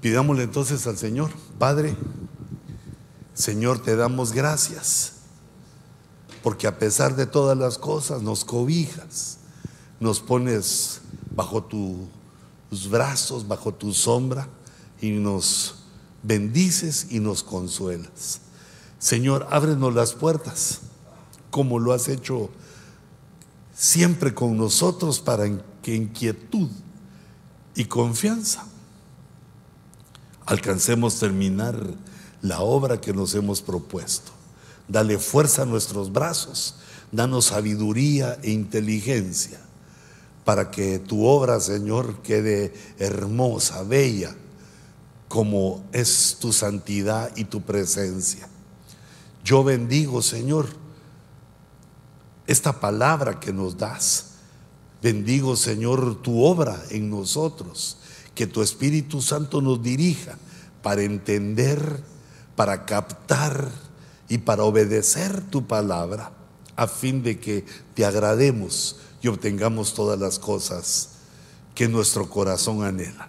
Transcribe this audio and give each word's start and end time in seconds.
Pidámosle 0.00 0.44
entonces 0.44 0.86
al 0.86 0.96
Señor, 0.96 1.30
Padre, 1.58 1.94
Señor, 3.34 3.82
te 3.82 3.96
damos 3.96 4.32
gracias, 4.32 5.12
porque 6.42 6.66
a 6.66 6.78
pesar 6.78 7.16
de 7.16 7.26
todas 7.26 7.56
las 7.56 7.76
cosas 7.76 8.22
nos 8.22 8.46
cobijas, 8.46 9.38
nos 9.98 10.20
pones 10.20 11.02
bajo 11.36 11.62
tus 11.62 12.88
brazos, 12.88 13.46
bajo 13.46 13.74
tu 13.74 13.92
sombra 13.92 14.48
y 15.02 15.10
nos 15.10 15.84
bendices 16.22 17.08
y 17.10 17.20
nos 17.20 17.42
consuelas. 17.42 18.40
Señor, 18.98 19.48
ábrenos 19.50 19.94
las 19.94 20.14
puertas, 20.14 20.80
como 21.50 21.78
lo 21.78 21.92
has 21.92 22.08
hecho 22.08 22.48
siempre 23.74 24.32
con 24.32 24.56
nosotros 24.56 25.20
para 25.20 25.44
que 25.82 25.94
inquietud 25.94 26.70
y 27.74 27.84
confianza 27.84 28.69
alcancemos 30.50 31.20
terminar 31.20 31.76
la 32.42 32.60
obra 32.60 33.00
que 33.00 33.12
nos 33.12 33.36
hemos 33.36 33.62
propuesto. 33.62 34.32
Dale 34.88 35.18
fuerza 35.18 35.62
a 35.62 35.66
nuestros 35.66 36.12
brazos, 36.12 36.74
danos 37.12 37.46
sabiduría 37.46 38.36
e 38.42 38.50
inteligencia 38.50 39.60
para 40.44 40.72
que 40.72 40.98
tu 40.98 41.24
obra, 41.24 41.60
Señor, 41.60 42.22
quede 42.22 42.74
hermosa, 42.98 43.84
bella, 43.84 44.34
como 45.28 45.84
es 45.92 46.38
tu 46.40 46.52
santidad 46.52 47.30
y 47.36 47.44
tu 47.44 47.62
presencia. 47.62 48.48
Yo 49.44 49.62
bendigo, 49.62 50.20
Señor, 50.20 50.66
esta 52.48 52.80
palabra 52.80 53.38
que 53.38 53.52
nos 53.52 53.78
das. 53.78 54.26
Bendigo, 55.00 55.54
Señor, 55.54 56.20
tu 56.20 56.42
obra 56.42 56.82
en 56.90 57.08
nosotros. 57.08 57.98
Que 58.34 58.46
tu 58.46 58.62
Espíritu 58.62 59.20
Santo 59.22 59.60
nos 59.60 59.82
dirija 59.82 60.36
para 60.82 61.02
entender, 61.02 62.02
para 62.56 62.84
captar 62.86 63.70
y 64.28 64.38
para 64.38 64.64
obedecer 64.64 65.42
tu 65.50 65.66
palabra, 65.66 66.32
a 66.76 66.86
fin 66.86 67.22
de 67.22 67.38
que 67.38 67.64
te 67.94 68.04
agrademos 68.04 68.96
y 69.22 69.28
obtengamos 69.28 69.94
todas 69.94 70.18
las 70.18 70.38
cosas 70.38 71.10
que 71.74 71.88
nuestro 71.88 72.28
corazón 72.28 72.84
anhela. 72.84 73.28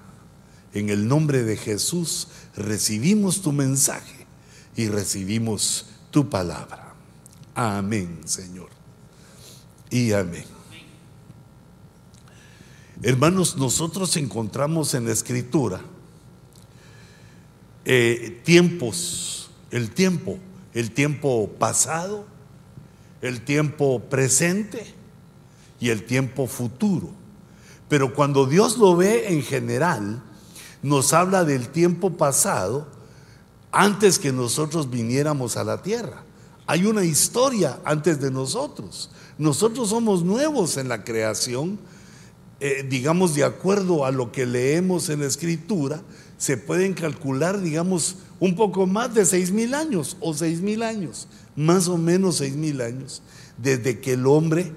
En 0.74 0.90
el 0.90 1.08
nombre 1.08 1.44
de 1.44 1.58
Jesús 1.58 2.30
recibimos 2.56 3.42
tu 3.42 3.52
mensaje 3.52 4.26
y 4.76 4.88
recibimos 4.88 5.88
tu 6.12 6.30
palabra. 6.30 6.94
Amén, 7.56 8.22
Señor. 8.26 8.70
Y 9.90 10.14
amén. 10.14 10.46
Hermanos, 13.04 13.58
nosotros 13.58 14.16
encontramos 14.16 14.94
en 14.94 15.06
la 15.06 15.12
escritura 15.12 15.82
eh, 17.86 18.42
tiempos, 18.44 19.50
el 19.72 19.92
tiempo, 19.92 20.38
el 20.74 20.92
tiempo 20.92 21.50
pasado, 21.58 22.26
el 23.22 23.42
tiempo 23.42 24.02
presente 24.10 24.94
y 25.80 25.90
el 25.90 26.04
tiempo 26.06 26.48
futuro. 26.48 27.10
Pero 27.90 28.14
cuando 28.14 28.46
Dios 28.46 28.78
lo 28.78 28.96
ve 28.96 29.34
en 29.34 29.44
general, 29.44 30.24
nos 30.82 31.14
habla 31.14 31.44
del 31.44 31.70
tiempo 31.70 32.12
pasado 32.12 32.88
antes 33.72 34.20
que 34.20 34.32
nosotros 34.32 34.90
viniéramos 34.90 35.58
a 35.58 35.64
la 35.64 35.82
tierra. 35.82 36.24
Hay 36.68 36.86
una 36.86 37.04
historia 37.04 37.80
antes 37.84 38.22
de 38.22 38.32
nosotros. 38.32 39.12
Nosotros 39.38 39.90
somos 39.90 40.24
nuevos 40.24 40.78
en 40.78 40.88
la 40.88 41.04
creación, 41.04 41.80
eh, 42.60 42.86
digamos, 42.88 43.36
de 43.36 43.44
acuerdo 43.44 44.06
a 44.06 44.12
lo 44.12 44.32
que 44.32 44.46
leemos 44.46 45.10
en 45.10 45.22
la 45.22 45.26
escritura, 45.26 46.02
se 46.42 46.58
pueden 46.58 46.96
calcular, 46.96 47.62
digamos, 47.62 48.16
un 48.40 48.56
poco 48.56 48.88
más 48.88 49.14
de 49.14 49.26
seis 49.26 49.52
mil 49.52 49.76
años 49.76 50.18
o 50.22 50.34
seis 50.34 50.60
mil 50.60 50.82
años, 50.82 51.28
más 51.56 51.88
o 51.88 52.00
menos 52.00 52.38
seis 52.38 52.56
mil 52.56 52.82
años, 52.82 53.22
desde 53.60 54.00
que 54.00 54.14
el 54.14 54.26
hombre 54.26 54.74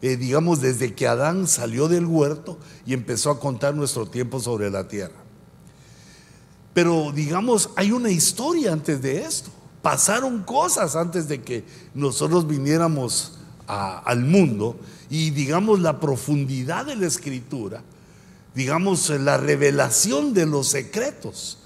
eh, 0.00 0.18
digamos, 0.18 0.60
desde 0.60 0.94
que 0.94 1.06
Adán 1.06 1.46
salió 1.46 1.88
del 1.88 2.04
huerto 2.04 2.58
y 2.84 2.92
empezó 2.92 3.30
a 3.30 3.40
contar 3.40 3.74
nuestro 3.74 4.06
tiempo 4.06 4.38
sobre 4.38 4.70
la 4.70 4.86
tierra. 4.86 5.16
Pero, 6.74 7.10
digamos, 7.12 7.70
hay 7.76 7.90
una 7.90 8.10
historia 8.10 8.74
antes 8.74 9.00
de 9.00 9.22
esto. 9.22 9.50
Pasaron 9.80 10.42
cosas 10.42 10.94
antes 10.94 11.26
de 11.26 11.40
que 11.40 11.64
nosotros 11.94 12.46
viniéramos 12.46 13.38
al 13.66 14.20
mundo 14.26 14.78
y, 15.08 15.30
digamos, 15.30 15.80
la 15.80 16.00
profundidad 16.00 16.84
de 16.84 16.96
la 16.96 17.06
escritura, 17.06 17.82
digamos, 18.54 19.10
la 19.10 19.36
revelación 19.36 20.32
de 20.32 20.46
los 20.46 20.68
secretos 20.68 21.58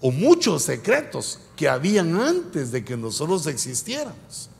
o 0.00 0.10
muchos 0.10 0.64
secretos 0.64 1.38
que 1.56 1.68
habían 1.68 2.20
antes 2.20 2.72
de 2.72 2.84
que 2.84 2.96
nosotros 2.96 3.46
existiéramos. 3.46 4.50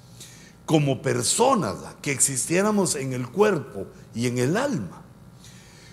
Como 0.65 1.03
personas 1.03 1.75
que 2.01 2.13
existiéramos 2.13 2.95
en 2.95 3.13
el 3.13 3.29
cuerpo 3.29 3.87
y 4.15 4.29
en 4.29 4.39
el 4.39 4.57
alma, 4.57 5.03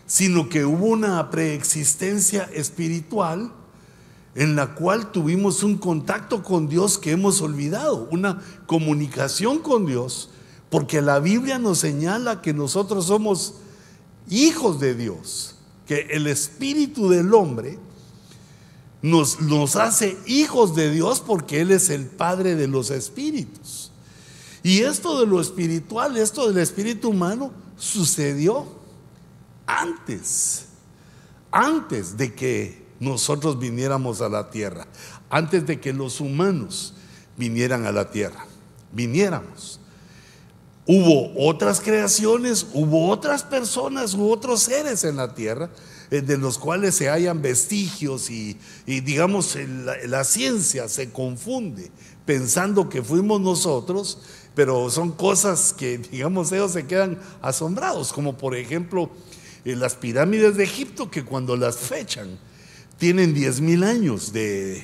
sino 0.06 0.48
que 0.48 0.64
hubo 0.64 0.86
una 0.86 1.30
preexistencia 1.30 2.50
espiritual 2.54 3.52
en 4.36 4.56
la 4.56 4.76
cual 4.76 5.12
tuvimos 5.12 5.64
un 5.64 5.78
contacto 5.78 6.44
con 6.44 6.70
Dios 6.70 6.98
que 6.98 7.12
hemos 7.12 7.42
olvidado, 7.42 8.08
una 8.12 8.42
comunicación 8.68 9.60
con 9.60 9.86
Dios, 9.88 10.30
porque 10.70 11.02
la 11.02 11.20
Biblia 11.20 11.58
nos 11.58 11.80
señala 11.80 12.42
que 12.42 12.54
nosotros 12.54 13.08
somos 13.08 13.56
hijos 14.30 14.80
de 14.80 14.96
Dios, 14.96 15.56
que 15.88 16.08
el 16.12 16.28
espíritu 16.28 17.10
del 17.10 17.34
hombre 17.34 17.80
nos, 19.02 19.42
nos 19.42 19.76
hace 19.76 20.18
hijos 20.26 20.76
de 20.76 20.92
Dios 20.92 21.20
porque 21.20 21.62
Él 21.62 21.72
es 21.72 21.90
el 21.90 22.06
Padre 22.06 22.56
de 22.56 22.68
los 22.68 22.92
espíritus. 22.92 23.92
Y 24.62 24.80
esto 24.82 25.20
de 25.20 25.26
lo 25.26 25.40
espiritual, 25.40 26.18
esto 26.18 26.48
del 26.48 26.58
espíritu 26.58 27.10
humano, 27.10 27.52
sucedió 27.78 28.68
antes, 29.66 30.66
antes 31.52 32.18
de 32.18 32.34
que 32.34 32.86
nosotros 33.00 33.58
viniéramos 33.58 34.22
a 34.22 34.30
la 34.30 34.50
tierra, 34.50 34.88
antes 35.30 35.66
de 35.66 35.80
que 35.80 35.94
los 35.94 36.20
humanos 36.20 36.94
vinieran 37.38 37.86
a 37.86 37.92
la 37.92 38.12
tierra, 38.12 38.46
viniéramos. 38.92 39.79
Hubo 40.92 41.32
otras 41.48 41.82
creaciones, 41.82 42.66
hubo 42.74 43.10
otras 43.10 43.44
personas, 43.44 44.16
hubo 44.16 44.32
otros 44.32 44.62
seres 44.64 45.04
en 45.04 45.18
la 45.18 45.36
tierra 45.36 45.70
eh, 46.10 46.22
de 46.22 46.36
los 46.36 46.58
cuales 46.58 46.96
se 46.96 47.10
hallan 47.10 47.44
vestigios 47.44 48.32
y, 48.32 48.58
digamos 48.88 49.56
la 50.08 50.24
ciencia 50.24 50.90
se 50.90 51.12
confunde 51.12 51.92
pensando 52.26 52.90
que 52.90 53.04
fuimos 53.04 53.40
nosotros 53.40 54.18
pero 54.60 54.90
son 54.90 55.12
cosas 55.12 55.74
que, 55.74 55.98
digamos, 56.12 56.52
ellos 56.52 56.74
se 56.74 56.86
quedan 56.86 57.18
asombrados, 57.42 58.12
como 58.12 58.38
por 58.38 58.58
ejemplo 58.58 59.10
eh, 59.64 59.74
las 59.74 59.96
pirámides 59.96 60.58
de 60.58 60.66
Egipto, 60.66 61.10
que 61.10 61.24
cuando 61.24 61.56
las 61.56 61.78
fechan, 61.78 62.38
tienen 62.98 63.34
10 63.34 63.62
mil 63.62 63.86
años 63.86 64.34
de, 64.34 64.84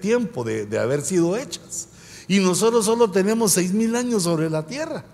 tiempo 0.00 0.42
de, 0.42 0.78
haber 0.78 1.02
sido 1.02 1.36
hechas. 1.36 1.88
Y 2.28 2.38
nosotros 2.38 2.86
solo 2.86 3.10
tenemos 3.10 3.52
6 3.52 3.74
mil 3.74 3.94
años 3.94 4.22
sobre 4.22 4.48
la 4.48 4.66
tierra. 4.66 5.04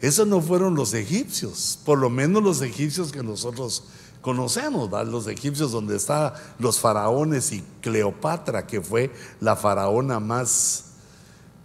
Esos 0.00 0.26
no 0.26 0.40
fueron 0.40 0.74
los 0.74 0.92
egipcios, 0.94 1.78
por 1.84 1.98
lo 1.98 2.10
menos 2.10 2.42
los 2.42 2.60
egipcios 2.60 3.12
que 3.12 3.22
nosotros 3.22 3.84
conocemos, 4.20 4.90
los 5.06 5.26
egipcios 5.26 5.72
donde 5.72 5.96
están 5.96 6.32
los 6.58 6.80
faraones 6.80 7.52
y 7.52 7.62
Cleopatra, 7.80 8.66
que 8.66 8.80
fue 8.80 9.10
la 9.40 9.56
faraona 9.56 10.20
más 10.20 10.84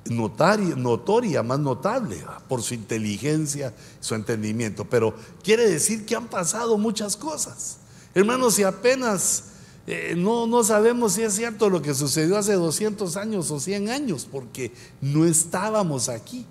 notaria, 0.06 0.76
notoria, 0.76 1.44
más 1.44 1.60
notable 1.60 2.24
por 2.48 2.62
su 2.62 2.74
inteligencia, 2.74 3.74
su 4.00 4.16
entendimiento. 4.16 4.86
Pero 4.86 5.14
quiere 5.44 5.68
decir 5.70 6.06
que 6.06 6.16
han 6.16 6.28
pasado 6.28 6.78
muchas 6.78 7.18
cosas. 7.18 7.78
Hermanos, 8.14 8.56
si 8.56 8.64
apenas 8.64 9.46
eh, 9.88 10.14
no, 10.16 10.48
no 10.48 10.64
sabemos 10.64 11.14
si 11.14 11.24
es 11.24 11.34
cierto 11.34 11.70
lo 11.70 11.82
que 11.82 11.94
sucedió 11.94 12.38
hace 12.38 12.54
200 12.54 13.18
años 13.18 13.52
o 13.52 13.60
100 13.60 13.90
años, 13.90 14.28
porque 14.32 14.72
no 15.02 15.26
estábamos 15.26 16.10
aquí. 16.10 16.46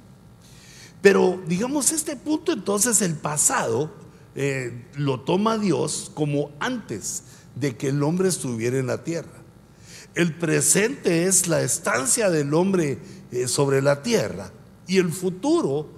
Pero 1.03 1.41
digamos, 1.47 1.93
este 1.93 2.17
punto 2.17 2.53
entonces, 2.53 3.01
el 3.01 3.15
pasado, 3.15 3.91
eh, 4.35 4.87
lo 4.95 5.21
toma 5.21 5.59
Dios 5.59 6.11
como 6.15 6.53
antes 6.61 7.23
de 7.57 7.77
que 7.77 7.89
el 7.89 8.03
hombre 8.03 8.29
estuviera 8.29 8.79
en 8.79 8.87
la 8.87 9.03
tierra. 9.03 9.43
El 10.15 10.35
presente 10.35 11.27
es 11.27 11.49
la 11.49 11.63
estancia 11.63 12.31
del 12.31 12.53
hombre 12.55 12.99
eh, 13.33 13.49
sobre 13.49 13.81
la 13.81 14.03
tierra. 14.03 14.53
Y 14.87 14.99
el 14.99 15.11
futuro 15.11 15.89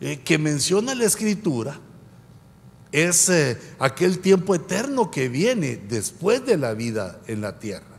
eh, 0.00 0.20
que 0.24 0.38
menciona 0.38 0.94
la 0.94 1.04
escritura 1.04 1.80
es 2.92 3.28
aquel 3.80 4.20
tiempo 4.20 4.54
eterno 4.54 5.10
que 5.10 5.28
viene 5.28 5.80
después 5.88 6.46
de 6.46 6.56
la 6.56 6.74
vida 6.74 7.20
en 7.26 7.40
la 7.40 7.58
tierra. 7.58 7.98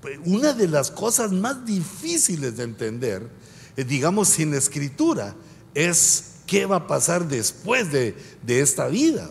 Pues, 0.00 0.18
una 0.24 0.54
de 0.54 0.66
las 0.66 0.90
cosas 0.90 1.30
más 1.30 1.66
difíciles 1.66 2.56
de 2.56 2.64
entender, 2.64 3.28
digamos 3.76 4.28
sin 4.28 4.54
escritura, 4.54 5.36
es 5.74 6.36
qué 6.46 6.66
va 6.66 6.76
a 6.76 6.86
pasar 6.86 7.28
después 7.28 7.92
de, 7.92 8.16
de 8.42 8.60
esta 8.60 8.88
vida. 8.88 9.30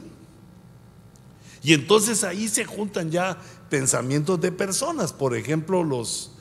Y 1.62 1.74
entonces 1.74 2.24
ahí 2.24 2.48
se 2.48 2.66
juntan 2.66 3.12
ya 3.12 3.38
pensamientos 3.70 4.40
de 4.42 4.52
personas. 4.52 5.14
Por 5.14 5.36
ejemplo, 5.36 5.84
los, 5.84 6.32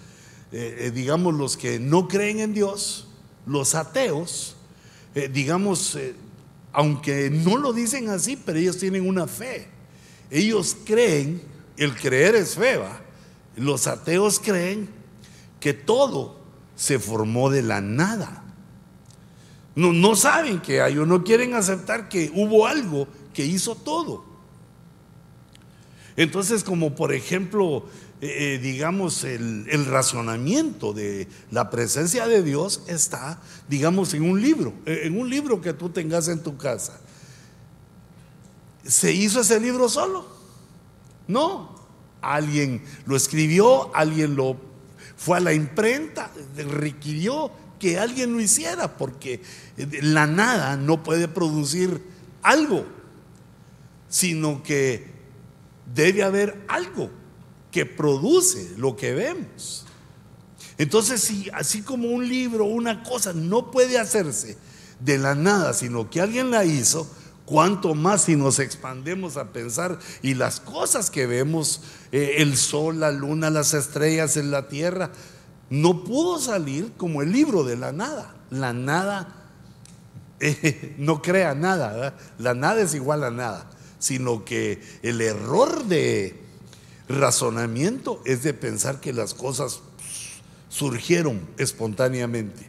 eh, 0.53 0.77
eh, 0.81 0.91
digamos, 0.91 1.35
los 1.35 1.57
que 1.57 1.79
no 1.79 2.09
creen 2.09 2.41
en 2.41 2.55
Dios, 2.55 3.09
los 3.47 3.75
ateos, 3.75 4.57
eh, 5.15 5.29
digamos, 5.33 5.99
aunque 6.73 7.31
no 7.31 7.57
lo 7.57 7.73
dicen 7.73 8.09
así, 8.09 8.37
pero 8.37 8.59
ellos 8.59 8.79
tienen 8.79 9.09
una 9.09 9.27
fe. 9.27 9.69
Ellos 10.31 10.77
creen, 10.85 11.43
el 11.77 11.95
creer 11.95 12.35
es 12.35 12.55
fe, 12.55 12.79
Los 13.57 13.87
ateos 13.87 14.39
creen 14.39 14.89
que 15.59 15.73
todo 15.73 16.39
se 16.77 16.99
formó 16.99 17.51
de 17.51 17.63
la 17.63 17.81
nada. 17.81 18.45
No, 19.79 19.93
no 19.93 20.17
saben 20.17 20.61
que 20.61 20.81
hay 20.81 20.99
o 20.99 21.07
no 21.07 21.23
quieren 21.23 21.55
aceptar 21.55 22.09
que 22.09 22.33
hubo 22.35 22.67
algo 22.67 23.07
que 23.33 23.47
hizo 23.47 23.77
todo. 23.77 24.25
Entonces, 26.17 26.65
como 26.65 26.97
por 26.97 27.13
ejemplo, 27.13 27.85
eh, 28.21 28.57
eh, 28.57 28.59
digamos, 28.59 29.23
el, 29.23 29.67
el, 29.71 29.87
razonamiento 29.87 30.93
de 30.93 31.29
la 31.53 31.71
presencia 31.71 32.27
de 32.27 32.43
Dios 32.43 32.83
está, 32.89 33.41
digamos, 33.69 34.15
en 34.15 34.29
un 34.29 34.43
libro, 34.43 34.75
eh, 34.85 35.03
en 35.05 35.17
un 35.17 35.31
libro 35.31 35.61
que 35.61 35.73
tú 35.73 35.91
tengas 35.91 36.27
en 36.27 36.43
tu 36.43 36.57
casa. 36.57 36.99
¿Se 38.83 39.13
hizo 39.13 39.43
ese 39.43 39.61
libro 39.61 39.89
solo? 39.89 40.27
No. 41.29 41.79
Alguien 42.21 42.83
lo 43.07 43.15
escribió, 43.15 43.95
alguien 43.95 44.35
lo 44.35 44.57
fue 45.17 45.37
a 45.37 45.41
la 45.41 45.53
imprenta, 45.53 46.33
requirió 46.57 47.53
que 47.79 47.99
alguien 47.99 48.33
lo 48.33 48.41
hiciera, 48.41 48.97
porque 48.97 49.41
la 50.03 50.27
nada 50.27 50.77
no 50.77 51.03
puede 51.03 51.29
producir 51.29 52.03
algo, 52.43 52.85
sino 54.09 54.63
que 54.63 55.07
debe 55.95 56.23
haber 56.23 56.65
algo 56.69 57.11
que 57.71 57.87
produce 57.87 58.73
lo 58.77 58.97
que 58.97 59.15
vemos. 59.15 59.85
Entonces, 60.79 61.21
si 61.21 61.51
así 61.53 61.83
como 61.83 62.09
un 62.09 62.29
libro, 62.29 62.65
una 62.65 63.03
cosa 63.03 63.33
no 63.33 63.71
puede 63.71 63.99
hacerse 63.99 64.57
de 65.01 65.19
la 65.19 65.35
nada, 65.35 65.75
sino 65.75 66.09
que 66.09 66.21
alguien 66.21 66.51
la 66.51 66.65
hizo, 66.65 67.09
cuanto 67.45 67.95
más 67.95 68.23
si 68.23 68.37
nos 68.37 68.59
expandemos 68.59 69.37
a 69.37 69.53
pensar 69.53 69.99
y 70.23 70.35
las 70.35 70.61
cosas 70.61 71.11
que 71.11 71.27
vemos, 71.27 71.81
eh, 72.13 72.37
el 72.39 72.57
sol, 72.57 73.01
la 73.01 73.11
luna, 73.11 73.51
las 73.51 73.75
estrellas 73.75 74.37
en 74.37 74.51
la 74.51 74.69
tierra, 74.69 75.11
no 75.71 76.05
pudo 76.05 76.39
salir 76.39 76.93
como 76.97 77.23
el 77.23 77.33
libro 77.33 77.65
de 77.65 77.77
la 77.77 77.93
nada. 77.93 78.35
La 78.51 78.73
nada 78.73 79.49
eh, 80.41 80.95
no 80.99 81.23
crea 81.23 81.55
nada, 81.55 82.17
la 82.39 82.55
nada 82.55 82.81
es 82.81 82.95
igual 82.95 83.25
a 83.25 83.31
nada 83.31 83.71
sino 83.99 84.45
que 84.45 84.81
el 85.03 85.21
error 85.21 85.85
de 85.85 86.41
razonamiento 87.09 88.21
es 88.25 88.43
de 88.43 88.55
pensar 88.55 89.01
que 89.01 89.13
las 89.13 89.35
cosas 89.35 89.81
surgieron 90.69 91.41
espontáneamente. 91.59 92.69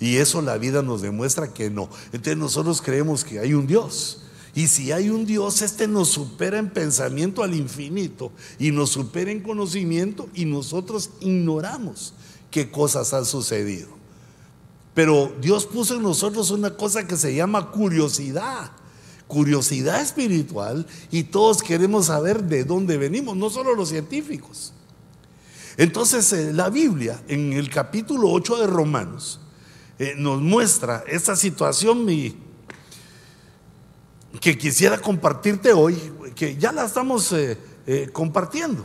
Y 0.00 0.16
eso 0.16 0.42
la 0.42 0.58
vida 0.58 0.82
nos 0.82 1.02
demuestra 1.02 1.52
que 1.52 1.70
no. 1.70 1.88
Entonces 2.06 2.36
nosotros 2.36 2.82
creemos 2.82 3.24
que 3.24 3.38
hay 3.38 3.54
un 3.54 3.66
Dios. 3.66 4.24
Y 4.54 4.68
si 4.68 4.92
hay 4.92 5.10
un 5.10 5.24
Dios, 5.24 5.62
este 5.62 5.88
nos 5.88 6.08
supera 6.08 6.58
en 6.58 6.70
pensamiento 6.70 7.42
al 7.42 7.54
infinito 7.54 8.32
y 8.58 8.70
nos 8.70 8.90
supera 8.90 9.30
en 9.30 9.40
conocimiento 9.40 10.28
y 10.34 10.44
nosotros 10.44 11.10
ignoramos 11.20 12.14
qué 12.52 12.70
cosas 12.70 13.12
han 13.12 13.24
sucedido. 13.24 13.88
Pero 14.94 15.32
Dios 15.40 15.66
puso 15.66 15.96
en 15.96 16.02
nosotros 16.02 16.52
una 16.52 16.76
cosa 16.76 17.04
que 17.08 17.16
se 17.16 17.34
llama 17.34 17.72
curiosidad 17.72 18.70
curiosidad 19.32 20.02
espiritual 20.02 20.86
y 21.10 21.22
todos 21.22 21.62
queremos 21.62 22.06
saber 22.06 22.44
de 22.44 22.64
dónde 22.64 22.98
venimos, 22.98 23.34
no 23.34 23.48
solo 23.48 23.74
los 23.74 23.88
científicos. 23.88 24.74
Entonces 25.78 26.30
eh, 26.34 26.52
la 26.52 26.68
Biblia 26.68 27.18
en 27.28 27.54
el 27.54 27.70
capítulo 27.70 28.30
8 28.30 28.58
de 28.58 28.66
Romanos 28.66 29.40
eh, 29.98 30.12
nos 30.18 30.42
muestra 30.42 31.02
esta 31.06 31.34
situación 31.34 32.06
que 34.38 34.58
quisiera 34.58 34.98
compartirte 34.98 35.72
hoy, 35.72 35.96
que 36.34 36.58
ya 36.58 36.70
la 36.70 36.84
estamos 36.84 37.32
eh, 37.32 37.56
compartiendo. 38.12 38.84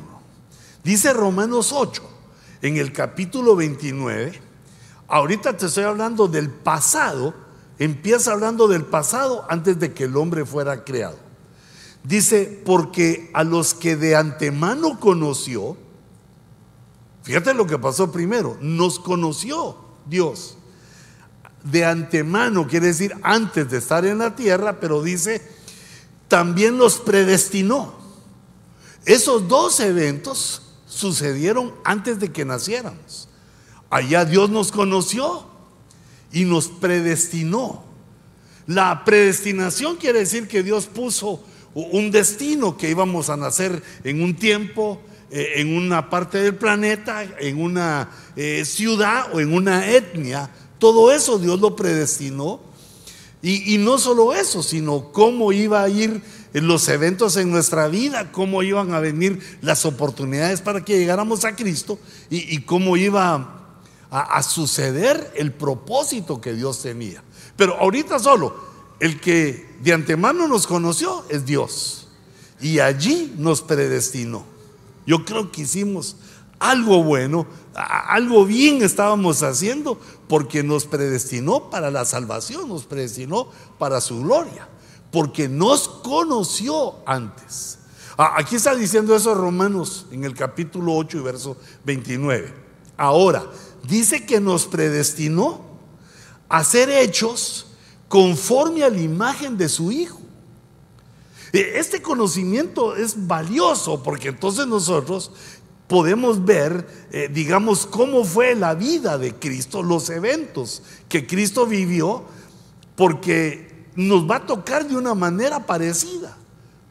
Dice 0.82 1.12
Romanos 1.12 1.74
8 1.74 2.17
en 2.62 2.78
el 2.78 2.94
capítulo 2.94 3.56
29, 3.56 4.40
ahorita 5.08 5.56
te 5.58 5.68
estoy 5.68 5.84
hablando 5.84 6.28
del 6.28 6.50
pasado, 6.50 7.34
Empieza 7.80 8.32
hablando 8.32 8.68
del 8.68 8.86
pasado 8.86 9.46
antes 9.50 9.80
de 9.80 9.94
que 9.94 10.06
el 10.06 10.18
hombre 10.18 10.46
fuera 10.46 10.84
creado. 10.84 11.18
Dice, 12.04 12.62
porque 12.66 13.30
a 13.34 13.44
los 13.44 13.74
que 13.74 13.96
de 13.96 14.16
antemano 14.16 15.00
conoció, 15.00 15.78
fíjate 17.24 17.54
lo 17.54 17.68
que 17.68 17.78
pasó 17.78 18.12
primero, 18.12 18.58
nos 18.62 19.00
conoció 19.00 19.78
Dios. 20.08 20.58
De 21.64 21.86
antemano 21.86 22.68
quiere 22.68 22.88
decir 22.88 23.14
antes 23.22 23.70
de 23.70 23.78
estar 23.78 24.06
en 24.06 24.20
la 24.20 24.36
tierra, 24.36 24.80
pero 24.80 25.04
dice, 25.04 25.46
también 26.28 26.78
los 26.78 26.98
predestinó. 26.98 27.94
Esos 29.06 29.48
dos 29.48 29.80
eventos 29.82 30.64
sucedieron 30.98 31.74
antes 31.84 32.20
de 32.20 32.32
que 32.32 32.44
naciéramos. 32.44 33.30
Allá 33.90 34.26
Dios 34.26 34.50
nos 34.50 34.72
conoció 34.72 35.46
y 36.34 36.44
nos 36.44 36.68
predestinó. 36.68 37.84
La 38.66 39.06
predestinación 39.06 39.96
quiere 39.96 40.20
decir 40.20 40.48
que 40.48 40.64
Dios 40.64 40.88
puso 40.88 41.42
un 41.74 42.12
destino 42.12 42.76
que 42.76 42.90
íbamos 42.90 43.30
a 43.30 43.38
nacer 43.38 43.82
en 44.04 44.22
un 44.22 44.36
tiempo, 44.36 45.00
eh, 45.32 45.54
en 45.58 45.78
una 45.78 46.10
parte 46.10 46.40
del 46.40 46.56
planeta, 46.56 47.24
en 47.40 47.62
una 47.62 48.10
eh, 48.36 48.66
ciudad 48.66 49.28
o 49.34 49.40
en 49.40 49.54
una 49.54 49.90
etnia. 49.90 50.50
Todo 50.80 51.12
eso 51.12 51.40
Dios 51.40 51.60
lo 51.60 51.76
predestinó. 51.76 52.60
Y, 53.42 53.76
y, 53.76 53.78
no 53.78 54.00
solo 54.00 54.34
eso, 54.34 54.64
sino 54.64 55.12
cómo 55.12 55.52
iba 55.52 55.84
a 55.84 55.90
ir 55.90 56.22
los 56.54 56.88
eventos 56.90 57.38
en 57.38 57.52
nuestra 57.52 57.88
vida, 57.88 58.32
cómo 58.32 58.64
iban 58.64 58.94
a 58.94 59.00
venir 59.00 59.40
las 59.62 59.86
oportunidades 59.86 60.62
para 60.62 60.84
que 60.84 60.98
llegáramos 60.98 61.46
a 61.46 61.56
Cristo 61.56 62.00
y, 62.30 62.62
cómo 62.62 62.98
iba 62.98 63.76
a, 64.10 64.44
suceder 64.44 65.32
el 65.36 65.52
propósito 65.52 66.42
que 66.42 66.54
Dios 66.54 66.82
tenía. 66.82 67.24
Pero 67.56 67.78
ahorita 67.80 68.20
solo, 68.20 68.56
el 69.00 69.20
que 69.20 69.78
de 69.82 69.94
antemano 69.94 70.48
nos 70.48 70.68
conoció 70.68 71.26
es 71.30 71.46
Dios. 71.46 72.08
Y 72.60 72.80
allí 72.80 73.34
nos 73.38 73.62
predestinó. 73.62 74.44
Yo 75.06 75.24
creo 75.26 75.52
que 75.52 75.62
hicimos 75.62 76.16
algo 76.60 77.04
bueno, 77.04 77.46
algo 77.76 78.46
bien 78.46 78.82
estábamos 78.82 79.44
haciendo 79.44 80.00
porque 80.28 80.64
nos 80.64 80.86
predestinó 80.86 81.70
para 81.70 81.92
la 81.92 82.06
salvación, 82.06 82.68
nos 82.68 82.86
predestinó 82.86 83.50
para 83.78 84.02
su 84.02 84.22
gloria, 84.22 84.68
porque 85.12 85.48
nos 85.48 85.88
conoció 85.88 86.96
antes. 87.06 87.80
Aquí 88.18 88.56
está 88.56 88.76
diciendo 88.76 89.16
eso 89.16 89.36
Romanos 89.36 90.08
en 90.12 90.24
el 90.24 90.34
capítulo 90.34 90.96
8 90.96 91.20
y 91.20 91.22
verso 91.22 91.58
29. 91.86 92.54
Ahora, 92.98 93.46
dice 93.88 94.26
que 94.26 94.40
nos 94.40 94.66
predestinó 94.66 95.62
a 96.50 96.64
ser 96.64 96.90
hechos 96.90 97.68
conforme 98.08 98.84
a 98.84 98.90
la 98.90 99.00
imagen 99.00 99.58
de 99.58 99.70
su 99.70 99.92
Hijo. 99.92 100.20
E, 101.54 101.74
este 101.76 102.02
conocimiento 102.02 102.96
es 102.96 103.28
valioso 103.28 104.02
porque 104.02 104.30
entonces 104.30 104.66
nosotros 104.66 105.32
podemos 105.88 106.44
ver, 106.44 106.88
eh, 107.12 107.30
digamos, 107.32 107.86
cómo 107.86 108.24
fue 108.26 108.56
la 108.56 108.74
vida 108.76 109.18
de 109.18 109.36
Cristo, 109.36 109.84
los 109.84 110.10
eventos 110.10 110.82
que 111.08 111.26
Cristo 111.26 111.66
vivió, 111.66 112.26
porque 112.96 113.67
nos 113.98 114.30
va 114.30 114.38
a 114.38 114.46
tocar 114.46 114.88
de 114.88 114.96
una 114.96 115.16
manera 115.16 115.66
parecida. 115.66 116.38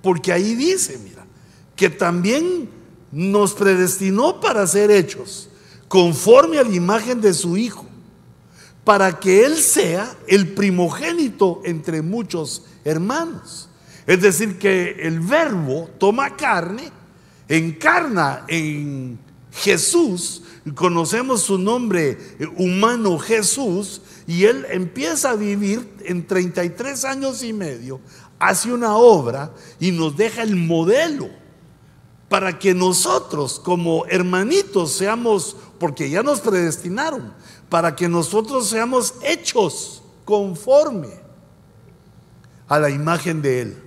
Porque 0.02 0.32
ahí 0.32 0.54
dice, 0.54 0.98
mira, 0.98 1.24
que 1.74 1.88
también 1.88 2.68
nos 3.12 3.54
predestinó 3.54 4.40
para 4.40 4.66
ser 4.66 4.90
hechos 4.90 5.48
conforme 5.88 6.58
a 6.58 6.64
la 6.64 6.74
imagen 6.74 7.20
de 7.20 7.32
su 7.32 7.56
Hijo, 7.56 7.86
para 8.84 9.18
que 9.20 9.44
Él 9.44 9.56
sea 9.56 10.16
el 10.26 10.52
primogénito 10.54 11.60
entre 11.64 12.02
muchos 12.02 12.64
hermanos. 12.84 13.68
Es 14.06 14.20
decir, 14.20 14.58
que 14.58 14.96
el 15.00 15.20
verbo 15.20 15.88
toma 15.98 16.36
carne, 16.36 16.90
encarna 17.48 18.44
en 18.48 19.18
Jesús, 19.52 20.42
conocemos 20.74 21.42
su 21.42 21.56
nombre 21.56 22.18
humano 22.56 23.18
Jesús, 23.18 24.00
y 24.26 24.44
Él 24.44 24.66
empieza 24.70 25.30
a 25.30 25.36
vivir 25.36 25.96
en 26.00 26.26
33 26.26 27.04
años 27.04 27.42
y 27.42 27.52
medio, 27.52 28.00
hace 28.38 28.72
una 28.72 28.96
obra 28.96 29.52
y 29.78 29.92
nos 29.92 30.16
deja 30.16 30.42
el 30.42 30.56
modelo 30.56 31.28
para 32.28 32.58
que 32.58 32.74
nosotros 32.74 33.60
como 33.60 34.04
hermanitos 34.06 34.92
seamos 34.92 35.56
porque 35.78 36.10
ya 36.10 36.22
nos 36.22 36.40
predestinaron 36.40 37.32
para 37.68 37.94
que 37.94 38.08
nosotros 38.08 38.68
seamos 38.68 39.14
hechos 39.22 40.02
conforme 40.24 41.08
a 42.68 42.78
la 42.78 42.90
imagen 42.90 43.42
de 43.42 43.62
Él. 43.62 43.82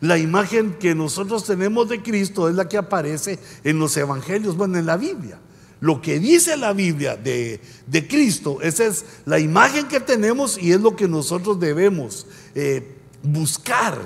La 0.00 0.18
imagen 0.18 0.74
que 0.78 0.94
nosotros 0.94 1.44
tenemos 1.44 1.88
de 1.88 2.02
Cristo 2.02 2.48
es 2.48 2.54
la 2.54 2.68
que 2.68 2.76
aparece 2.76 3.38
en 3.64 3.78
los 3.78 3.96
evangelios, 3.96 4.56
bueno, 4.56 4.78
en 4.78 4.86
la 4.86 4.96
Biblia. 4.96 5.38
Lo 5.80 6.00
que 6.00 6.18
dice 6.18 6.56
la 6.56 6.72
Biblia 6.72 7.16
de, 7.16 7.60
Cristo, 8.08 8.60
esa 8.62 8.86
es 8.86 9.04
la 9.26 9.38
imagen 9.38 9.88
que 9.88 10.00
tenemos 10.00 10.56
y 10.58 10.72
es 10.72 10.80
lo 10.80 10.96
que 10.96 11.06
nosotros 11.06 11.60
debemos 11.60 12.26
eh, 12.54 12.96
buscar, 13.22 14.00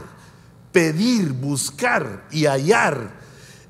pedir, 0.73 1.33
buscar 1.33 2.27
y 2.33 2.47
hallar 2.47 3.21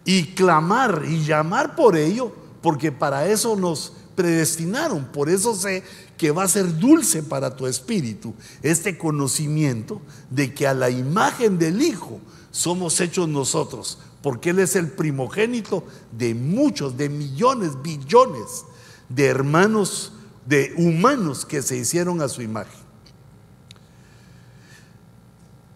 y 0.05 0.29
clamar 0.35 1.03
y 1.07 1.25
llamar 1.25 1.77
por 1.77 1.97
ello, 1.97 2.33
porque 2.63 2.91
para 2.91 3.29
eso 3.29 3.55
nos 3.55 3.93
predestinaron. 4.15 5.05
Por 5.07 5.29
eso 5.29 5.55
sé 5.55 5.83
que 6.17 6.31
va 6.31 6.45
a 6.45 6.49
ser 6.49 6.79
dulce 6.79 7.23
para 7.23 7.55
tu 7.57 7.67
espíritu 7.67 8.35
este 8.63 8.99
conocimiento 8.99 10.01
de 10.31 10.53
que 10.53 10.67
a 10.67 10.75
la 10.75 10.91
imagen 10.91 11.59
del 11.59 11.83
Hijo 11.83 12.21
somos 12.51 13.01
hechos 13.01 13.29
nosotros, 13.29 13.99
porque 14.23 14.51
Él 14.51 14.59
es 14.59 14.77
el 14.77 14.89
primogénito 14.89 15.85
de 16.13 16.35
muchos, 16.35 16.97
de 16.97 17.09
millones, 17.09 17.81
billones 17.83 18.65
de 19.09 19.27
hermanos, 19.27 20.13
de 20.47 20.75
humanos 20.77 21.45
que 21.47 21.63
se 21.63 21.77
hicieron 21.77 22.21
a 22.21 22.29
su 22.29 22.43
imagen. 22.43 22.81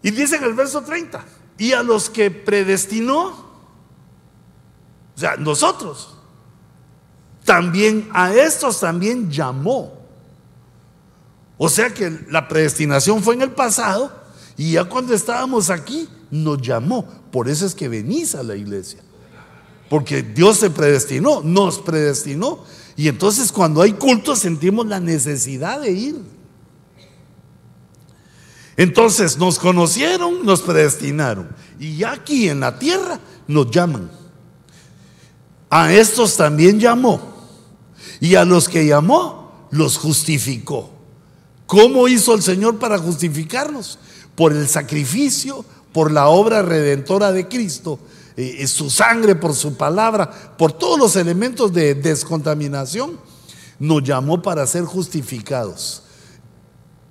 Y 0.01 0.11
dice 0.11 0.35
en 0.35 0.43
el 0.43 0.53
verso 0.53 0.81
30, 0.81 1.25
y 1.57 1.71
a 1.71 1.81
los 1.81 2.09
que 2.09 2.29
predestinó, 2.29 3.27
o 5.15 5.19
sea, 5.19 5.35
nosotros, 5.37 6.15
también 7.43 8.09
a 8.13 8.33
estos 8.33 8.79
también 8.79 9.31
llamó. 9.31 9.93
O 11.57 11.69
sea 11.69 11.93
que 11.93 12.25
la 12.29 12.47
predestinación 12.47 13.23
fue 13.23 13.35
en 13.35 13.43
el 13.43 13.51
pasado 13.51 14.11
y 14.57 14.73
ya 14.73 14.83
cuando 14.83 15.13
estábamos 15.13 15.69
aquí 15.69 16.09
nos 16.31 16.61
llamó. 16.61 17.05
Por 17.31 17.49
eso 17.49 17.65
es 17.65 17.75
que 17.75 17.87
venís 17.87 18.35
a 18.35 18.43
la 18.43 18.55
iglesia. 18.55 18.99
Porque 19.89 20.23
Dios 20.23 20.57
se 20.57 20.69
predestinó, 20.69 21.41
nos 21.41 21.79
predestinó. 21.79 22.63
Y 22.95 23.07
entonces 23.07 23.51
cuando 23.51 23.81
hay 23.81 23.93
culto 23.93 24.35
sentimos 24.35 24.87
la 24.87 24.99
necesidad 24.99 25.81
de 25.81 25.91
ir. 25.91 26.15
Entonces 28.77 29.37
nos 29.37 29.59
conocieron, 29.59 30.45
nos 30.45 30.61
predestinaron. 30.61 31.49
Y 31.79 31.97
ya 31.97 32.13
aquí 32.13 32.49
en 32.49 32.59
la 32.59 32.77
tierra 32.77 33.19
nos 33.47 33.69
llaman. 33.71 34.09
A 35.69 35.93
estos 35.93 36.35
también 36.37 36.79
llamó. 36.79 37.35
Y 38.19 38.35
a 38.35 38.45
los 38.45 38.69
que 38.69 38.85
llamó, 38.85 39.67
los 39.71 39.97
justificó. 39.97 40.89
¿Cómo 41.65 42.07
hizo 42.07 42.33
el 42.33 42.41
Señor 42.41 42.77
para 42.79 42.97
justificarnos? 42.97 43.99
Por 44.35 44.51
el 44.51 44.67
sacrificio, 44.67 45.65
por 45.95 46.11
la 46.11 46.27
obra 46.27 46.61
redentora 46.61 47.31
de 47.31 47.47
Cristo, 47.47 47.97
eh, 48.35 48.57
eh, 48.59 48.67
su 48.67 48.89
sangre, 48.89 49.33
por 49.33 49.55
su 49.55 49.77
palabra, 49.77 50.29
por 50.57 50.73
todos 50.73 50.99
los 50.99 51.15
elementos 51.15 51.71
de 51.71 51.95
descontaminación, 51.95 53.17
nos 53.79 54.03
llamó 54.03 54.41
para 54.41 54.67
ser 54.67 54.83
justificados. 54.83 56.03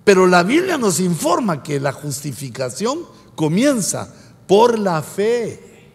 Pero 0.05 0.27
la 0.27 0.43
Biblia 0.43 0.77
nos 0.77 1.01
informa 1.01 1.63
que 1.63 1.81
la 1.81 1.93
justificación 1.93 2.99
comienza 3.35 4.13
por 4.47 4.79
la 4.79 5.01
fe. 5.01 5.89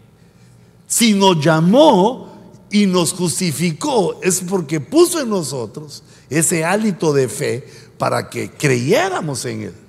Si 0.87 1.13
nos 1.13 1.45
llamó 1.45 2.55
y 2.71 2.87
nos 2.87 3.13
justificó, 3.13 4.19
es 4.23 4.41
porque 4.41 4.81
puso 4.81 5.21
en 5.21 5.29
nosotros 5.29 6.01
ese 6.27 6.65
hálito 6.65 7.13
de 7.13 7.29
fe 7.29 7.67
para 7.99 8.31
que 8.31 8.49
creyéramos 8.49 9.45
en 9.45 9.61
Él. 9.61 9.88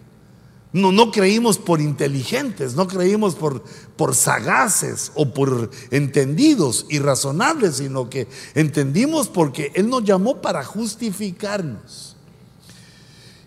No, 0.73 0.93
no 0.93 1.11
creímos 1.11 1.59
por 1.59 1.81
inteligentes, 1.81 2.75
no 2.75 2.87
creímos 2.87 3.35
por, 3.35 3.65
por 3.97 4.15
sagaces 4.15 5.11
o 5.15 5.35
por 5.35 5.71
entendidos 5.91 6.87
y 6.89 7.01
razonables, 7.01 7.77
sino 7.77 8.09
que 8.09 8.29
entendimos 8.55 9.29
porque 9.29 9.73
Él 9.75 9.89
nos 9.89 10.05
llamó 10.05 10.41
para 10.41 10.65
justificarnos. 10.65 12.17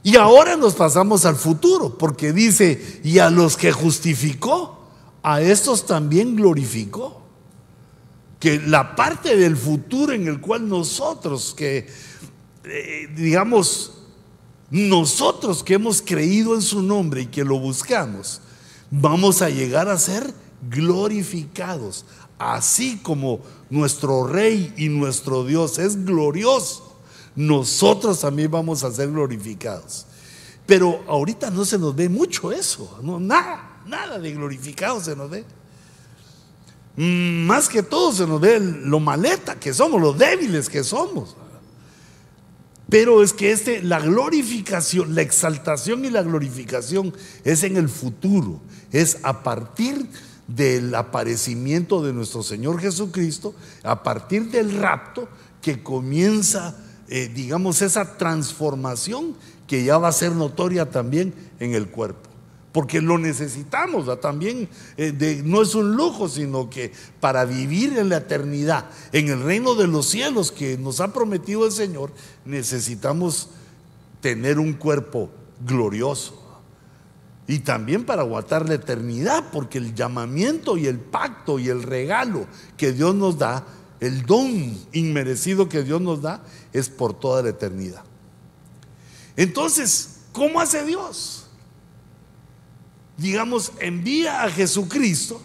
Y 0.04 0.18
ahora 0.18 0.58
nos 0.58 0.76
pasamos 0.76 1.24
al 1.24 1.38
futuro, 1.38 1.98
porque 1.98 2.34
dice, 2.34 3.00
y 3.06 3.20
a 3.20 3.30
los 3.30 3.56
que 3.56 3.72
justificó, 3.72 4.84
a 5.24 5.42
estos 5.42 5.86
también 5.86 6.36
glorificó. 6.36 7.22
Que 8.38 8.60
la 8.60 8.98
parte 8.98 9.38
del 9.38 9.56
futuro 9.56 10.12
en 10.12 10.28
el 10.28 10.42
cual 10.42 10.68
nosotros, 10.68 11.54
que 11.56 11.88
eh, 12.66 13.10
digamos, 13.16 13.94
nosotros 14.74 15.64
que 15.64 15.76
hemos 15.76 16.02
creído 16.02 16.56
en 16.56 16.64
su 16.64 16.82
nombre 16.82 17.22
y 17.22 17.26
que 17.28 17.44
lo 17.44 17.60
buscamos, 17.60 18.42
vamos 18.90 19.44
a 19.44 19.50
llegar 19.52 19.88
a 19.88 20.00
ser 20.00 20.34
glorificados, 20.68 22.06
así 22.40 22.98
como 22.98 23.42
nuestro 23.70 24.26
Rey 24.26 24.74
y 24.76 24.90
nuestro 24.90 25.46
Dios 25.46 25.78
es 25.78 26.04
glorioso, 26.04 26.98
nosotros 27.36 28.20
también 28.22 28.50
vamos 28.50 28.84
a 28.84 28.92
ser 28.92 29.12
glorificados. 29.12 30.08
Pero 30.66 31.04
ahorita 31.08 31.52
no 31.52 31.66
se 31.66 31.78
nos 31.78 31.96
ve 31.96 32.10
mucho 32.10 32.52
eso, 32.52 32.98
no, 33.04 33.20
nada, 33.20 33.84
nada 33.86 34.18
de 34.18 34.32
glorificado 34.32 35.00
se 35.00 35.16
nos 35.16 35.30
ve. 35.30 35.46
Mm, 36.96 37.46
más 37.46 37.70
que 37.70 37.84
todo 37.84 38.12
se 38.12 38.26
nos 38.26 38.42
ve 38.42 38.60
lo 38.60 39.00
maleta 39.00 39.54
que 39.60 39.72
somos, 39.72 40.02
los 40.02 40.18
débiles 40.18 40.68
que 40.68 40.84
somos. 40.84 41.36
Pero 42.90 43.24
es 43.24 43.34
que 43.34 43.52
este, 43.52 43.82
la 43.82 44.00
glorificación, 44.00 45.16
la 45.16 45.22
exaltación 45.22 46.06
y 46.06 46.10
la 46.10 46.22
glorificación 46.22 47.14
es 47.44 47.64
en 47.64 47.78
el 47.78 47.90
futuro, 47.90 48.62
es 48.92 49.18
a 49.24 49.44
partir 49.44 50.08
del 50.48 50.94
aparecimiento 50.94 52.04
de 52.04 52.14
nuestro 52.14 52.44
Señor 52.44 52.80
Jesucristo, 52.80 53.56
a 53.84 54.04
partir 54.04 54.52
del 54.52 54.78
rapto 54.78 55.28
que 55.62 55.82
comienza, 55.82 56.76
eh, 57.08 57.32
digamos, 57.34 57.82
esa 57.82 58.18
transformación 58.18 59.36
que 59.66 59.84
ya 59.84 59.98
va 59.98 60.10
a 60.10 60.14
ser 60.14 60.34
notoria 60.34 60.90
también 60.90 61.34
en 61.60 61.74
el 61.74 61.90
cuerpo 61.90 62.33
porque 62.74 63.02
lo 63.02 63.18
necesitamos 63.18 64.20
también. 64.20 64.68
Eh, 64.98 65.42
no 65.46 65.62
es 65.62 65.76
un 65.76 65.96
lujo, 65.96 66.28
sino 66.28 66.70
que 66.70 66.92
para 67.22 67.46
vivir 67.46 67.98
en 67.98 68.10
la 68.10 68.18
eternidad, 68.18 68.86
en 69.14 69.30
el 69.30 69.42
reino 69.42 69.76
de 69.76 69.88
los 69.88 70.10
cielos 70.10 70.52
que 70.52 70.78
nos 70.78 71.00
ha 71.00 71.14
prometido 71.14 71.66
el 71.66 71.72
Señor, 71.72 72.12
necesitamos 72.44 73.50
tener 74.20 74.60
un 74.60 74.74
cuerpo 74.74 75.30
glorioso. 75.66 76.42
Y 77.46 77.60
también 77.60 78.06
para 78.06 78.24
aguantar 78.24 78.68
la 78.68 78.76
eternidad, 78.76 79.46
porque 79.52 79.78
el 79.78 79.94
llamamiento 79.94 80.76
y 80.78 80.88
el 80.88 80.98
pacto 80.98 81.60
y 81.60 81.70
el 81.70 81.84
regalo 81.84 82.48
que 82.76 82.92
Dios 82.92 83.14
nos 83.14 83.38
da, 83.38 83.66
el 84.00 84.26
don 84.26 84.78
inmerecido 84.94 85.70
que 85.70 85.84
Dios 85.84 86.02
nos 86.02 86.22
da, 86.22 86.44
es 86.72 86.90
por 86.90 87.14
toda 87.14 87.44
la 87.44 87.50
eternidad. 87.50 88.04
Entonces, 89.36 90.22
¿cómo 90.32 90.60
hace 90.60 90.84
Dios? 90.86 91.43
Digamos, 93.18 93.72
envía 93.80 94.44
a 94.44 94.50
Jesucristo 94.50 95.42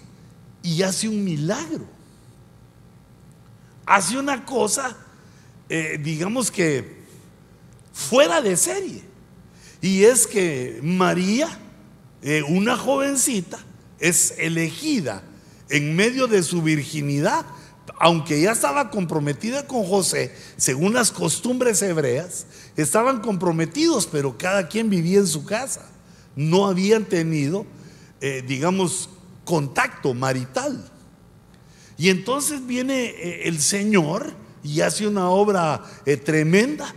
y 0.63 0.83
hace 0.83 1.09
un 1.09 1.25
milagro. 1.25 1.87
Hace 3.87 4.19
una 4.19 4.45
cosa, 4.45 4.97
eh, 5.69 5.99
digamos 6.03 6.51
que 6.51 6.99
fuera 7.93 8.41
de 8.41 8.57
serie. 8.57 9.03
Y 9.81 10.05
es 10.05 10.27
que 10.27 10.81
María, 10.83 11.49
eh, 12.23 12.43
una 12.43 12.77
jovencita, 12.77 13.59
es 13.99 14.35
elegida 14.39 15.23
en 15.69 15.97
medio 15.97 16.27
de 16.27 16.43
su 16.43 16.63
virginidad, 16.63 17.45
aunque 17.99 18.41
ya 18.41 18.53
estaba 18.53 18.91
comprometida 18.91 19.67
con 19.67 19.85
José, 19.85 20.35
según 20.57 20.95
las 20.95 21.11
costumbres 21.11 21.83
hebreas, 21.83 22.47
estaban 22.77 23.21
comprometidos, 23.21 24.07
pero 24.07 24.39
cada 24.39 24.69
quien 24.69 24.89
vivía 24.89 25.19
en 25.19 25.27
su 25.27 25.45
casa 25.45 25.89
no 26.39 26.69
habían 26.69 27.05
tenido, 27.05 27.67
eh, 28.21 28.45
digamos, 28.47 29.11
contacto 29.45 30.15
marital. 30.15 30.89
Y 31.97 32.11
entonces 32.11 32.65
viene 32.65 33.07
eh, 33.07 33.49
el 33.49 33.59
Señor 33.59 34.35
y 34.63 34.81
hace 34.83 35.09
una 35.09 35.31
obra 35.31 35.83
eh, 36.07 36.17
tremenda. 36.17 36.95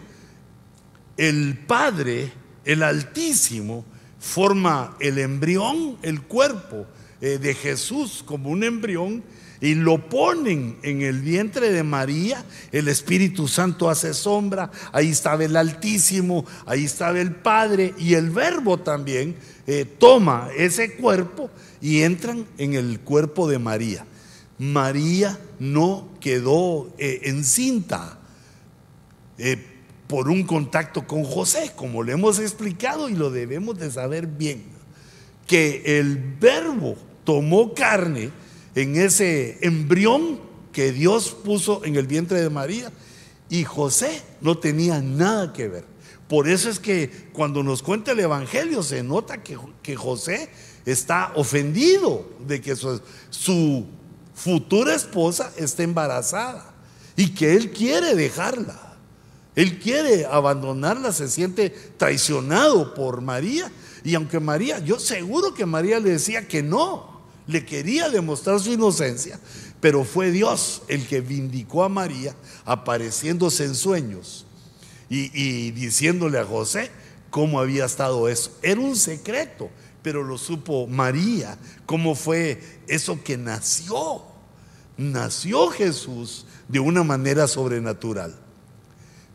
El 1.18 1.58
Padre, 1.58 2.32
el 2.66 2.84
Altísimo, 2.84 3.84
forma 4.20 4.96
el 5.00 5.18
embrión, 5.18 5.98
el 6.04 6.22
cuerpo 6.22 6.86
de 7.20 7.54
Jesús 7.54 8.24
como 8.26 8.50
un 8.50 8.64
embrión 8.64 9.24
y 9.62 9.76
lo 9.76 10.10
ponen 10.10 10.78
en 10.82 11.04
el 11.04 11.22
vientre 11.22 11.72
de 11.72 11.84
María, 11.84 12.44
el 12.72 12.88
Espíritu 12.88 13.48
Santo 13.48 13.90
hace 13.90 14.16
sombra, 14.16 14.72
ahí 14.92 15.12
estaba 15.12 15.46
el 15.46 15.56
Altísimo, 15.56 16.46
ahí 16.66 16.86
estaba 16.86 17.20
el 17.20 17.36
Padre 17.36 17.94
y 18.00 18.16
el 18.16 18.32
Verbo 18.32 18.80
también 18.80 19.36
eh, 19.68 19.86
toma 19.86 20.50
ese 20.58 20.96
cuerpo 20.96 21.52
y 21.80 22.02
entran 22.02 22.48
en 22.58 22.74
el 22.74 23.00
cuerpo 23.02 23.48
de 23.48 23.60
María. 23.60 24.06
María 24.58 25.40
no 25.60 26.10
quedó 26.20 26.92
eh, 26.98 27.22
encinta 27.26 28.18
eh, 29.38 29.64
por 30.08 30.28
un 30.28 30.44
contacto 30.44 31.06
con 31.06 31.24
José, 31.24 31.72
como 31.76 32.02
le 32.02 32.14
hemos 32.14 32.40
explicado 32.40 33.10
y 33.10 33.14
lo 33.14 33.30
debemos 33.30 33.78
de 33.78 33.92
saber 33.92 34.26
bien, 34.26 34.64
que 35.46 36.00
el 36.00 36.18
verbo 36.40 36.98
tomó 37.24 37.76
carne 37.76 38.32
en 38.76 38.96
ese 38.96 39.58
embrión 39.62 40.40
que 40.72 40.92
Dios 40.92 41.36
puso 41.44 41.84
en 41.84 41.96
el 41.96 42.08
vientre 42.08 42.42
de 42.42 42.50
María 42.50 42.92
y 43.50 43.64
José 43.64 44.22
no 44.40 44.58
tenía 44.58 45.02
nada 45.02 45.54
que 45.54 45.68
ver. 45.68 45.86
Por 46.28 46.48
eso 46.48 46.70
es 46.70 46.80
que 46.80 47.30
cuando 47.34 47.62
nos 47.62 47.84
cuenta 47.84 48.14
el 48.14 48.22
Evangelio 48.22 48.84
se 48.84 49.04
nota 49.04 49.44
que, 49.44 49.58
que 49.84 49.98
José 49.98 50.50
está 50.86 51.34
ofendido 51.36 52.30
de 52.48 52.62
que 52.62 52.76
su, 52.76 53.02
su 53.30 53.86
futura 54.34 54.96
esposa 54.96 55.52
esté 55.58 55.84
embarazada 55.84 56.74
y 57.18 57.32
que 57.32 57.56
él 57.56 57.72
quiere 57.72 58.16
dejarla. 58.16 58.98
Él 59.56 59.80
quiere 59.80 60.26
abandonarla, 60.26 61.12
se 61.12 61.28
siente 61.28 61.70
traicionado 61.98 62.94
por 62.94 63.20
María. 63.20 63.70
Y 64.04 64.16
aunque 64.16 64.40
María, 64.40 64.80
yo 64.80 64.98
seguro 64.98 65.54
que 65.54 65.66
María 65.66 66.00
le 66.00 66.12
decía 66.12 66.48
que 66.48 66.64
no, 66.64 67.11
le 67.48 67.66
quería 67.66 68.10
demostrar 68.10 68.60
su 68.60 68.72
inocencia, 68.72 69.40
pero 69.80 70.04
fue 70.04 70.32
Dios 70.32 70.84
el 70.88 71.08
que 71.08 71.22
vindicó 71.22 71.84
a 71.84 71.90
María 71.90 72.36
apareciéndose 72.66 73.66
en 73.66 73.76
sueños 73.76 74.46
y, 75.10 75.72
diciéndole 75.72 76.40
a 76.40 76.46
José 76.46 76.90
cómo 77.30 77.60
había 77.60 77.86
estado 77.86 78.30
eso. 78.30 78.52
Era 78.62 78.80
un 78.80 78.96
secreto, 78.96 79.70
pero 80.02 80.24
lo 80.24 80.38
supo 80.38 80.88
María, 80.88 81.58
cómo 81.86 82.16
fue 82.16 82.62
eso 82.88 83.22
que 83.24 83.38
nació. 83.38 84.24
Nació 84.98 85.70
Jesús 85.70 86.46
de 86.68 86.80
una 86.80 87.04
manera 87.04 87.48
sobrenatural. 87.48 88.36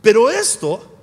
Pero 0.01 0.31
esto 0.31 0.97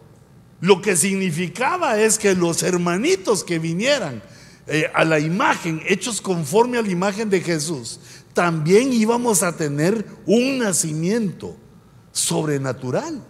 lo 0.61 0.81
que 0.81 0.95
significaba 0.95 1.99
es 1.99 2.17
que 2.17 2.33
los 2.35 2.63
hermanitos 2.63 3.43
que 3.43 3.59
vinieran 3.59 4.23
eh, 4.65 4.89
a 4.93 5.03
la 5.03 5.19
imagen, 5.19 5.81
hechos 5.87 6.21
conforme 6.21 6.77
a 6.77 6.81
la 6.81 6.89
imagen 6.89 7.29
de 7.29 7.41
Jesús, 7.41 7.99
también 8.33 8.93
íbamos 8.93 9.43
a 9.43 9.55
tener 9.55 10.05
un 10.25 10.59
nacimiento 10.59 11.55
sobrenatural. 12.11 13.21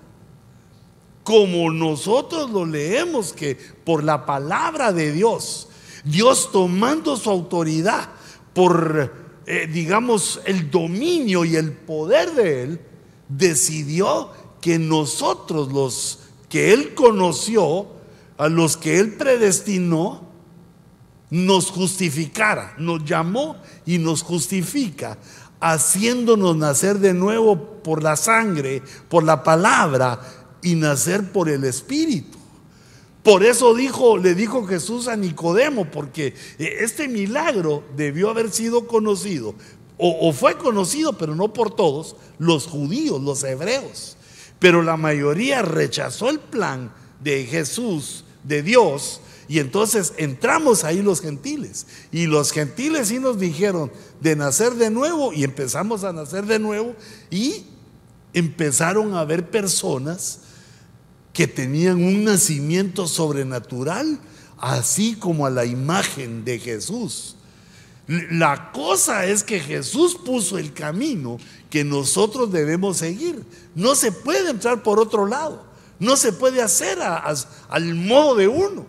Como 1.24 1.72
nosotros 1.72 2.52
lo 2.52 2.66
leemos, 2.66 3.34
que 3.34 3.56
por 3.56 4.04
la 4.04 4.26
palabra 4.26 4.92
de 4.92 5.12
Dios, 5.12 5.70
Dios 6.04 6.52
tomando 6.52 7.16
su 7.18 7.30
autoridad 7.30 8.10
por, 8.54 9.14
eh, 9.46 9.68
digamos, 9.72 10.42
el 10.46 10.70
dominio 10.70 11.46
y 11.46 11.56
el 11.56 11.72
poder 11.72 12.34
de 12.34 12.64
Él, 12.64 12.82
decidió 13.28 14.30
que 14.62 14.78
nosotros, 14.78 15.72
los 15.72 16.20
que 16.50 16.74
Él 16.74 16.94
conoció, 16.94 17.88
a 18.38 18.50
los 18.50 18.78
que 18.78 19.00
Él 19.00 19.14
predestinó, 19.14 20.33
nos 21.34 21.72
justificara, 21.72 22.76
nos 22.78 23.04
llamó 23.04 23.56
y 23.88 23.98
nos 23.98 24.22
justifica, 24.22 25.18
haciéndonos 25.60 26.56
nacer 26.56 27.00
de 27.00 27.16
nuevo 27.16 27.82
por 27.82 28.04
la 28.04 28.16
sangre, 28.16 28.84
por 29.10 29.24
la 29.24 29.42
palabra, 29.42 30.20
y 30.62 30.76
nacer 30.76 31.32
por 31.32 31.50
el 31.50 31.64
Espíritu. 31.64 32.38
Por 33.24 33.44
eso 33.44 33.74
dijo, 33.74 34.20
le 34.20 34.36
dijo 34.36 34.68
Jesús 34.68 35.08
a 35.08 35.16
Nicodemo, 35.16 35.90
porque 35.90 36.36
eh, 36.60 36.78
este 36.82 37.08
milagro 37.08 37.84
debió 37.98 38.30
haber 38.30 38.52
sido 38.52 38.86
conocido, 38.86 39.56
o, 39.98 40.30
o, 40.30 40.34
fue 40.34 40.56
conocido, 40.56 41.18
pero 41.18 41.34
no 41.34 41.52
por 41.52 41.76
todos, 41.76 42.16
los 42.38 42.68
judíos, 42.68 43.20
los 43.20 43.44
hebreos. 43.44 44.18
Pero 44.60 44.84
la 44.84 44.98
mayoría 44.98 45.64
rechazó 45.64 46.30
el 46.30 46.40
plan 46.40 46.94
de 47.24 47.46
Jesús, 47.46 48.24
de 48.44 48.62
Dios, 48.62 49.20
y 49.48 49.60
entonces 49.60 50.14
entramos 50.18 50.84
ahí 50.84 51.02
los 51.02 51.22
gentiles. 51.22 51.86
Y 52.12 52.28
los 52.28 52.52
gentiles 52.52 53.10
sí 53.10 53.20
nos 53.20 53.40
dijeron 53.40 53.92
de 54.22 54.36
nacer 54.36 54.74
de 54.76 54.90
nuevo, 54.90 55.34
y 55.34 55.44
empezamos 55.44 56.04
a 56.04 56.14
nacer 56.14 56.46
de 56.46 56.60
nuevo, 56.60 56.96
y 57.30 57.66
empezaron 58.34 59.14
a 59.14 59.22
haber 59.22 59.50
personas 59.50 60.40
que 61.34 61.48
tenían 61.48 62.04
un 62.04 62.24
nacimiento 62.24 63.08
sobrenatural, 63.08 64.20
así 64.58 65.16
como 65.16 65.46
a 65.46 65.50
la 65.50 65.66
imagen 65.66 66.46
de 66.46 66.60
Jesús. 66.60 67.36
La 68.08 68.72
cosa 68.72 69.26
es 69.26 69.44
que 69.44 69.60
Jesús 69.60 70.16
puso 70.16 70.58
el 70.58 70.74
camino 70.74 71.38
que 71.70 71.84
nosotros 71.84 72.52
debemos 72.52 72.98
seguir. 72.98 73.44
No 73.76 73.96
se 73.96 74.12
puede 74.12 74.50
entrar 74.50 74.84
por 74.84 75.00
otro 75.00 75.26
lado. 75.26 75.66
No 76.00 76.18
se 76.18 76.34
puede 76.34 76.62
hacer 76.62 77.00
al 77.02 77.96
modo 77.96 78.36
de 78.36 78.48
uno. 78.48 78.86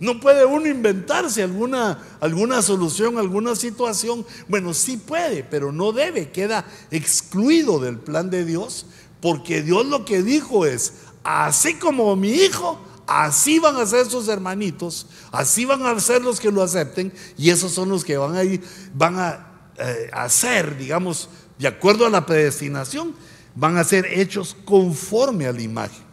No 0.00 0.20
puede 0.20 0.44
uno 0.44 0.66
inventarse 0.68 1.42
alguna, 1.42 1.98
alguna 2.20 2.62
solución, 2.62 3.18
alguna 3.18 3.56
situación. 3.56 4.24
Bueno, 4.46 4.72
sí 4.74 4.96
puede, 4.96 5.42
pero 5.42 5.72
no 5.72 5.92
debe. 5.92 6.30
Queda 6.30 6.64
excluido 6.90 7.80
del 7.80 7.98
plan 7.98 8.30
de 8.30 8.44
Dios. 8.44 8.86
Porque 9.20 9.62
Dios 9.62 9.86
lo 9.86 10.04
que 10.04 10.22
dijo 10.22 10.64
es, 10.64 10.92
así 11.24 11.74
como 11.74 12.14
mi 12.14 12.30
hijo, 12.30 12.80
así 13.06 13.58
van 13.58 13.76
a 13.76 13.86
ser 13.86 14.06
sus 14.06 14.28
hermanitos, 14.28 15.06
así 15.32 15.64
van 15.64 15.84
a 15.84 15.98
ser 15.98 16.22
los 16.22 16.38
que 16.38 16.52
lo 16.52 16.62
acepten 16.62 17.12
y 17.36 17.50
esos 17.50 17.72
son 17.72 17.88
los 17.88 18.04
que 18.04 18.16
van 18.16 18.36
a 18.36 18.44
ir, 18.44 18.62
van 18.94 19.18
a 19.18 19.46
eh, 19.78 20.10
hacer, 20.12 20.76
digamos, 20.76 21.28
de 21.58 21.66
acuerdo 21.66 22.06
a 22.06 22.10
la 22.10 22.26
predestinación, 22.26 23.14
van 23.54 23.76
a 23.76 23.84
ser 23.84 24.06
hechos 24.06 24.56
conforme 24.64 25.46
a 25.46 25.52
la 25.52 25.62
imagen 25.62 26.04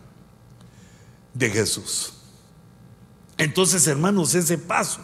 de 1.34 1.50
Jesús. 1.50 2.15
Entonces, 3.38 3.86
hermanos, 3.88 4.34
ese 4.36 4.58
paso, 4.58 5.02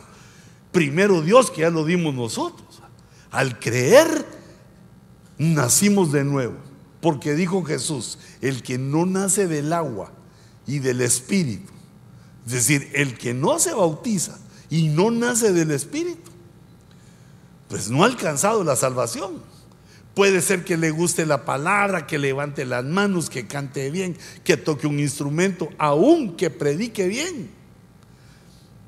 primero 0.71 1.21
Dios, 1.21 1.51
que 1.51 1.61
ya 1.61 1.69
lo 1.69 1.85
dimos 1.85 2.13
nosotros, 2.13 2.81
al 3.29 3.59
creer, 3.59 4.25
nacimos 5.37 6.11
de 6.11 6.23
nuevo. 6.23 6.55
Porque 7.01 7.33
dijo 7.33 7.63
Jesús, 7.63 8.19
el 8.41 8.61
que 8.61 8.77
no 8.77 9.05
nace 9.05 9.47
del 9.47 9.73
agua 9.73 10.11
y 10.67 10.79
del 10.79 11.01
espíritu, 11.01 11.71
es 12.45 12.53
decir, 12.53 12.89
el 12.93 13.17
que 13.17 13.33
no 13.33 13.59
se 13.59 13.73
bautiza 13.73 14.39
y 14.69 14.87
no 14.87 15.09
nace 15.11 15.51
del 15.51 15.71
espíritu, 15.71 16.31
pues 17.67 17.89
no 17.89 18.03
ha 18.03 18.07
alcanzado 18.07 18.63
la 18.63 18.75
salvación. 18.75 19.41
Puede 20.13 20.41
ser 20.41 20.65
que 20.65 20.77
le 20.77 20.91
guste 20.91 21.25
la 21.25 21.45
palabra, 21.45 22.05
que 22.05 22.19
levante 22.19 22.65
las 22.65 22.83
manos, 22.83 23.29
que 23.29 23.47
cante 23.47 23.89
bien, 23.89 24.17
que 24.43 24.57
toque 24.57 24.87
un 24.87 24.99
instrumento, 24.99 25.69
aún 25.77 26.35
que 26.35 26.49
predique 26.49 27.07
bien. 27.07 27.60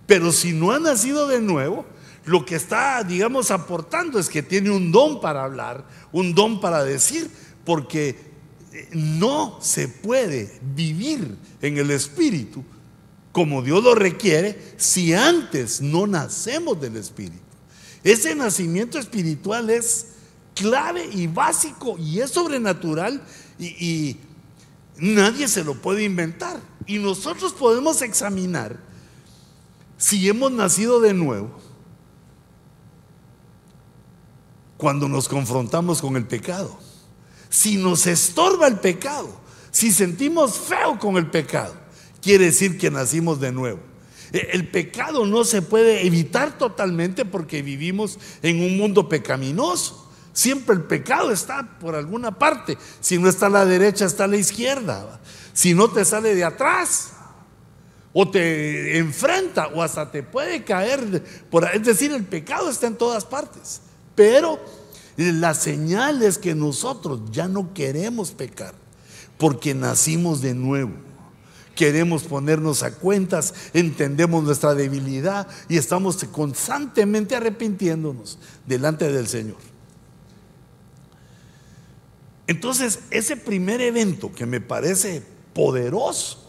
Pero 0.06 0.32
si 0.32 0.54
no 0.54 0.72
ha 0.72 0.80
nacido 0.80 1.28
de 1.28 1.42
nuevo, 1.42 1.86
lo 2.26 2.46
que 2.46 2.56
está, 2.56 3.04
digamos, 3.04 3.52
aportando 3.52 4.20
es 4.20 4.30
que 4.30 4.44
tiene 4.44 4.70
un 4.70 4.92
don 4.92 5.20
para 5.20 5.44
hablar, 5.44 5.86
un 6.12 6.34
don 6.34 6.62
para 6.62 6.84
decir, 6.84 7.30
porque 7.66 8.16
eh, 8.72 8.90
no 8.92 9.60
se 9.62 9.88
puede 9.88 10.60
vivir 10.76 11.38
en 11.62 11.78
el 11.78 11.92
Espíritu 11.92 12.64
como 13.34 13.64
Dios 13.64 13.84
lo 13.84 13.96
requiere 13.96 14.58
si 14.78 15.14
antes 15.14 15.82
no 15.82 16.06
nacemos 16.08 16.80
del 16.80 16.96
Espíritu. 16.96 17.42
Ese 18.04 18.36
nacimiento 18.36 19.00
espiritual 19.00 19.70
es 19.70 20.08
clave 20.54 21.10
y 21.12 21.26
básico 21.28 21.98
y 21.98 22.20
es 22.20 22.30
sobrenatural 22.30 23.22
y, 23.58 23.66
y 23.66 24.20
nadie 24.98 25.48
se 25.48 25.64
lo 25.64 25.74
puede 25.82 26.04
inventar. 26.04 26.62
Y 26.86 27.00
nosotros 27.00 27.54
podemos 27.54 28.02
examinar 28.04 28.78
si 29.98 30.28
hemos 30.28 30.52
nacido 30.52 31.00
de 31.00 31.14
nuevo 31.14 31.52
cuando 34.78 35.08
nos 35.08 35.30
confrontamos 35.30 36.02
con 36.02 36.16
el 36.18 36.26
pecado 36.26 36.78
si 37.54 37.78
nos 37.78 38.08
estorba 38.08 38.66
el 38.66 38.80
pecado, 38.80 39.30
si 39.70 39.92
sentimos 39.92 40.58
feo 40.58 40.98
con 40.98 41.18
el 41.18 41.30
pecado, 41.30 41.76
quiere 42.20 42.46
decir 42.46 42.80
que 42.80 42.90
nacimos 42.90 43.40
de 43.40 43.52
nuevo. 43.52 43.80
E, 44.32 44.50
el 44.54 44.70
pecado 44.70 45.24
no 45.28 45.44
se 45.44 45.62
puede 45.62 46.08
evitar 46.08 46.58
totalmente 46.58 47.26
porque 47.26 47.62
vivimos 47.62 48.18
en 48.42 48.60
un 48.60 48.76
mundo 48.76 49.08
pecaminoso. 49.08 50.12
Siempre 50.34 50.74
el 50.74 50.82
pecado 50.86 51.30
está 51.30 51.78
por 51.80 51.94
alguna 51.94 52.40
parte. 52.40 52.76
Si 53.00 53.20
no 53.20 53.30
está 53.30 53.46
a 53.46 53.52
la 53.52 53.66
derecha, 53.66 54.06
está 54.06 54.24
a 54.24 54.28
la 54.28 54.38
izquierda. 54.38 55.22
Si 55.54 55.76
no 55.76 55.90
te 55.90 56.06
sale 56.06 56.34
de 56.34 56.46
atrás, 56.46 57.13
o 58.14 58.30
te 58.30 58.98
enfrenta, 58.98 59.68
o 59.68 59.82
hasta 59.82 60.12
te 60.12 60.22
puede 60.22 60.64
caer. 60.64 61.24
Por, 61.50 61.66
es 61.74 61.84
decir, 61.84 62.12
el 62.12 62.24
pecado 62.24 62.70
está 62.70 62.88
en 62.88 62.96
todas 62.96 63.26
partes. 63.26 63.82
Pero 64.16 64.60
la 65.18 65.56
señal 65.56 66.22
es 66.22 66.38
que 66.38 66.54
nosotros 66.54 67.22
ya 67.32 67.48
no 67.48 67.74
queremos 67.74 68.32
pecar 68.32 68.76
porque 69.38 69.74
nacimos 69.74 70.42
de 70.42 70.54
nuevo. 70.54 70.92
Queremos 71.76 72.24
ponernos 72.24 72.84
a 72.84 72.94
cuentas, 72.94 73.54
entendemos 73.74 74.44
nuestra 74.44 74.76
debilidad 74.76 75.48
y 75.68 75.78
estamos 75.78 76.24
constantemente 76.26 77.36
arrepintiéndonos 77.36 78.38
delante 78.68 79.12
del 79.12 79.28
Señor. 79.28 79.58
Entonces, 82.46 83.00
ese 83.10 83.38
primer 83.38 83.82
evento 83.82 84.32
que 84.32 84.46
me 84.46 84.62
parece 84.62 85.24
poderoso 85.54 86.43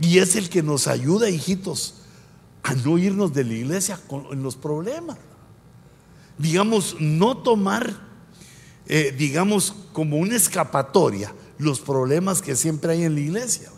y 0.00 0.18
es 0.18 0.36
el 0.36 0.48
que 0.48 0.62
nos 0.62 0.86
ayuda, 0.86 1.28
hijitos, 1.28 1.94
a 2.62 2.74
no 2.74 2.98
irnos 2.98 3.32
de 3.32 3.44
la 3.44 3.54
iglesia 3.54 3.98
con, 4.06 4.42
los 4.42 4.56
problemas. 4.56 5.16
digamos, 6.38 6.96
no 7.00 7.38
tomar, 7.38 8.00
eh, 8.86 9.14
digamos, 9.16 9.74
como 9.92 10.18
una 10.18 10.36
escapatoria 10.36 11.32
los 11.58 11.80
problemas 11.80 12.40
que 12.40 12.56
siempre 12.56 12.92
hay 12.92 13.04
en 13.04 13.14
la 13.14 13.20
iglesia. 13.20 13.70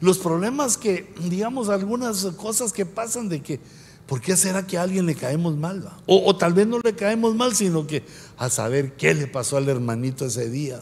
Los 0.00 0.18
problemas 0.18 0.76
que, 0.76 1.12
digamos, 1.28 1.68
algunas 1.68 2.24
cosas 2.36 2.72
que 2.72 2.86
pasan 2.86 3.28
de 3.28 3.42
que, 3.42 3.60
¿por 4.06 4.20
qué 4.20 4.36
será 4.36 4.66
que 4.66 4.78
a 4.78 4.82
alguien 4.82 5.06
le 5.06 5.14
caemos 5.14 5.56
mal? 5.56 5.90
O, 6.06 6.36
tal 6.36 6.54
vez 6.54 6.66
no 6.66 6.78
le 6.78 6.94
caemos 6.94 7.34
mal, 7.34 7.54
sino 7.54 7.86
que 7.86 8.04
a 8.36 8.48
saber 8.50 8.96
qué 8.96 9.14
le 9.14 9.26
pasó 9.26 9.56
al 9.56 9.68
hermanito 9.68 10.26
ese 10.26 10.48
día. 10.50 10.80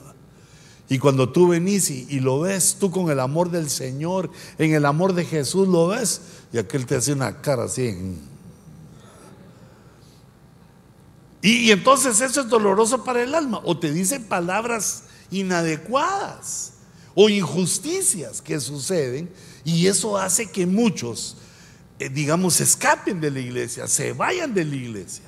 Y 0.88 0.98
cuando 0.98 1.30
tú 1.30 1.48
venís 1.48 1.90
y, 1.90 2.20
lo 2.20 2.40
ves, 2.40 2.76
tú 2.78 2.90
con 2.90 3.10
el 3.10 3.20
amor 3.20 3.50
del 3.50 3.70
Señor, 3.70 4.30
en 4.58 4.74
el 4.74 4.84
amor 4.84 5.14
de 5.14 5.24
Jesús 5.24 5.66
lo 5.66 5.88
ves, 5.88 6.20
y 6.52 6.58
aquel 6.58 6.84
te 6.84 6.96
hace 6.96 7.12
una 7.12 7.40
cara 7.40 7.64
así. 7.64 7.96
Y, 11.40 11.50
y 11.50 11.70
entonces 11.70 12.20
eso 12.20 12.42
es 12.42 12.48
doloroso 12.48 13.02
para 13.02 13.22
el 13.22 13.34
alma. 13.34 13.60
O 13.64 13.78
te 13.78 13.92
dicen 13.92 14.24
palabras 14.24 15.04
inadecuadas 15.30 16.72
o 17.14 17.28
injusticias 17.28 18.42
que 18.42 18.60
suceden 18.60 19.30
y 19.64 19.86
eso 19.86 20.18
hace 20.18 20.50
que 20.50 20.66
muchos, 20.66 21.36
eh, 21.98 22.08
digamos, 22.08 22.60
escapen 22.60 23.20
de 23.20 23.30
la 23.30 23.40
iglesia, 23.40 23.88
se 23.88 24.12
vayan 24.12 24.52
de 24.52 24.64
la 24.64 24.76
iglesia, 24.76 25.24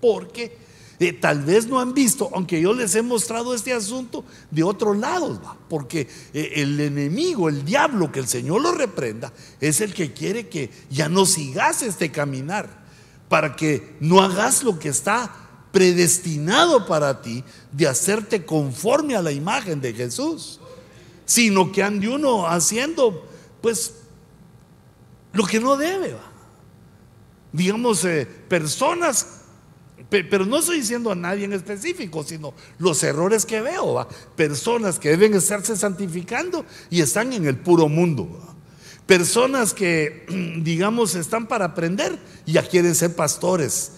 porque 0.00 0.63
eh, 0.98 1.12
tal 1.12 1.42
vez 1.42 1.66
no 1.66 1.80
han 1.80 1.94
visto, 1.94 2.30
aunque 2.34 2.60
yo 2.60 2.72
les 2.72 2.94
he 2.94 3.02
mostrado 3.02 3.54
este 3.54 3.72
asunto 3.72 4.24
de 4.50 4.62
otros 4.62 4.96
lados, 4.96 5.38
porque 5.68 6.08
eh, 6.32 6.52
el 6.56 6.78
enemigo, 6.80 7.48
el 7.48 7.64
diablo, 7.64 8.12
que 8.12 8.20
el 8.20 8.28
Señor 8.28 8.62
lo 8.62 8.72
reprenda, 8.72 9.32
es 9.60 9.80
el 9.80 9.94
que 9.94 10.12
quiere 10.12 10.48
que 10.48 10.70
ya 10.90 11.08
no 11.08 11.26
sigas 11.26 11.82
este 11.82 12.10
caminar, 12.10 12.84
para 13.28 13.56
que 13.56 13.96
no 14.00 14.20
hagas 14.20 14.62
lo 14.62 14.78
que 14.78 14.90
está 14.90 15.34
predestinado 15.72 16.86
para 16.86 17.22
ti 17.22 17.42
de 17.72 17.88
hacerte 17.88 18.44
conforme 18.44 19.16
a 19.16 19.22
la 19.22 19.32
imagen 19.32 19.80
de 19.80 19.92
Jesús 19.92 20.60
sino 21.24 21.72
que 21.72 21.82
ande 21.82 22.08
uno 22.08 22.46
haciendo, 22.46 23.26
pues, 23.60 23.94
lo 25.32 25.44
que 25.46 25.60
no 25.60 25.76
debe. 25.76 26.16
Digamos, 27.52 28.04
eh, 28.04 28.26
personas, 28.26 29.43
pero 30.08 30.44
no 30.44 30.58
estoy 30.58 30.80
diciendo 30.80 31.10
a 31.10 31.14
nadie 31.14 31.44
en 31.44 31.52
específico, 31.52 32.24
sino 32.24 32.54
los 32.78 33.02
errores 33.02 33.46
que 33.46 33.60
veo, 33.60 34.06
personas 34.36 34.98
que 34.98 35.10
deben 35.10 35.34
estarse 35.34 35.76
santificando 35.76 36.64
y 36.90 37.00
están 37.00 37.32
en 37.32 37.46
el 37.46 37.56
puro 37.56 37.88
mundo. 37.88 38.28
Personas 39.06 39.74
que, 39.74 40.26
digamos, 40.62 41.14
están 41.14 41.46
para 41.46 41.66
aprender 41.66 42.18
y 42.46 42.52
ya 42.52 42.62
quieren 42.62 42.94
ser 42.94 43.14
pastores 43.14 43.92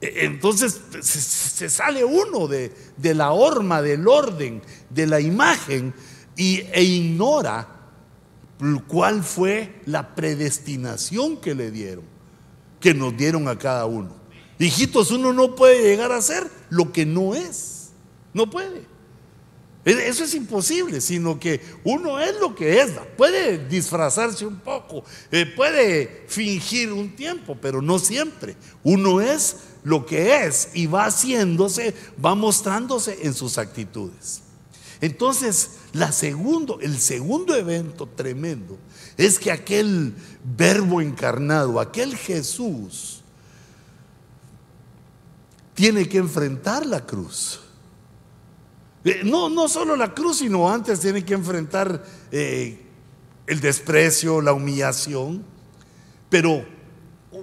e, 0.00 0.24
entonces 0.24 0.80
se, 1.02 1.68
sale 1.68 2.04
uno 2.04 2.48
de, 2.48 2.72
la 3.14 3.32
horma, 3.32 3.82
del 3.82 4.08
orden, 4.08 4.62
de 4.88 5.06
la 5.06 5.20
imagen 5.20 5.94
y, 6.36 6.60
e 6.72 6.82
ignora 6.82 7.76
cuál 8.86 9.22
fue 9.22 9.80
la 9.86 10.14
predestinación 10.14 11.38
que 11.38 11.54
le 11.54 11.70
dieron, 11.70 12.04
que 12.78 12.94
nos 12.94 13.16
dieron 13.16 13.48
a 13.48 13.58
cada 13.58 13.86
uno. 13.86 14.19
Hijitos, 14.60 15.10
uno 15.10 15.32
no 15.32 15.54
puede 15.56 15.82
llegar 15.82 16.12
a 16.12 16.20
ser 16.20 16.46
lo 16.68 16.92
que 16.92 17.06
no 17.06 17.34
es. 17.34 17.88
No 18.34 18.50
puede. 18.50 18.84
Eso 19.86 20.24
es 20.24 20.34
imposible, 20.34 21.00
sino 21.00 21.40
que 21.40 21.62
uno 21.84 22.20
es 22.20 22.38
lo 22.38 22.54
que 22.54 22.82
es. 22.82 22.90
Puede 23.16 23.66
disfrazarse 23.66 24.44
un 24.44 24.60
poco, 24.60 25.02
eh, 25.32 25.46
puede 25.46 26.26
fingir 26.28 26.92
un 26.92 27.16
tiempo, 27.16 27.56
pero 27.58 27.80
no 27.80 27.98
siempre. 27.98 28.54
Uno 28.84 29.22
es 29.22 29.56
lo 29.82 30.04
que 30.04 30.44
es 30.44 30.68
y 30.74 30.86
va 30.86 31.06
haciéndose, 31.06 31.94
va 32.22 32.34
mostrándose 32.34 33.20
en 33.22 33.32
sus 33.32 33.56
actitudes. 33.56 34.42
Entonces, 35.00 35.70
la 35.94 36.12
segundo, 36.12 36.78
el 36.82 36.98
segundo 36.98 37.56
evento 37.56 38.06
tremendo 38.06 38.76
es 39.16 39.38
que 39.38 39.50
aquel 39.50 40.14
verbo 40.44 41.00
encarnado, 41.00 41.80
aquel 41.80 42.14
Jesús, 42.14 43.19
tiene 45.80 46.06
que 46.06 46.18
enfrentar 46.18 46.84
la 46.84 47.06
cruz. 47.06 47.58
Eh, 49.02 49.22
no, 49.24 49.48
no 49.48 49.66
solo 49.66 49.96
la 49.96 50.12
cruz, 50.12 50.40
sino 50.40 50.70
antes 50.70 51.00
tiene 51.00 51.24
que 51.24 51.32
enfrentar 51.32 52.04
eh, 52.30 52.84
el 53.46 53.60
desprecio, 53.62 54.42
la 54.42 54.52
humillación. 54.52 55.42
Pero 56.28 56.66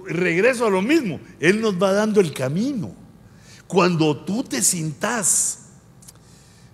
regreso 0.06 0.66
a 0.66 0.70
lo 0.70 0.80
mismo, 0.82 1.18
Él 1.40 1.60
nos 1.60 1.82
va 1.82 1.90
dando 1.90 2.20
el 2.20 2.32
camino. 2.32 2.94
Cuando 3.66 4.16
tú 4.16 4.44
te 4.44 4.62
sintas 4.62 5.70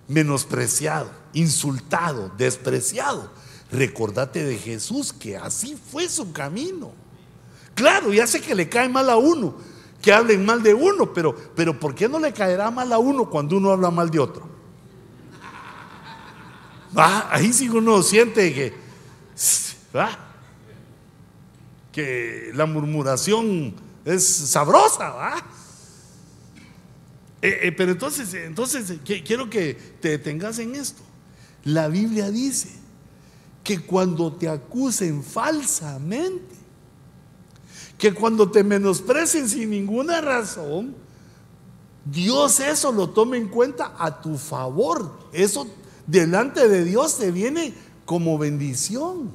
menospreciado, 0.07 1.09
insultado, 1.33 2.31
despreciado, 2.37 3.31
recordate 3.71 4.43
de 4.43 4.59
Jesús 4.59 5.11
que 5.11 5.35
así 5.35 5.75
fue 5.91 6.09
su 6.09 6.31
camino. 6.31 6.91
Claro, 7.73 8.13
ya 8.13 8.27
sé 8.27 8.39
que 8.39 8.53
le 8.53 8.69
cae 8.69 8.87
mal 8.87 9.09
a 9.09 9.17
uno, 9.17 9.57
que 10.05 10.13
hablen 10.13 10.45
mal 10.45 10.61
de 10.61 10.71
uno, 10.71 11.11
pero, 11.11 11.35
pero 11.55 11.79
¿por 11.79 11.95
qué 11.95 12.07
no 12.07 12.19
le 12.19 12.31
caerá 12.31 12.69
mal 12.69 12.93
a 12.93 12.99
uno 12.99 13.27
cuando 13.27 13.57
uno 13.57 13.71
habla 13.71 13.89
mal 13.89 14.11
de 14.11 14.19
otro? 14.19 14.47
Ah, 16.95 17.27
ahí 17.31 17.51
sí 17.51 17.67
uno 17.67 18.03
siente 18.03 18.53
que... 18.53 18.73
que 21.91 22.51
la 22.53 22.67
murmuración 22.67 23.73
es 24.05 24.23
sabrosa, 24.27 25.09
¿va? 25.09 25.37
Eh, 27.41 27.61
eh, 27.63 27.71
pero 27.71 27.91
entonces, 27.91 28.31
entonces 28.35 28.99
quiero 29.03 29.49
que 29.49 29.73
te 29.73 30.09
detengas 30.09 30.59
en 30.59 30.75
esto. 30.75 31.01
La 31.63 31.87
Biblia 31.87 32.29
dice 32.29 32.69
que 33.63 33.79
cuando 33.79 34.31
te 34.31 34.49
acusen 34.49 35.23
falsamente, 35.23 36.54
que 37.97 38.13
cuando 38.13 38.49
te 38.51 38.63
menosprecien 38.63 39.47
sin 39.47 39.69
ninguna 39.69 40.21
razón, 40.21 40.95
Dios 42.05 42.59
eso 42.59 42.91
lo 42.91 43.09
toma 43.09 43.37
en 43.37 43.47
cuenta 43.47 43.93
a 43.97 44.21
tu 44.21 44.37
favor. 44.37 45.11
Eso 45.33 45.67
delante 46.05 46.67
de 46.67 46.83
Dios 46.83 47.17
te 47.17 47.31
viene 47.31 47.73
como 48.05 48.37
bendición. 48.37 49.31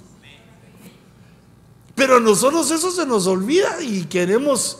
Pero 1.94 2.16
a 2.16 2.20
nosotros 2.20 2.70
eso 2.70 2.90
se 2.90 3.04
nos 3.04 3.26
olvida 3.26 3.82
y 3.82 4.04
queremos, 4.04 4.78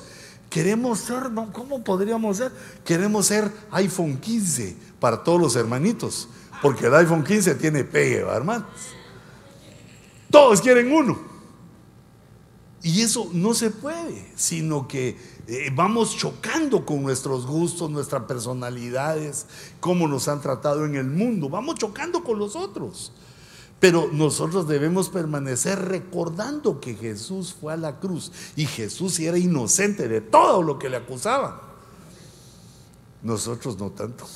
queremos 0.49 1.01
ser, 1.01 1.31
¿no? 1.31 1.53
¿cómo 1.53 1.83
podríamos 1.83 2.39
ser? 2.39 2.53
Queremos 2.85 3.27
ser 3.27 3.51
iPhone 3.73 4.19
15 4.19 4.77
para 5.01 5.23
todos 5.23 5.41
los 5.41 5.57
hermanitos, 5.57 6.29
porque 6.63 6.87
el 6.87 6.95
iPhone 6.95 7.25
15 7.25 7.57
tiene 7.57 7.85
pegue, 7.85 8.19
hermanos? 8.19 8.69
Todos 10.31 10.61
quieren 10.61 10.93
uno. 10.93 11.30
Y 12.83 13.03
eso 13.03 13.29
no 13.33 13.53
se 13.53 13.71
puede, 13.71 14.33
sino 14.37 14.89
que 14.89 15.19
eh, 15.47 15.71
vamos 15.75 16.17
chocando 16.17 16.87
con 16.87 17.03
nuestros 17.03 17.47
gustos, 17.47 17.91
nuestras 17.91 18.23
personalidades, 18.23 19.47
cómo 19.81 20.09
nos 20.09 20.29
han 20.29 20.41
tratado 20.41 20.87
en 20.87 20.95
el 20.95 21.07
mundo, 21.07 21.51
vamos 21.51 21.75
chocando 21.75 22.25
con 22.25 22.39
los 22.39 22.57
otros. 22.57 23.13
Pero 23.81 24.09
nosotros 24.13 24.69
debemos 24.69 25.09
permanecer 25.09 25.79
recordando 25.79 26.81
que 26.81 26.95
Jesús 26.95 27.57
fue 27.59 27.73
a 27.73 27.79
la 27.79 27.99
cruz 27.99 28.31
y 28.55 28.67
Jesús 28.67 29.19
era 29.21 29.39
inocente 29.39 30.07
de 30.07 30.21
todo 30.21 30.63
lo 30.63 30.79
que 30.79 30.91
le 30.91 30.99
acusaban. 30.99 31.55
Nosotros 33.23 33.79
no 33.79 33.91
tanto. 33.91 34.27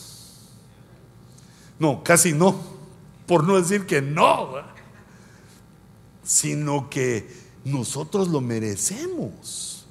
No, 1.79 2.03
casi 2.03 2.33
no. 2.33 2.57
Por 3.27 3.45
no 3.45 3.57
decir 3.57 3.87
que 3.87 4.03
no. 4.03 4.55
Sino 6.23 6.89
que 6.89 7.44
nosotros 7.65 8.29
lo 8.29 8.41
merecemos. 8.41 9.87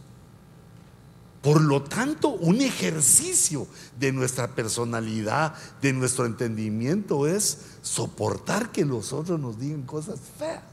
Por 1.41 1.61
lo 1.61 1.83
tanto, 1.83 2.29
un 2.29 2.61
ejercicio 2.61 3.67
de 3.99 4.13
nuestra 4.13 4.55
personalidad, 4.55 5.53
de 5.81 5.91
nuestro 5.91 6.25
entendimiento 6.25 7.27
es 7.27 7.57
soportar 7.81 8.71
que 8.71 8.85
los 8.85 9.11
otros 9.11 9.39
nos 9.39 9.59
digan 9.59 9.81
cosas 9.81 10.19
feas. 10.39 10.63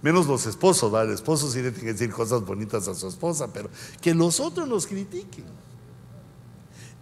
Menos 0.00 0.26
los 0.26 0.46
esposos, 0.46 0.90
¿vale? 0.90 1.08
El 1.08 1.14
esposo 1.14 1.48
sí 1.48 1.60
tiene 1.60 1.72
que 1.72 1.92
decir 1.92 2.10
cosas 2.10 2.42
bonitas 2.44 2.88
a 2.88 2.94
su 2.94 3.08
esposa, 3.08 3.52
pero 3.52 3.68
que 4.00 4.14
los 4.14 4.40
otros 4.40 4.66
nos 4.66 4.86
critiquen. 4.86 5.44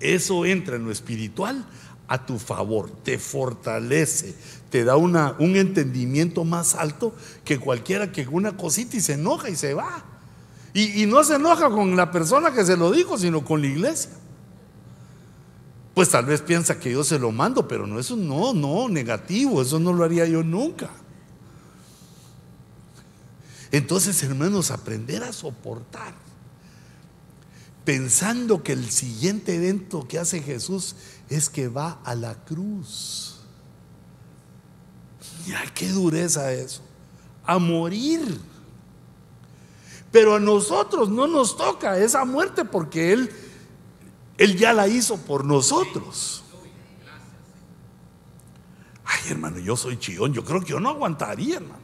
Eso 0.01 0.45
entra 0.45 0.75
en 0.75 0.85
lo 0.85 0.91
espiritual 0.91 1.65
a 2.09 2.27
tu 2.27 2.39
favor, 2.39 2.91
te 2.91 3.19
fortalece, 3.19 4.35
te 4.75 4.83
da 4.83 4.97
una, 4.97 5.37
un 5.39 5.55
entendimiento 5.55 6.43
más 6.43 6.75
alto 6.75 7.15
que 7.45 7.61
cualquiera 7.61 8.11
que 8.11 8.27
una 8.27 8.57
cosita 8.57 8.97
y 8.97 9.01
se 9.01 9.13
enoja 9.13 9.49
y 9.49 9.55
se 9.55 9.73
va. 9.73 10.05
Y, 10.73 11.07
no 11.07 11.23
se 11.23 11.37
enoja 11.37 11.71
con 11.71 11.95
la 11.95 12.11
persona 12.11 12.53
que 12.53 12.65
se 12.65 12.77
lo 12.77 12.91
dijo, 12.91 13.17
sino 13.17 13.45
con 13.45 13.61
la 13.61 13.69
iglesia. 13.69 14.11
Pues 15.95 16.09
tal 16.11 16.27
vez 16.27 16.41
piensa 16.41 16.81
que 16.81 16.91
yo 16.91 17.05
se 17.05 17.21
lo 17.21 17.31
mando, 17.31 17.69
pero 17.69 17.87
no, 17.87 18.01
eso 18.01 18.17
no, 18.17 18.53
no, 18.53 18.89
negativo, 18.89 19.63
eso 19.63 19.79
no 19.79 19.93
lo 19.93 20.03
haría 20.03 20.27
yo 20.27 20.43
nunca. 20.43 20.91
Entonces, 23.71 24.21
hermanos, 24.25 24.73
aprender 24.73 25.23
a 25.23 25.33
soportar. 25.33 26.15
pensando 27.85 28.65
que 28.65 28.73
el 28.73 28.91
siguiente 28.91 29.55
evento 29.55 30.09
que 30.09 30.19
hace 30.19 30.43
Jesús 30.43 30.97
es 31.29 31.49
que 31.49 31.69
va 31.69 32.01
a 32.03 32.17
la 32.17 32.45
cruz. 32.45 33.34
Ya 35.47 35.63
qué 35.75 35.89
dureza 35.89 36.53
eso. 36.53 36.83
A 37.45 37.59
morir. 37.59 38.41
Pero 40.11 40.37
a 40.37 40.41
nosotros 40.41 41.09
no 41.09 41.27
nos 41.27 41.57
toca 41.57 41.99
esa 41.99 42.25
muerte 42.25 42.65
porque 42.65 43.13
Él, 43.13 43.31
Él 44.39 44.57
ya 44.57 44.73
la 44.73 44.87
hizo 44.89 45.17
por 45.19 45.45
nosotros. 45.45 46.45
Ay, 49.05 49.31
hermano, 49.31 49.59
yo 49.59 49.77
soy 49.77 49.99
chillón. 49.99 50.33
Yo 50.33 50.45
creo 50.45 50.61
que 50.61 50.69
yo 50.71 50.81
no 50.81 50.91
aguantaría, 50.91 51.57
hermano. 51.57 51.83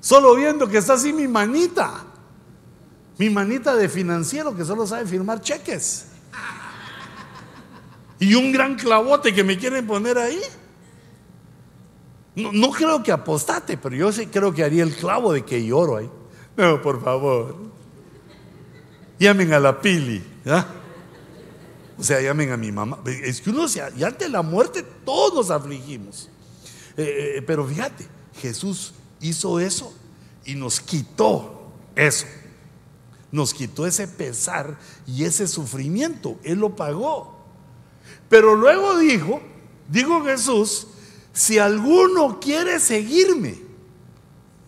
Solo 0.00 0.34
viendo 0.34 0.68
que 0.68 0.78
está 0.78 0.94
así 0.94 1.12
mi 1.12 1.28
manita. 1.28 2.04
Mi 3.18 3.28
manita 3.28 3.76
de 3.76 3.88
financiero 3.88 4.56
que 4.56 4.64
solo 4.64 4.86
sabe 4.86 5.06
firmar 5.06 5.42
cheques. 5.42 6.06
Y 8.18 8.34
un 8.34 8.52
gran 8.52 8.76
clavote 8.76 9.34
que 9.34 9.44
me 9.44 9.58
quieren 9.58 9.86
poner 9.86 10.18
ahí. 10.18 10.40
No, 12.52 12.70
creo 12.70 13.02
que 13.02 13.12
apostate, 13.12 13.76
pero 13.76 13.96
yo 13.96 14.12
sí 14.12 14.26
creo 14.26 14.52
que 14.52 14.64
haría 14.64 14.82
el 14.82 14.94
clavo 14.94 15.32
de 15.32 15.44
que 15.44 15.64
lloro 15.64 15.96
ahí. 15.96 16.10
No, 16.56 16.80
por 16.82 17.02
favor. 17.02 17.56
Llamen 19.18 19.52
a 19.52 19.60
la 19.60 19.80
Pili. 19.80 20.22
O 21.98 22.02
sea, 22.02 22.20
llamen 22.20 22.50
a 22.50 22.56
mi 22.56 22.72
mamá. 22.72 22.98
Es 23.04 23.40
que 23.40 23.50
uno, 23.50 23.66
ya 23.66 24.06
ante 24.06 24.28
la 24.28 24.42
muerte 24.42 24.82
todos 25.04 25.34
nos 25.34 25.50
afligimos. 25.50 26.28
Eh, 26.96 27.36
eh, 27.36 27.42
pero 27.42 27.66
fíjate, 27.66 28.06
Jesús 28.40 28.94
hizo 29.20 29.60
eso 29.60 29.92
y 30.44 30.54
nos 30.54 30.80
quitó 30.80 31.70
eso. 31.94 32.26
Nos 33.30 33.54
quitó 33.54 33.86
ese 33.86 34.08
pesar 34.08 34.78
y 35.06 35.24
ese 35.24 35.46
sufrimiento. 35.46 36.38
Él 36.42 36.58
lo 36.58 36.74
pagó. 36.74 37.38
Pero 38.28 38.56
luego 38.56 38.98
dijo, 38.98 39.40
dijo 39.88 40.24
Jesús, 40.24 40.86
si 41.32 41.58
alguno 41.58 42.40
quiere 42.40 42.80
seguirme, 42.80 43.58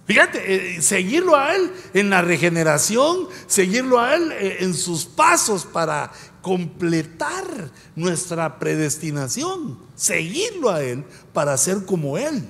fíjate, 0.07 0.77
eh, 0.77 0.83
seguirlo 0.83 1.37
a 1.37 1.55
Él 1.55 1.73
en 1.95 2.11
la 2.11 2.23
regeneración, 2.23 3.29
seguirlo 3.47 4.01
a 4.01 4.15
Él 4.15 4.33
eh, 4.33 4.57
en 4.61 4.75
sus 4.75 5.05
pasos 5.05 5.65
para 5.65 6.13
completar 6.41 7.71
nuestra 7.95 8.59
predestinación, 8.59 9.79
seguirlo 9.97 10.71
a 10.71 10.83
Él 10.83 11.05
para 11.33 11.57
ser 11.57 11.85
como 11.85 12.19
Él. 12.19 12.47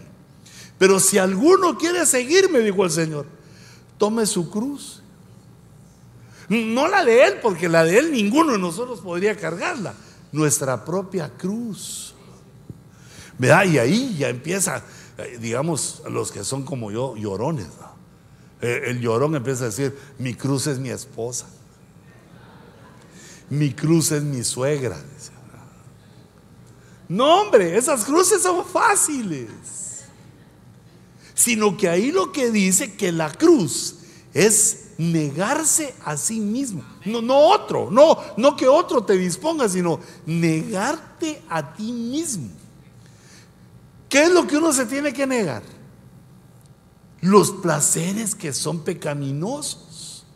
Pero 0.79 0.99
si 0.99 1.19
alguno 1.19 1.79
quiere 1.79 2.05
seguirme, 2.07 2.59
dijo 2.59 2.85
el 2.85 2.91
Señor, 2.91 3.27
tome 3.99 4.27
su 4.27 4.51
cruz. 4.51 5.01
No 6.49 6.89
la 6.89 7.05
de 7.05 7.25
Él, 7.25 7.35
porque 7.41 7.69
la 7.69 7.85
de 7.85 7.99
Él 7.99 8.13
ninguno 8.13 8.53
de 8.53 8.59
nosotros 8.59 9.01
podría 9.01 9.37
cargarla. 9.37 9.95
Nuestra 10.33 10.85
propia 10.85 11.31
cruz. 11.31 12.12
Y 13.43 13.79
ahí 13.79 14.17
ya 14.19 14.29
empieza, 14.29 14.83
eh, 15.19 15.39
digamos, 15.41 16.03
los 16.09 16.31
que 16.31 16.45
son 16.45 16.65
como 16.65 16.91
yo, 16.91 17.17
llorones. 17.17 17.67
Eh, 18.61 18.83
el 18.87 19.01
llorón 19.01 19.35
empieza 19.35 19.65
a 19.65 19.67
decir, 19.67 19.99
mi 20.19 20.35
cruz 20.35 20.67
es 20.67 20.79
mi 20.79 20.91
esposa. 20.91 21.47
Mi 23.51 23.73
cruz 23.73 24.13
es 24.13 24.23
mi 24.23 24.45
suegra. 24.45 24.97
No, 27.09 27.43
hombre, 27.43 27.77
esas 27.77 28.05
cruces 28.05 28.43
son 28.43 28.65
fáciles 28.65 29.51
sino 31.43 31.77
que 31.77 31.89
ahí 31.89 32.13
lo 32.13 32.31
que 32.31 32.51
dice 32.51 32.95
que 32.95 33.11
la 33.11 33.33
cruz 33.33 33.97
es 34.33 34.93
negarse 34.99 35.93
a 36.05 36.17
sí 36.17 36.39
mismo. 36.39 36.85
No, 37.05 37.21
no 37.21 37.37
otro, 37.37 37.91
no, 37.91 38.17
no 38.37 38.57
que 38.57 38.69
otro 38.69 39.03
te 39.03 39.17
disponga, 39.17 39.69
sino 39.69 39.99
negarte 40.25 41.43
a 41.49 41.75
ti 41.75 41.93
mismo. 41.93 42.49
¿Qué 44.13 44.25
es 44.25 44.31
lo 44.31 44.47
que 44.47 44.59
uno 44.59 44.75
se 44.75 44.85
tiene 44.85 45.11
que 45.15 45.27
negar? 45.27 45.63
Los 47.23 47.51
placeres 47.51 48.35
que 48.35 48.53
son 48.53 48.85
pecaminosos. 48.85 50.27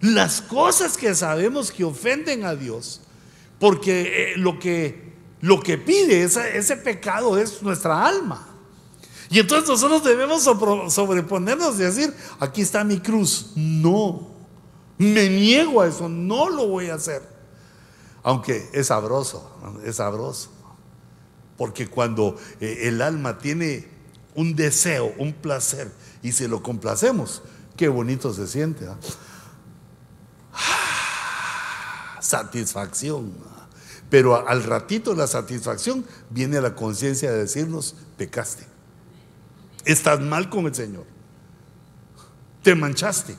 Las 0.00 0.42
cosas 0.42 0.96
que 0.96 1.14
sabemos 1.14 1.70
que 1.70 1.84
ofenden 1.84 2.44
a 2.44 2.56
Dios. 2.56 3.02
Porque 3.60 4.32
eh, 4.32 4.36
lo, 4.36 4.58
que, 4.58 5.12
lo 5.42 5.60
que 5.62 5.78
pide 5.78 6.24
ese 6.24 6.76
pecado 6.78 7.38
es 7.38 7.62
nuestra 7.62 8.04
alma. 8.04 8.48
Y 9.30 9.38
entonces 9.38 9.68
nosotros 9.68 10.02
debemos 10.02 10.42
sobreponernos 10.42 11.76
y 11.76 11.84
decir, 11.84 12.12
aquí 12.40 12.62
está 12.62 12.82
mi 12.82 12.98
cruz. 12.98 13.52
No, 13.54 14.28
me 14.98 15.28
niego 15.28 15.82
a 15.82 15.86
eso, 15.86 16.08
no 16.08 16.48
lo 16.48 16.66
voy 16.66 16.88
a 16.88 16.94
hacer. 16.94 17.22
Aunque 18.24 18.70
es 18.72 18.88
sabroso, 18.88 19.56
es 19.84 19.94
sabroso. 19.94 20.53
Porque 21.56 21.86
cuando 21.88 22.36
eh, 22.60 22.80
el 22.82 23.00
alma 23.02 23.38
tiene 23.38 23.86
un 24.34 24.56
deseo, 24.56 25.14
un 25.18 25.32
placer, 25.32 25.90
y 26.22 26.32
se 26.32 26.48
lo 26.48 26.62
complacemos, 26.62 27.42
qué 27.76 27.88
bonito 27.88 28.32
se 28.32 28.46
siente. 28.46 28.86
¿ah? 28.86 28.96
Ah, 30.52 32.18
satisfacción. 32.20 33.32
Pero 34.10 34.48
al 34.48 34.62
ratito 34.62 35.14
la 35.14 35.26
satisfacción 35.26 36.04
viene 36.30 36.60
la 36.60 36.74
conciencia 36.74 37.30
de 37.30 37.38
decirnos, 37.38 37.96
pecaste. 38.16 38.64
Estás 39.84 40.20
mal 40.20 40.48
con 40.50 40.66
el 40.66 40.74
Señor. 40.74 41.04
Te 42.62 42.74
manchaste. 42.74 43.36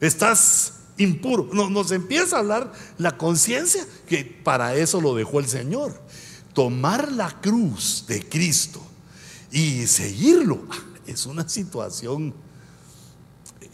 Estás 0.00 0.74
impuro. 0.96 1.48
nos 1.52 1.90
empieza 1.92 2.36
a 2.36 2.40
hablar 2.40 2.72
la 2.98 3.16
conciencia 3.16 3.86
que 4.06 4.24
para 4.24 4.74
eso 4.74 5.00
lo 5.00 5.14
dejó 5.14 5.40
el 5.40 5.46
Señor. 5.46 6.00
Tomar 6.54 7.12
la 7.12 7.40
cruz 7.40 8.04
de 8.08 8.26
Cristo 8.26 8.80
y 9.50 9.86
seguirlo 9.86 10.62
es 11.06 11.26
una 11.26 11.48
situación, 11.48 12.32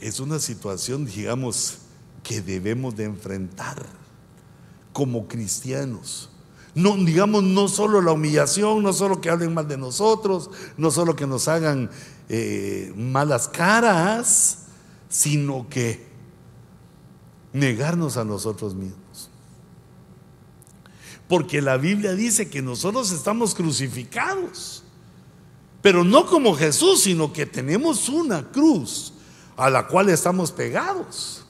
es 0.01 0.19
una 0.19 0.41
situación, 0.41 1.07
digamos, 1.07 1.79
que 2.23 2.41
debemos 2.41 2.97
de 2.97 3.05
enfrentar 3.05 3.87
como 4.93 5.29
cristianos. 5.29 6.31
No, 6.75 6.97
digamos, 6.97 7.43
no 7.43 7.69
solo 7.69 8.01
la 8.01 8.13
humillación, 8.13 8.83
no 8.83 8.93
solo 8.93 9.21
que 9.21 9.31
hablen 9.31 9.55
mal 9.55 9.67
de 9.67 9.77
nosotros, 9.77 10.51
no 10.77 10.91
solo 10.91 11.17
que 11.17 11.27
nos 11.27 11.49
hagan 11.49 11.91
eh, 12.29 12.93
malas 12.97 13.49
caras, 13.49 14.59
sino 15.09 15.69
que 15.69 16.07
negarnos 17.53 18.17
a 18.17 18.25
nosotros 18.25 18.75
mismos. 18.75 19.00
Porque 21.31 21.63
la 21.63 21.77
Biblia 21.77 22.15
dice 22.15 22.51
que 22.51 22.61
nosotros 22.61 23.13
estamos 23.13 23.55
crucificados, 23.55 24.83
pero 25.81 26.03
no 26.03 26.27
como 26.27 26.57
Jesús, 26.57 27.05
sino 27.05 27.33
que 27.33 27.47
tenemos 27.47 28.09
una 28.09 28.51
cruz 28.51 29.13
a 29.57 29.71
la 29.71 29.87
cual 29.87 30.09
estamos 30.09 30.51
pegados. 30.51 31.45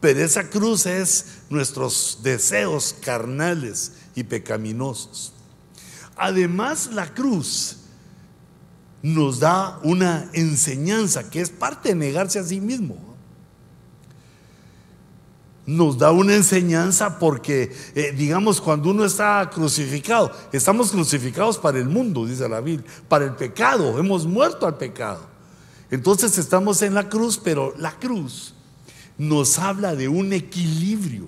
Pero 0.00 0.24
esa 0.24 0.48
cruz 0.48 0.86
es 0.86 1.40
nuestros 1.50 2.20
deseos 2.22 2.96
carnales 3.04 3.92
y 4.14 4.24
pecaminosos. 4.24 5.34
Además, 6.16 6.86
la 6.90 7.12
cruz 7.12 7.76
nos 9.02 9.40
da 9.40 9.78
una 9.82 10.30
enseñanza 10.32 11.28
que 11.28 11.42
es 11.42 11.50
parte 11.50 11.90
de 11.90 11.96
negarse 11.96 12.38
a 12.38 12.44
sí 12.44 12.62
mismo. 12.62 12.96
Nos 15.66 15.98
da 15.98 16.12
una 16.12 16.36
enseñanza 16.36 17.18
porque, 17.18 17.74
eh, 17.96 18.14
digamos, 18.16 18.60
cuando 18.60 18.90
uno 18.90 19.04
está 19.04 19.50
crucificado, 19.52 20.30
estamos 20.52 20.92
crucificados 20.92 21.58
para 21.58 21.78
el 21.78 21.88
mundo, 21.88 22.24
dice 22.24 22.48
la 22.48 22.60
Biblia, 22.60 22.88
para 23.08 23.24
el 23.24 23.34
pecado, 23.34 23.98
hemos 23.98 24.26
muerto 24.26 24.66
al 24.66 24.76
pecado. 24.76 25.26
Entonces 25.90 26.38
estamos 26.38 26.82
en 26.82 26.94
la 26.94 27.08
cruz, 27.08 27.40
pero 27.42 27.74
la 27.78 27.90
cruz 27.92 28.54
nos 29.18 29.58
habla 29.58 29.96
de 29.96 30.06
un 30.06 30.32
equilibrio 30.32 31.26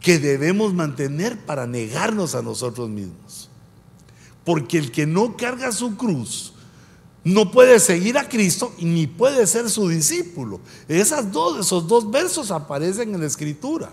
que 0.00 0.18
debemos 0.18 0.72
mantener 0.72 1.38
para 1.44 1.66
negarnos 1.66 2.34
a 2.34 2.42
nosotros 2.42 2.88
mismos. 2.88 3.50
Porque 4.44 4.78
el 4.78 4.90
que 4.92 5.06
no 5.06 5.36
carga 5.36 5.72
su 5.72 5.96
cruz 5.96 6.53
no 7.24 7.50
puede 7.50 7.80
seguir 7.80 8.18
a 8.18 8.28
Cristo 8.28 8.72
ni 8.78 9.06
puede 9.06 9.46
ser 9.46 9.70
su 9.70 9.88
discípulo. 9.88 10.60
Esas 10.88 11.32
dos, 11.32 11.58
esos 11.58 11.88
dos 11.88 12.10
versos 12.10 12.50
aparecen 12.50 13.14
en 13.14 13.20
la 13.20 13.26
escritura. 13.26 13.90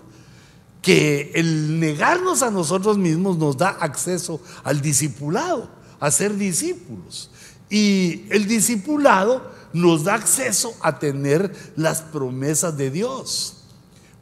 Que 0.82 1.30
el 1.34 1.78
negarnos 1.80 2.42
a 2.42 2.50
nosotros 2.50 2.98
mismos 2.98 3.38
nos 3.38 3.56
da 3.56 3.68
acceso 3.68 4.40
al 4.64 4.80
discipulado, 4.80 5.70
a 6.00 6.10
ser 6.10 6.36
discípulos. 6.36 7.30
Y 7.70 8.24
el 8.30 8.46
discipulado 8.46 9.50
nos 9.72 10.04
da 10.04 10.14
acceso 10.14 10.74
a 10.80 10.98
tener 10.98 11.54
las 11.76 12.02
promesas 12.02 12.76
de 12.76 12.90
Dios. 12.90 13.58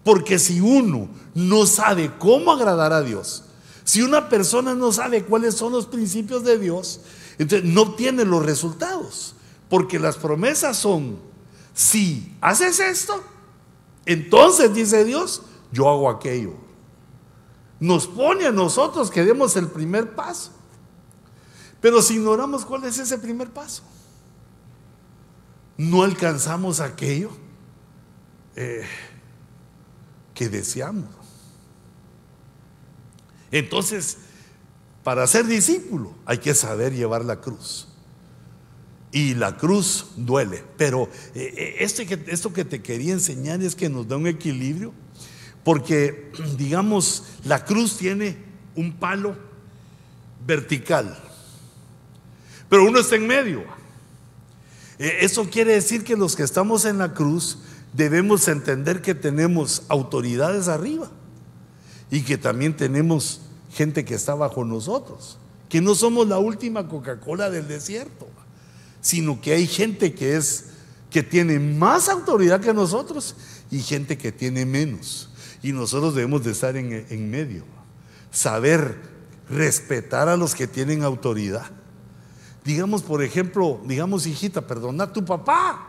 Porque 0.05 0.39
si 0.39 0.61
uno 0.61 1.09
no 1.35 1.67
sabe 1.67 2.13
cómo 2.19 2.53
agradar 2.53 2.93
a 2.93 3.03
Dios, 3.03 3.45
si 3.85 4.03
una 4.03 4.29
persona 4.29 4.75
no 4.75 4.93
sabe 4.93 5.25
cuáles 5.25 5.55
son 5.57 5.73
los 5.73 5.87
principios 5.87 6.45
de 6.45 6.59
Dios, 6.59 7.01
entonces 7.43 7.67
no 7.71 7.83
obtiene 7.83 8.27
los 8.27 8.45
resultados. 8.45 9.35
Porque 9.71 9.99
las 9.99 10.17
promesas 10.17 10.77
son, 10.77 11.19
si 11.73 12.37
haces 12.43 12.81
esto, 12.81 13.23
entonces 14.05 14.75
dice 14.75 15.05
Dios, 15.05 15.43
yo 15.73 15.89
hago 15.89 16.11
aquello. 16.11 16.53
Nos 17.79 18.07
pone 18.07 18.47
a 18.47 18.53
nosotros 18.53 19.11
que 19.11 19.25
demos 19.25 19.57
el 19.57 19.69
primer 19.69 20.15
paso. 20.15 20.51
Pero 21.81 22.03
si 22.03 22.17
ignoramos 22.17 22.67
cuál 22.67 22.85
es 22.85 22.99
ese 22.99 23.17
primer 23.17 23.49
paso, 23.49 23.85
no 25.79 26.03
alcanzamos 26.03 26.81
aquello 26.81 27.31
eh, 28.55 28.85
que 30.35 30.51
deseamos. 30.51 31.09
Entonces, 33.51 34.19
para 35.03 35.27
ser 35.27 35.47
discípulo 35.47 36.15
hay 36.27 36.39
que 36.39 36.55
saber 36.55 36.95
llevar 36.95 37.25
la 37.25 37.41
cruz. 37.41 37.89
Y 39.13 39.35
la 39.35 39.57
cruz 39.57 40.07
duele. 40.17 40.63
Pero 40.77 41.09
eh, 41.35 41.53
eh, 41.57 41.77
este 41.81 42.07
esto 42.29 42.53
que 42.53 42.65
te 42.65 42.81
quería 42.81 43.13
enseñar 43.13 43.61
es 43.63 43.75
que 43.75 43.89
nos 43.89 44.07
da 44.07 44.17
un 44.17 44.27
equilibrio. 44.27 44.93
Porque, 45.65 46.31
digamos, 46.57 47.25
la 47.45 47.65
cruz 47.65 47.97
tiene 47.97 48.37
un 48.77 48.93
palo 48.93 49.37
vertical. 50.47 51.19
Pero 52.69 52.85
uno 52.85 53.01
está 53.01 53.17
en 53.17 53.27
medio. 53.27 53.65
Eh, 54.99 55.19
eso 55.23 55.49
quiere 55.51 55.73
decir 55.73 56.05
que 56.05 56.17
los 56.17 56.37
que 56.37 56.45
estamos 56.45 56.85
en 56.85 56.99
la 56.99 57.15
cruz 57.15 57.59
debemos 57.93 58.47
entender 58.47 59.03
que 59.03 59.15
tenemos 59.15 59.83
autoridades 59.89 60.69
arriba 60.69 61.11
y 62.11 62.23
que 62.23 62.39
también 62.39 62.77
tenemos 62.77 63.41
gente 63.71 64.05
que 64.05 64.15
está 64.15 64.35
bajo 64.35 64.65
nosotros, 64.65 65.39
que 65.69 65.81
no 65.81 65.95
somos 65.95 66.27
la 66.29 66.39
última 66.39 66.89
Coca-Cola 66.89 67.51
del 67.51 67.69
desierto, 67.69 68.27
sino 69.01 69.41
que 69.41 69.53
hay 69.53 69.67
gente 69.67 70.15
que 70.15 70.37
es 70.37 70.67
que 71.11 71.23
tiene 71.23 71.59
más 71.59 72.09
autoridad 72.09 72.61
que 72.61 72.73
nosotros 72.73 73.35
y 73.71 73.81
gente 73.81 74.17
que 74.17 74.33
tiene 74.33 74.65
menos. 74.65 75.29
Y 75.63 75.73
nosotros 75.73 76.15
debemos 76.15 76.45
de 76.45 76.53
estar 76.53 76.77
en, 76.77 77.07
en 77.09 77.31
medio, 77.31 77.65
saber 78.31 78.97
respetar 79.49 80.29
a 80.29 80.37
los 80.37 80.55
que 80.55 80.67
tienen 80.67 81.03
autoridad. 81.03 81.67
Digamos, 82.65 83.03
por 83.03 83.23
ejemplo, 83.23 83.81
digamos, 83.85 84.27
hijita, 84.27 84.67
perdona 84.67 85.05
a 85.05 85.13
tu 85.13 85.25
papá. 85.25 85.87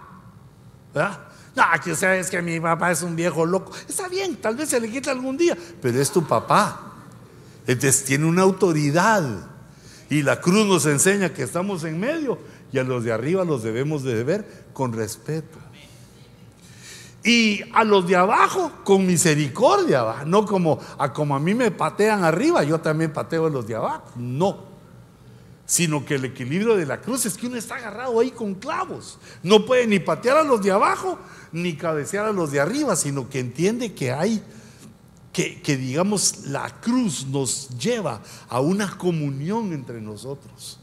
¿verdad? 0.94 1.20
No, 1.56 1.64
que 1.84 1.96
sea, 1.96 2.16
es 2.16 2.30
que 2.30 2.42
mi 2.42 2.60
papá 2.60 2.92
es 2.92 3.02
un 3.02 3.16
viejo 3.16 3.46
loco. 3.46 3.74
Está 3.88 4.08
bien, 4.08 4.38
tal 4.38 4.56
vez 4.56 4.70
se 4.70 4.80
le 4.80 4.90
quita 4.90 5.12
algún 5.12 5.38
día, 5.38 5.58
pero 5.82 6.00
es 6.00 6.10
tu 6.10 6.26
papá. 6.26 6.91
Entonces 7.72 8.04
tiene 8.04 8.26
una 8.26 8.42
autoridad. 8.42 9.24
Y 10.10 10.24
la 10.24 10.42
cruz 10.42 10.66
nos 10.68 10.86
enseña 10.86 11.34
que 11.34 11.44
estamos 11.44 11.86
en 11.86 12.00
medio 12.00 12.38
y 12.74 12.80
a 12.80 12.84
los 12.84 13.06
de 13.06 13.14
arriba 13.14 13.46
los 13.46 13.64
debemos 13.64 14.04
de 14.04 14.24
ver 14.26 14.66
con 14.74 14.92
respeto. 14.92 15.58
Y 17.24 17.62
a 17.74 17.86
los 17.86 18.06
de 18.08 18.18
abajo 18.18 18.72
con 18.84 19.06
misericordia, 19.06 20.04
no 20.26 20.46
como 20.46 20.80
a 20.98 21.14
como 21.14 21.34
a 21.34 21.40
mí 21.40 21.54
me 21.54 21.72
patean 21.72 22.26
arriba, 22.26 22.64
yo 22.64 22.82
también 22.82 23.14
pateo 23.14 23.46
a 23.46 23.50
los 23.50 23.66
de 23.68 23.76
abajo. 23.76 24.12
No. 24.18 24.72
Sino 25.66 26.04
que 26.04 26.16
el 26.16 26.26
equilibrio 26.26 26.76
de 26.76 26.86
la 26.86 27.00
cruz 27.00 27.26
es 27.26 27.38
que 27.38 27.48
uno 27.48 27.56
está 27.56 27.76
agarrado 27.76 28.20
ahí 28.20 28.32
con 28.32 28.56
clavos. 28.56 29.18
No 29.44 29.66
puede 29.66 29.88
ni 29.88 30.00
patear 30.00 30.36
a 30.36 30.44
los 30.44 30.62
de 30.62 30.72
abajo 30.72 31.18
ni 31.54 31.78
cabecear 31.78 32.26
a 32.26 32.34
los 32.34 32.52
de 32.52 32.60
arriba, 32.60 32.98
sino 32.98 33.30
que 33.30 33.40
entiende 33.40 33.94
que 33.94 34.12
hay 34.12 34.44
que, 35.32 35.78
digamos 35.78 36.46
la 36.48 36.82
cruz 36.82 37.26
nos 37.26 37.70
lleva 37.80 38.22
a 38.50 38.60
una 38.60 38.98
comunión 38.98 39.72
entre 39.72 40.02
nosotros, 40.02 40.78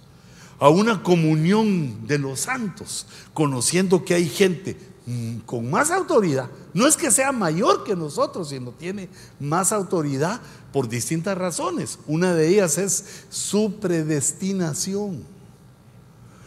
a 0.58 0.68
una 0.70 1.02
comunión 1.02 2.06
de 2.06 2.18
los 2.18 2.40
santos, 2.40 3.06
conociendo 3.34 4.04
que 4.04 4.14
hay 4.14 4.28
gente 4.28 4.76
mm, 5.06 5.38
con 5.40 5.70
más 5.70 5.90
autoridad. 5.90 6.48
No 6.72 6.86
es 6.86 6.96
que 6.96 7.10
sea 7.10 7.30
mayor 7.30 7.84
que 7.84 7.94
nosotros, 7.94 8.48
sino 8.48 8.72
tiene 8.72 9.08
más 9.38 9.70
autoridad 9.72 10.40
por 10.72 10.88
distintas 10.88 11.36
razones. 11.36 11.98
Una 12.06 12.34
de 12.34 12.48
ellas 12.48 12.78
es 12.78 13.24
su 13.28 13.74
predestinación. 13.78 15.22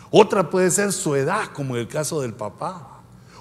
Otra 0.10 0.50
puede 0.50 0.72
ser 0.72 0.92
su 0.92 1.16
edad, 1.16 1.54
como 1.54 1.76
en 1.76 1.82
el 1.82 1.88
caso 1.88 2.20
del 2.20 2.34
papá. 2.34 2.91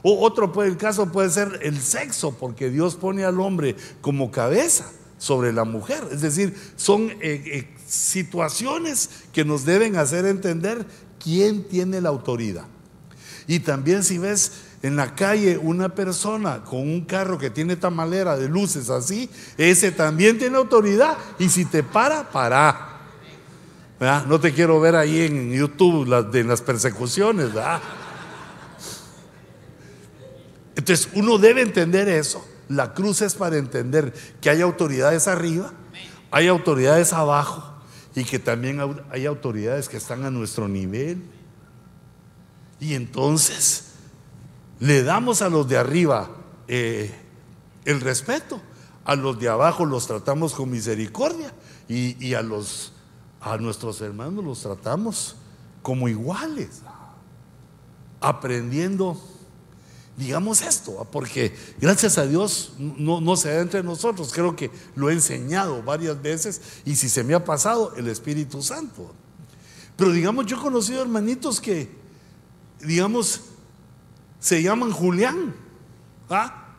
O 0.02 0.24
otro 0.24 0.52
puede, 0.52 0.76
caso 0.76 1.10
puede 1.12 1.30
ser 1.30 1.60
el 1.62 1.80
sexo, 1.80 2.32
porque 2.38 2.70
Dios 2.70 2.96
pone 2.96 3.24
al 3.24 3.40
hombre 3.40 3.76
como 4.00 4.30
cabeza 4.30 4.90
sobre 5.18 5.52
la 5.52 5.64
mujer. 5.64 6.02
Es 6.10 6.22
decir, 6.22 6.54
son 6.76 7.10
eh, 7.10 7.18
eh, 7.20 7.68
situaciones 7.86 9.10
que 9.32 9.44
nos 9.44 9.64
deben 9.64 9.96
hacer 9.96 10.24
entender 10.24 10.86
quién 11.22 11.64
tiene 11.64 12.00
la 12.00 12.08
autoridad. 12.08 12.64
Y 13.46 13.60
también 13.60 14.02
si 14.02 14.18
ves 14.18 14.52
en 14.82 14.96
la 14.96 15.14
calle 15.14 15.58
una 15.58 15.90
persona 15.94 16.64
con 16.64 16.80
un 16.80 17.04
carro 17.04 17.36
que 17.36 17.50
tiene 17.50 17.76
tamalera 17.76 18.36
de 18.36 18.48
luces 18.48 18.88
así, 18.88 19.28
ese 19.58 19.92
también 19.92 20.38
tiene 20.38 20.56
autoridad. 20.56 21.18
Y 21.38 21.48
si 21.50 21.66
te 21.66 21.82
para, 21.82 22.30
para. 22.30 22.88
No 24.26 24.40
te 24.40 24.54
quiero 24.54 24.80
ver 24.80 24.96
ahí 24.96 25.20
en 25.20 25.52
YouTube 25.52 26.30
de 26.30 26.44
las 26.44 26.62
persecuciones. 26.62 27.52
¿verdad? 27.52 27.82
Entonces 30.80 31.10
uno 31.12 31.36
debe 31.36 31.60
entender 31.60 32.08
eso. 32.08 32.42
La 32.70 32.94
cruz 32.94 33.20
es 33.20 33.34
para 33.34 33.58
entender 33.58 34.14
que 34.40 34.48
hay 34.48 34.62
autoridades 34.62 35.28
arriba, 35.28 35.74
hay 36.30 36.48
autoridades 36.48 37.12
abajo 37.12 37.62
y 38.14 38.24
que 38.24 38.38
también 38.38 38.80
hay 39.10 39.26
autoridades 39.26 39.90
que 39.90 39.98
están 39.98 40.24
a 40.24 40.30
nuestro 40.30 40.68
nivel. 40.68 41.22
Y 42.80 42.94
entonces 42.94 43.90
le 44.78 45.02
damos 45.02 45.42
a 45.42 45.50
los 45.50 45.68
de 45.68 45.76
arriba 45.76 46.30
eh, 46.66 47.14
el 47.84 48.00
respeto, 48.00 48.58
a 49.04 49.16
los 49.16 49.38
de 49.38 49.50
abajo 49.50 49.84
los 49.84 50.06
tratamos 50.06 50.54
con 50.54 50.70
misericordia 50.70 51.52
y, 51.88 52.16
y 52.26 52.32
a, 52.32 52.40
los, 52.40 52.94
a 53.42 53.58
nuestros 53.58 54.00
hermanos 54.00 54.42
los 54.42 54.62
tratamos 54.62 55.36
como 55.82 56.08
iguales, 56.08 56.80
aprendiendo 58.22 59.20
digamos 60.20 60.60
esto, 60.60 61.08
porque 61.10 61.56
gracias 61.80 62.18
a 62.18 62.26
Dios 62.26 62.74
no, 62.78 63.22
no, 63.22 63.36
se 63.36 63.48
da 63.48 63.60
entre 63.62 63.82
nosotros, 63.82 64.32
creo 64.32 64.54
que 64.54 64.70
lo 64.94 65.08
he 65.08 65.14
enseñado 65.14 65.82
varias 65.82 66.20
veces 66.20 66.60
y 66.84 66.94
si 66.94 67.08
se 67.08 67.24
me 67.24 67.32
ha 67.34 67.42
pasado, 67.42 67.94
el 67.96 68.06
Espíritu 68.06 68.62
Santo. 68.62 69.14
Pero 69.96 70.12
digamos, 70.12 70.44
yo 70.44 70.58
he 70.58 70.60
conocido 70.60 71.00
hermanitos 71.00 71.58
que, 71.58 71.90
digamos, 72.80 73.40
se 74.38 74.62
llaman 74.62 74.92
Julián, 74.92 75.54
¿ah? 76.28 76.76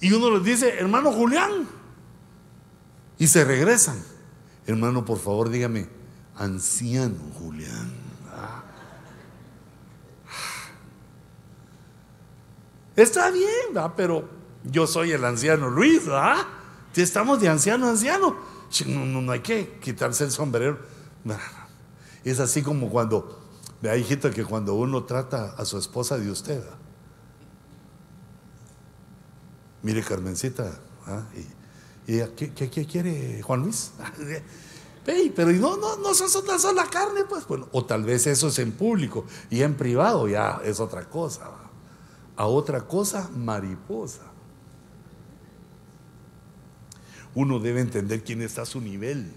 Y 0.00 0.12
uno 0.12 0.36
les 0.36 0.44
dice, 0.44 0.74
hermano 0.76 1.12
Julián, 1.12 1.68
y 3.16 3.28
se 3.28 3.44
regresan. 3.44 4.02
Hermano, 4.66 5.04
por 5.04 5.18
favor, 5.18 5.50
dígame, 5.50 5.88
anciano 6.34 7.18
Julián. 7.38 8.07
Está 12.98 13.30
bien, 13.30 13.76
¿va? 13.76 13.94
pero 13.94 14.28
yo 14.64 14.88
soy 14.88 15.12
el 15.12 15.24
anciano 15.24 15.70
Luis, 15.70 16.02
Si 16.92 17.00
estamos 17.00 17.40
de 17.40 17.48
anciano 17.48 17.86
a 17.86 17.90
anciano, 17.90 18.36
no, 18.86 19.22
no, 19.22 19.30
hay 19.30 19.38
que 19.38 19.78
quitarse 19.78 20.24
el 20.24 20.32
sombrero. 20.32 20.80
Es 22.24 22.40
así 22.40 22.60
como 22.60 22.90
cuando, 22.90 23.38
vea 23.80 23.96
hijita, 23.96 24.32
que 24.32 24.44
cuando 24.44 24.74
uno 24.74 25.04
trata 25.04 25.54
a 25.56 25.64
su 25.64 25.78
esposa 25.78 26.18
de 26.18 26.28
usted, 26.28 26.60
mire 29.84 30.02
Carmencita, 30.02 30.80
y, 32.08 32.18
¿qué, 32.34 32.84
quiere 32.84 33.42
Juan 33.42 33.60
Luis? 33.60 33.92
pero 35.36 35.52
no, 35.52 35.76
no, 35.76 35.98
no 35.98 36.14
sos 36.14 36.34
una 36.34 36.58
sola 36.58 36.84
carne, 36.90 37.20
pues. 37.28 37.46
Bueno, 37.46 37.68
o 37.70 37.84
tal 37.84 38.02
vez 38.02 38.26
eso 38.26 38.48
es 38.48 38.58
en 38.58 38.72
público 38.72 39.24
y 39.50 39.62
en 39.62 39.76
privado 39.76 40.26
ya 40.26 40.60
es 40.64 40.80
otra 40.80 41.08
cosa 41.08 41.67
a 42.38 42.46
otra 42.46 42.82
cosa 42.82 43.28
mariposa. 43.34 44.22
Uno 47.34 47.58
debe 47.58 47.80
entender 47.80 48.22
quién 48.22 48.40
está 48.42 48.62
a 48.62 48.66
su 48.66 48.80
nivel. 48.80 49.32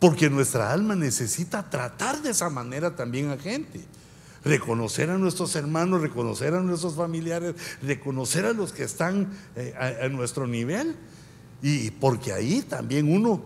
Porque 0.00 0.28
nuestra 0.28 0.72
alma 0.72 0.96
necesita 0.96 1.70
tratar 1.70 2.22
de 2.22 2.30
esa 2.30 2.50
manera 2.50 2.96
también 2.96 3.30
a 3.30 3.38
gente. 3.38 3.84
Reconocer 4.44 5.10
a 5.10 5.18
nuestros 5.18 5.54
hermanos, 5.54 6.00
reconocer 6.00 6.54
a 6.54 6.60
nuestros 6.60 6.96
familiares, 6.96 7.54
reconocer 7.82 8.44
a 8.44 8.52
los 8.52 8.72
que 8.72 8.82
están 8.82 9.30
eh, 9.54 9.74
a, 10.02 10.08
nuestro 10.08 10.48
nivel. 10.48 10.96
Y 11.62 11.92
porque 11.92 12.32
ahí 12.32 12.62
también 12.62 13.12
uno 13.12 13.42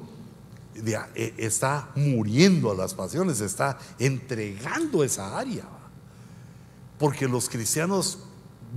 eh, 0.77 1.35
está 1.37 1.91
muriendo 1.95 2.71
a 2.71 2.75
las 2.75 2.95
pasiones, 2.95 3.43
está 3.43 3.79
entregando 3.99 5.05
esa 5.05 5.39
área. 5.39 5.82
Porque 7.03 7.27
los 7.27 7.49
cristianos, 7.49 8.21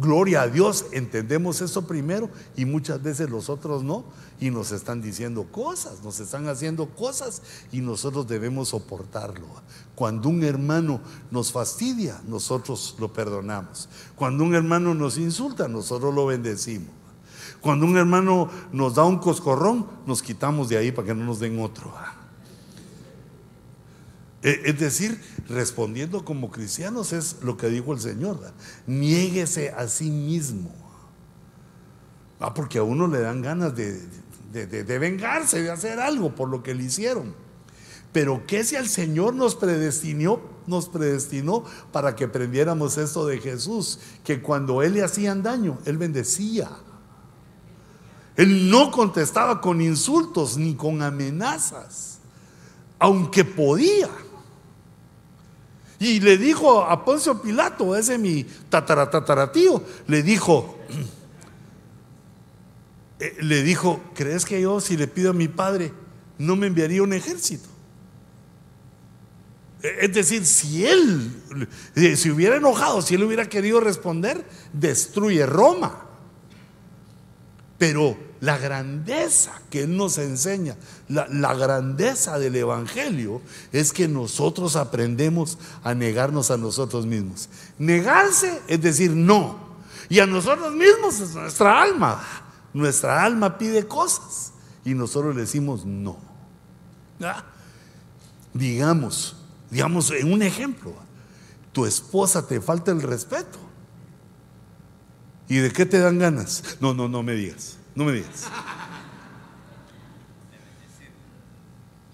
gloria 0.02 0.42
a 0.42 0.48
Dios, 0.48 0.88
entendemos 0.92 1.62
eso 1.62 1.86
primero 1.86 2.28
y 2.58 2.66
muchas 2.66 3.04
veces 3.04 3.30
los 3.30 3.52
otros 3.52 3.84
no. 3.84 4.04
Y 4.40 4.50
nos 4.50 4.72
están 4.72 5.00
diciendo 5.00 5.44
cosas, 5.52 6.04
nos 6.04 6.20
están 6.20 6.48
haciendo 6.48 6.88
cosas 6.90 7.44
y 7.72 7.82
nosotros 7.82 8.28
debemos 8.28 8.70
soportarlo. 8.70 9.46
Cuando 9.94 10.30
un 10.30 10.44
hermano 10.44 11.02
nos 11.30 11.52
fastidia, 11.52 12.20
nosotros 12.28 12.96
lo 12.98 13.14
perdonamos. 13.14 13.90
Cuando 14.16 14.44
un 14.44 14.56
hermano 14.56 14.96
nos 14.96 15.20
insulta, 15.20 15.68
nosotros 15.68 16.12
lo 16.12 16.26
bendecimos. 16.26 16.90
Cuando 17.62 17.86
un 17.86 17.96
hermano 17.96 18.50
nos 18.72 18.96
da 18.96 19.04
un 19.04 19.20
coscorrón, 19.20 19.86
nos 20.08 20.24
quitamos 20.24 20.68
de 20.68 20.78
ahí 20.78 20.92
para 20.92 21.10
que 21.10 21.14
no 21.14 21.26
nos 21.26 21.40
den 21.40 21.62
otro. 21.62 21.94
E, 24.46 24.62
es 24.66 24.80
decir, 24.80 25.20
respondiendo 25.50 26.24
como 26.24 26.52
cristianos 26.52 27.14
es 27.14 27.38
lo 27.42 27.58
que 27.58 27.68
dijo 27.68 27.94
el 27.94 28.00
Señor. 28.00 28.40
Niéguese 28.86 29.72
a 29.72 29.88
sí 29.88 30.12
mismo. 30.12 30.72
Ah, 32.40 32.54
porque 32.54 32.78
a 32.78 32.84
uno 32.84 33.08
le 33.08 33.22
dan 33.22 33.42
ganas 33.42 33.76
de, 33.76 34.00
de, 34.52 35.00
vengarse, 35.00 35.64
de 35.64 35.72
hacer 35.72 36.00
algo 36.00 36.36
por 36.36 36.48
lo 36.48 36.62
que 36.62 36.76
le 36.76 36.84
hicieron. 36.84 37.34
Pero 38.14 38.46
que 38.46 38.64
si 38.64 38.76
el 38.76 38.88
Señor 38.88 39.34
nos 39.34 39.56
predestinó, 39.56 40.40
nos 40.68 40.90
predestinó 40.90 41.64
para 41.92 42.16
que 42.16 42.26
aprendiéramos 42.26 43.00
esto 43.00 43.26
de 43.26 43.40
Jesús, 43.40 43.98
que 44.24 44.44
cuando 44.44 44.84
Él 44.84 44.94
le 44.94 45.04
hacían 45.04 45.42
daño, 45.42 45.80
Él 45.86 45.98
bendecía. 45.98 46.70
Él 48.36 48.70
no 48.70 48.92
contestaba 48.92 49.60
con 49.60 49.82
insultos 49.82 50.56
ni 50.56 50.76
con 50.76 51.02
amenazas, 51.02 52.20
aunque 53.00 53.44
podía. 53.44 54.10
Y 56.00 56.20
le 56.20 56.38
dijo 56.38 56.84
a 56.84 57.06
Poncio 57.06 57.42
Pilato, 57.42 57.96
ese 57.96 58.18
mi 58.18 58.46
tataratatatío, 58.70 59.82
le 60.08 60.24
dijo, 60.24 60.78
eh, 63.20 63.38
le 63.42 63.64
dijo, 63.64 64.02
¿crees 64.14 64.46
que 64.46 64.62
yo 64.62 64.82
si 64.82 64.98
le 64.98 65.08
pido 65.08 65.30
a 65.30 65.34
mi 65.34 65.48
padre 65.48 65.94
no 66.38 66.56
me 66.56 66.68
enviaría 66.68 67.02
un 67.02 67.14
ejército? 67.14 67.70
Eh, 69.82 69.98
es 70.02 70.14
decir, 70.14 70.46
si 70.46 70.86
él 70.86 71.32
eh, 71.96 72.16
si 72.16 72.32
hubiera 72.32 72.58
enojado, 72.58 73.02
si 73.02 73.16
él 73.16 73.24
hubiera 73.24 73.48
querido 73.48 73.80
responder, 73.80 74.46
destruye 74.74 75.46
Roma. 75.46 76.05
Pero 77.78 78.18
la 78.40 78.58
grandeza 78.58 79.62
que 79.70 79.84
Él 79.84 79.98
nos 79.98 80.18
enseña, 80.18 80.76
la, 81.10 81.54
grandeza 81.56 82.40
del 82.40 82.56
Evangelio 82.56 83.42
es 83.74 83.92
que 83.92 84.08
nosotros 84.08 84.76
aprendemos 84.76 85.58
a 85.84 85.94
negarnos 85.94 86.52
a 86.52 86.58
nosotros 86.58 87.06
mismos. 87.06 87.50
Negarse 87.78 88.62
es 88.68 88.82
decir 88.82 89.12
no. 89.12 89.66
Y 90.08 90.20
a 90.20 90.26
nosotros 90.26 90.74
mismos 90.74 91.20
es 91.20 91.34
nuestra 91.36 91.82
alma. 91.82 92.24
Nuestra 92.74 93.24
alma 93.24 93.58
pide 93.58 93.88
cosas 93.88 94.52
y 94.86 94.94
nosotros 94.94 95.36
le 95.36 95.42
decimos 95.42 95.86
no. 95.86 96.18
Digamos, 98.54 99.36
digamos, 99.70 100.12
en 100.12 100.32
un 100.32 100.42
ejemplo, 100.42 100.94
tu 101.74 101.86
esposa 101.86 102.48
te 102.48 102.62
falta 102.62 102.92
el 102.92 103.02
respeto. 103.02 103.60
¿Y 105.48 105.58
de 105.58 105.72
qué 105.72 105.86
te 105.86 106.00
dan 106.00 106.20
ganas? 106.20 106.78
No, 106.80 106.94
no, 106.94 107.08
no 107.08 107.22
me 107.24 107.34
digas, 107.34 107.78
no 107.94 108.06
me 108.06 108.14
digas. 108.14 108.46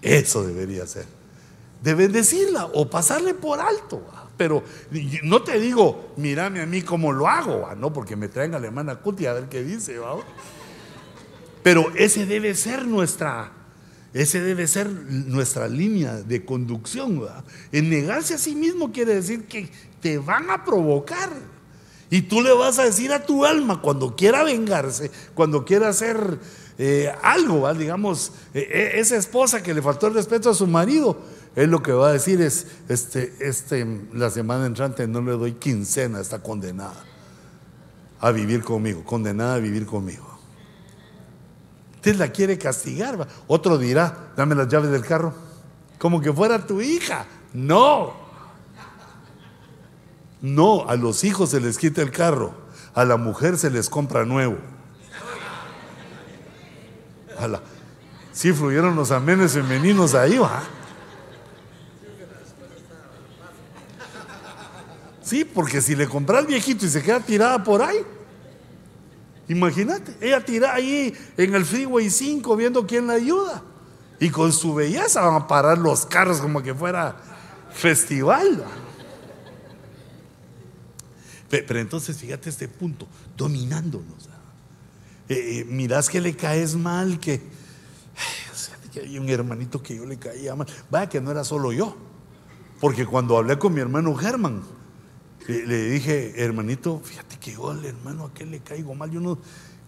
Eso 0.02 0.44
debería 0.44 0.86
ser. 0.86 1.06
De 1.82 1.94
bendecirla 1.94 2.66
o 2.66 2.88
pasarle 2.90 3.34
por 3.34 3.60
alto. 3.60 4.04
Pero 4.36 4.64
no 5.22 5.42
te 5.42 5.58
digo, 5.60 6.12
mírame 6.16 6.60
a 6.60 6.66
mí 6.66 6.82
como 6.82 7.12
lo 7.12 7.28
hago, 7.28 7.68
no, 7.76 7.92
porque 7.92 8.16
me 8.16 8.28
traen 8.28 8.54
a 8.54 8.58
la 8.58 8.96
Cuti 8.96 9.26
a 9.26 9.34
ver 9.34 9.48
qué 9.48 9.62
dice. 9.62 9.98
Pero 11.62 11.92
ese 11.94 12.26
debe 12.26 12.54
ser 12.54 12.86
nuestra, 12.86 13.52
ese 14.12 14.40
debe 14.40 14.66
ser 14.66 14.88
nuestra 14.88 15.68
línea 15.68 16.14
de 16.16 16.44
conducción. 16.44 17.22
En 17.70 17.88
negarse 17.88 18.34
a 18.34 18.38
sí 18.38 18.54
mismo 18.54 18.90
quiere 18.90 19.14
decir 19.14 19.44
que 19.44 19.70
te 20.00 20.18
van 20.18 20.50
a 20.50 20.64
provocar. 20.64 21.30
Y 22.12 22.20
tú 22.20 22.42
le 22.42 22.52
vas 22.52 22.78
a 22.78 22.84
decir 22.84 23.10
a 23.10 23.24
tu 23.24 23.46
alma 23.46 23.80
cuando 23.80 24.14
quiera 24.14 24.44
vengarse, 24.44 25.10
cuando 25.32 25.64
quiera 25.64 25.88
hacer 25.88 26.38
eh, 26.76 27.10
algo, 27.22 27.72
digamos, 27.72 28.32
e, 28.52 28.58
e, 28.60 29.00
esa 29.00 29.16
esposa 29.16 29.62
que 29.62 29.72
le 29.72 29.80
faltó 29.80 30.08
el 30.08 30.12
respeto 30.12 30.50
a 30.50 30.54
su 30.54 30.66
marido, 30.66 31.16
él 31.56 31.70
lo 31.70 31.82
que 31.82 31.92
va 31.92 32.10
a 32.10 32.12
decir 32.12 32.42
es, 32.42 32.66
este, 32.90 33.34
este, 33.40 33.86
la 34.12 34.28
semana 34.28 34.66
entrante 34.66 35.08
no 35.08 35.22
le 35.22 35.32
doy 35.32 35.52
quincena, 35.52 36.20
está 36.20 36.42
condenada 36.42 37.02
a 38.20 38.30
vivir 38.30 38.62
conmigo, 38.62 39.04
condenada 39.04 39.54
a 39.54 39.58
vivir 39.58 39.86
conmigo. 39.86 40.38
Usted 41.94 42.16
la 42.16 42.28
quiere 42.28 42.58
castigar. 42.58 43.26
Otro 43.46 43.78
dirá, 43.78 44.34
dame 44.36 44.54
las 44.54 44.68
llaves 44.68 44.90
del 44.90 45.06
carro. 45.06 45.32
Como 45.96 46.20
que 46.20 46.30
fuera 46.30 46.66
tu 46.66 46.82
hija. 46.82 47.24
No. 47.54 48.21
No, 50.42 50.88
a 50.88 50.96
los 50.96 51.24
hijos 51.24 51.50
se 51.50 51.60
les 51.60 51.78
quita 51.78 52.02
el 52.02 52.10
carro. 52.10 52.52
A 52.94 53.04
la 53.04 53.16
mujer 53.16 53.56
se 53.56 53.70
les 53.70 53.88
compra 53.88 54.24
nuevo. 54.24 54.58
Sí 58.32 58.52
fluyeron 58.52 58.94
los 58.94 59.10
amenes 59.10 59.52
femeninos 59.52 60.14
ahí, 60.14 60.38
va. 60.38 60.62
Sí, 65.22 65.44
porque 65.44 65.80
si 65.80 65.96
le 65.96 66.06
compras 66.06 66.46
viejito 66.46 66.84
y 66.84 66.88
se 66.90 67.02
queda 67.02 67.20
tirada 67.20 67.62
por 67.62 67.80
ahí, 67.80 68.04
Imagínate, 69.48 70.16
ella 70.20 70.42
tira 70.42 70.72
ahí 70.72 71.12
en 71.36 71.54
el 71.54 71.64
Freeway 71.64 72.08
5 72.08 72.56
viendo 72.56 72.86
quién 72.86 73.06
la 73.06 73.14
ayuda. 73.14 73.62
Y 74.18 74.30
con 74.30 74.52
su 74.52 74.74
belleza 74.74 75.20
van 75.20 75.42
a 75.42 75.46
parar 75.46 75.78
los 75.78 76.06
carros 76.06 76.40
como 76.40 76.62
que 76.62 76.74
fuera 76.74 77.16
festival. 77.72 78.64
Pero 81.60 81.78
entonces 81.78 82.16
fíjate 82.16 82.48
este 82.48 82.66
punto, 82.66 83.06
dominándonos. 83.36 84.26
Eh, 85.28 85.60
eh, 85.60 85.64
mirás 85.68 86.08
que 86.08 86.18
le 86.18 86.34
caes 86.34 86.74
mal, 86.74 87.20
que, 87.20 87.42
que 88.90 89.00
hay 89.00 89.18
un 89.18 89.28
hermanito 89.28 89.82
que 89.82 89.96
yo 89.96 90.06
le 90.06 90.18
caía 90.18 90.54
mal. 90.54 90.66
Vaya 90.90 91.10
que 91.10 91.20
no 91.20 91.30
era 91.30 91.44
solo 91.44 91.70
yo. 91.72 91.94
Porque 92.80 93.04
cuando 93.04 93.36
hablé 93.36 93.58
con 93.58 93.74
mi 93.74 93.82
hermano 93.82 94.14
Germán, 94.14 94.62
le, 95.46 95.90
dije, 95.90 96.42
hermanito, 96.42 97.02
fíjate 97.04 97.36
que 97.38 97.52
yo 97.52 97.70
al 97.70 97.84
hermano 97.84 98.24
a 98.24 98.32
qué 98.32 98.46
le 98.46 98.60
caigo 98.60 98.94
mal, 98.94 99.10
yo 99.10 99.20
no, 99.20 99.38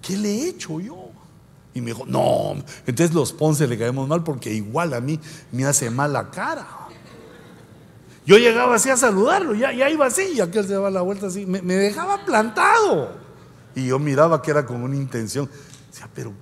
¿qué 0.02 0.18
le 0.18 0.28
he 0.28 0.48
hecho 0.50 0.80
yo? 0.80 1.08
Y 1.72 1.80
me 1.80 1.88
dijo, 1.88 2.04
no, 2.06 2.62
entonces 2.86 3.14
los 3.14 3.32
Ponce 3.32 3.66
le 3.66 3.78
caemos 3.78 4.06
mal 4.06 4.22
porque 4.22 4.52
igual 4.52 4.92
a 4.92 5.00
mí 5.00 5.18
me 5.50 5.64
hace 5.64 5.88
mal 5.88 6.12
la 6.12 6.30
cara. 6.30 6.66
Yo 8.26 8.38
llegaba 8.38 8.76
así 8.76 8.88
a 8.88 8.96
saludarlo, 8.96 9.54
ya, 9.54 9.72
ya 9.72 9.90
iba 9.90 10.06
así, 10.06 10.22
y 10.34 10.40
aquel 10.40 10.66
se 10.66 10.72
daba 10.72 10.90
la 10.90 11.02
vuelta 11.02 11.26
así, 11.26 11.44
me, 11.44 11.60
dejaba 11.60 12.24
plantado. 12.24 13.12
Y 13.74 13.88
yo 13.88 13.98
miraba 13.98 14.40
que 14.40 14.50
era 14.50 14.64
con 14.64 14.82
una 14.82 14.96
intención. 14.96 15.48
Decía, 15.90 16.08
pero, 16.14 16.32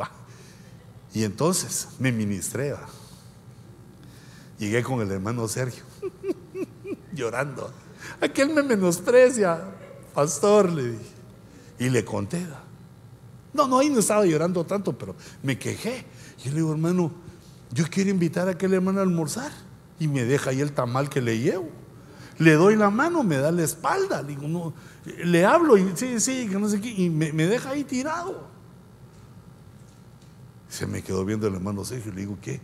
va. 0.00 0.10
Y 1.14 1.22
entonces 1.22 1.88
me 2.00 2.10
ministré. 2.10 2.74
Llegué 4.58 4.82
con 4.82 5.00
el 5.02 5.10
hermano 5.12 5.46
Sergio, 5.46 5.84
llorando. 7.12 7.70
Aquel 8.20 8.50
me 8.50 8.62
menosprecia, 8.62 9.62
pastor, 10.14 10.72
le 10.72 10.92
dije. 10.92 11.16
Y 11.78 11.90
le 11.90 12.04
conté. 12.04 12.44
No, 13.52 13.68
no, 13.68 13.78
ahí 13.78 13.90
no 13.90 14.00
estaba 14.00 14.24
llorando 14.24 14.64
tanto, 14.64 14.96
pero 14.98 15.14
me 15.42 15.58
quejé. 15.58 16.04
Y 16.44 16.48
le 16.48 16.56
digo, 16.56 16.72
hermano, 16.72 17.12
yo 17.70 17.84
quiero 17.88 18.10
invitar 18.10 18.48
a 18.48 18.52
aquel 18.52 18.74
hermano 18.74 18.98
a 18.98 19.02
almorzar. 19.02 19.65
Y 19.98 20.08
me 20.08 20.24
deja 20.24 20.50
ahí 20.50 20.60
el 20.60 20.72
tamal 20.72 21.08
que 21.08 21.20
le 21.20 21.38
llevo. 21.38 21.68
Le 22.38 22.52
doy 22.54 22.76
la 22.76 22.90
mano, 22.90 23.22
me 23.22 23.38
da 23.38 23.50
la 23.50 23.62
espalda. 23.62 24.22
Le 24.22 24.28
digo, 24.28 24.46
no, 24.46 24.74
le 25.24 25.44
hablo 25.44 25.76
y 25.76 25.92
sí, 25.94 26.20
sí, 26.20 26.48
que 26.48 26.58
no 26.58 26.68
sé 26.68 26.80
qué. 26.80 26.88
Y 26.88 27.08
me, 27.08 27.32
deja 27.32 27.70
ahí 27.70 27.84
tirado. 27.84 28.48
Se 30.68 30.86
me 30.86 31.02
quedó 31.02 31.24
viendo 31.24 31.46
el 31.46 31.54
hermano 31.54 31.84
Sergio. 31.84 32.12
Le 32.12 32.20
digo, 32.20 32.38
¿qué? 32.42 32.60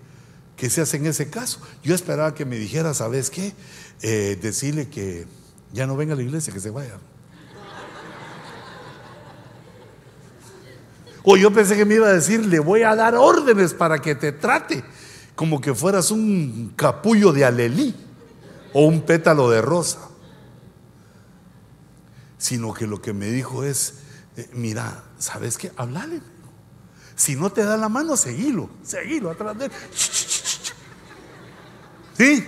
¿Qué 0.56 0.68
se 0.68 0.82
hace 0.82 0.98
en 0.98 1.06
ese 1.06 1.30
caso? 1.30 1.60
Yo 1.82 1.94
esperaba 1.94 2.34
que 2.34 2.44
me 2.44 2.56
dijera, 2.56 2.92
¿sabes 2.92 3.30
qué? 3.30 3.54
Eh, 4.02 4.38
decirle 4.40 4.88
que 4.88 5.26
ya 5.72 5.86
no 5.86 5.96
venga 5.96 6.12
a 6.12 6.16
la 6.16 6.22
iglesia, 6.22 6.52
que 6.52 6.60
se 6.60 6.70
vaya. 6.70 6.98
O 11.24 11.36
yo 11.36 11.52
pensé 11.52 11.76
que 11.76 11.84
me 11.84 11.94
iba 11.94 12.08
a 12.08 12.12
decir, 12.12 12.44
le 12.44 12.58
voy 12.58 12.82
a 12.82 12.94
dar 12.96 13.14
órdenes 13.14 13.74
para 13.74 14.00
que 14.00 14.14
te 14.14 14.32
trate 14.32 14.84
como 15.34 15.60
que 15.60 15.74
fueras 15.74 16.10
un 16.10 16.72
capullo 16.76 17.32
de 17.32 17.44
alelí 17.44 17.94
o 18.72 18.86
un 18.86 19.02
pétalo 19.02 19.50
de 19.50 19.62
rosa. 19.62 19.98
Sino 22.38 22.74
que 22.74 22.86
lo 22.86 23.00
que 23.00 23.12
me 23.12 23.26
dijo 23.26 23.64
es, 23.64 23.94
eh, 24.36 24.48
mira, 24.52 25.04
¿sabes 25.18 25.58
qué? 25.58 25.72
Hablale. 25.76 26.20
Si 27.14 27.36
no 27.36 27.50
te 27.50 27.64
da 27.64 27.76
la 27.76 27.88
mano, 27.88 28.16
seguilo, 28.16 28.68
seguilo 28.82 29.30
atrás 29.30 29.56
de 29.58 29.66
él. 29.66 29.72
¿Sí? 32.16 32.46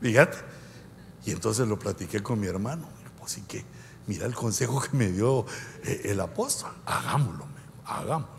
Fíjate. 0.00 0.38
Y 1.24 1.32
entonces 1.32 1.66
lo 1.66 1.78
platiqué 1.78 2.22
con 2.22 2.40
mi 2.40 2.46
hermano. 2.46 2.88
Pues 3.18 3.32
sí 3.32 3.42
que, 3.42 3.64
mira 4.06 4.26
el 4.26 4.34
consejo 4.34 4.80
que 4.80 4.96
me 4.96 5.10
dio 5.10 5.44
eh, 5.84 6.02
el 6.04 6.20
apóstol. 6.20 6.72
Hagámoslo, 6.86 7.46
hagámoslo. 7.88 8.38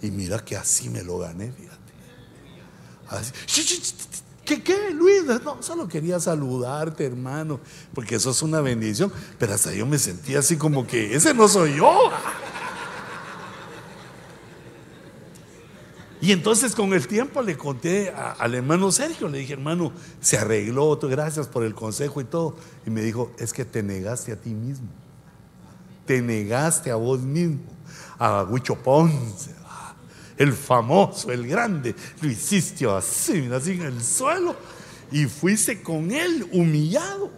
Y 0.00 0.10
mira 0.10 0.44
que 0.44 0.56
así 0.56 0.88
me 0.88 1.02
lo 1.02 1.18
gané, 1.18 1.52
fíjate. 1.52 1.82
¿Qué, 4.44 4.62
qué, 4.62 4.90
Luis? 4.90 5.22
No, 5.44 5.62
solo 5.62 5.86
quería 5.86 6.18
saludarte, 6.18 7.04
hermano, 7.06 7.60
porque 7.94 8.16
eso 8.16 8.30
es 8.30 8.42
una 8.42 8.60
bendición. 8.60 9.12
Pero 9.38 9.54
hasta 9.54 9.72
yo 9.72 9.86
me 9.86 9.98
sentía 9.98 10.40
así 10.40 10.56
como 10.56 10.86
que 10.86 11.14
ese 11.14 11.32
no 11.32 11.46
soy 11.46 11.76
yo. 11.76 12.10
Y 16.22 16.30
entonces 16.30 16.76
con 16.76 16.92
el 16.92 17.08
tiempo 17.08 17.42
le 17.42 17.56
conté 17.58 18.14
al 18.14 18.54
hermano 18.54 18.92
Sergio, 18.92 19.28
le 19.28 19.38
dije, 19.38 19.54
hermano, 19.54 19.92
se 20.20 20.38
arregló, 20.38 20.96
gracias 20.96 21.48
por 21.48 21.64
el 21.64 21.74
consejo 21.74 22.20
y 22.20 22.24
todo. 22.24 22.56
Y 22.86 22.90
me 22.90 23.02
dijo, 23.02 23.32
es 23.38 23.52
que 23.52 23.64
te 23.64 23.82
negaste 23.82 24.30
a 24.30 24.36
ti 24.36 24.50
mismo. 24.50 24.86
Te 26.06 26.22
negaste 26.22 26.92
a 26.92 26.94
vos 26.94 27.20
mismo, 27.20 27.60
a 28.22 28.44
Huicho 28.44 28.76
Ponce, 28.76 29.50
el 30.36 30.52
famoso, 30.52 31.32
el 31.32 31.44
grande. 31.48 31.92
Lo 32.20 32.28
hiciste 32.30 32.88
así, 32.88 33.50
así 33.52 33.72
en 33.72 33.82
el 33.82 34.02
suelo. 34.02 34.54
Y 35.10 35.26
fuiste 35.26 35.82
con 35.82 36.12
él 36.12 36.48
humillado. 36.52 37.30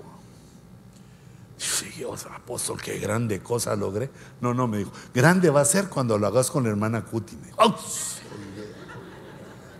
Sí, 1.56 2.04
apóstol, 2.30 2.78
qué 2.82 2.98
grande 2.98 3.40
cosa 3.40 3.74
logré. 3.74 4.10
No, 4.42 4.52
no, 4.52 4.68
me 4.68 4.78
dijo, 4.78 4.92
grande 5.14 5.48
va 5.48 5.62
a 5.62 5.64
ser 5.64 5.88
cuando 5.88 6.18
lo 6.18 6.26
hagas 6.26 6.50
con 6.50 6.64
la 6.64 6.70
hermana 6.70 7.02
Cuti. 7.02 7.38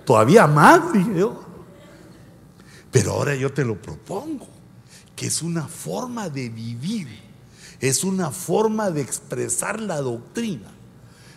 Todavía 0.07 0.47
más, 0.47 0.91
dije 0.91 1.19
yo. 1.19 1.45
Pero 2.91 3.13
ahora 3.13 3.35
yo 3.35 3.53
te 3.53 3.65
lo 3.65 3.77
propongo, 3.77 4.47
que 5.15 5.27
es 5.27 5.43
una 5.43 5.69
forma 5.69 6.31
de 6.31 6.49
vivir, 6.49 7.09
es 7.81 8.05
una 8.05 8.31
forma 8.31 8.91
de 8.91 9.03
expresar 9.03 9.81
la 9.81 10.01
doctrina, 10.01 10.74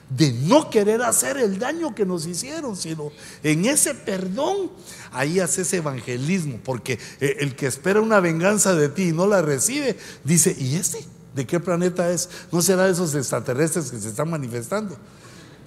de 0.10 0.32
no 0.32 0.70
querer 0.70 1.02
hacer 1.02 1.38
el 1.38 1.60
daño 1.60 1.94
que 1.94 2.06
nos 2.06 2.26
hicieron, 2.26 2.78
sino 2.78 3.12
en 3.44 3.66
ese 3.66 3.94
perdón, 3.94 4.72
ahí 5.12 5.40
haces 5.40 5.72
evangelismo, 5.74 6.60
porque 6.64 7.00
eh, 7.20 7.38
el 7.40 7.56
que 7.56 7.68
espera 7.68 8.00
una 8.00 8.20
venganza 8.20 8.74
de 8.74 8.90
ti 8.90 9.10
y 9.10 9.12
no 9.12 9.28
la 9.28 9.42
recibe, 9.42 9.98
dice, 10.24 10.56
¿y 10.58 10.76
este? 10.76 11.06
¿De 11.36 11.46
qué 11.46 11.60
planeta 11.60 12.10
es? 12.12 12.30
¿No 12.52 12.62
será 12.62 12.86
de 12.86 12.94
esos 12.94 13.14
extraterrestres 13.14 13.92
que 13.92 14.00
se 14.00 14.10
están 14.10 14.30
manifestando? 14.30 14.98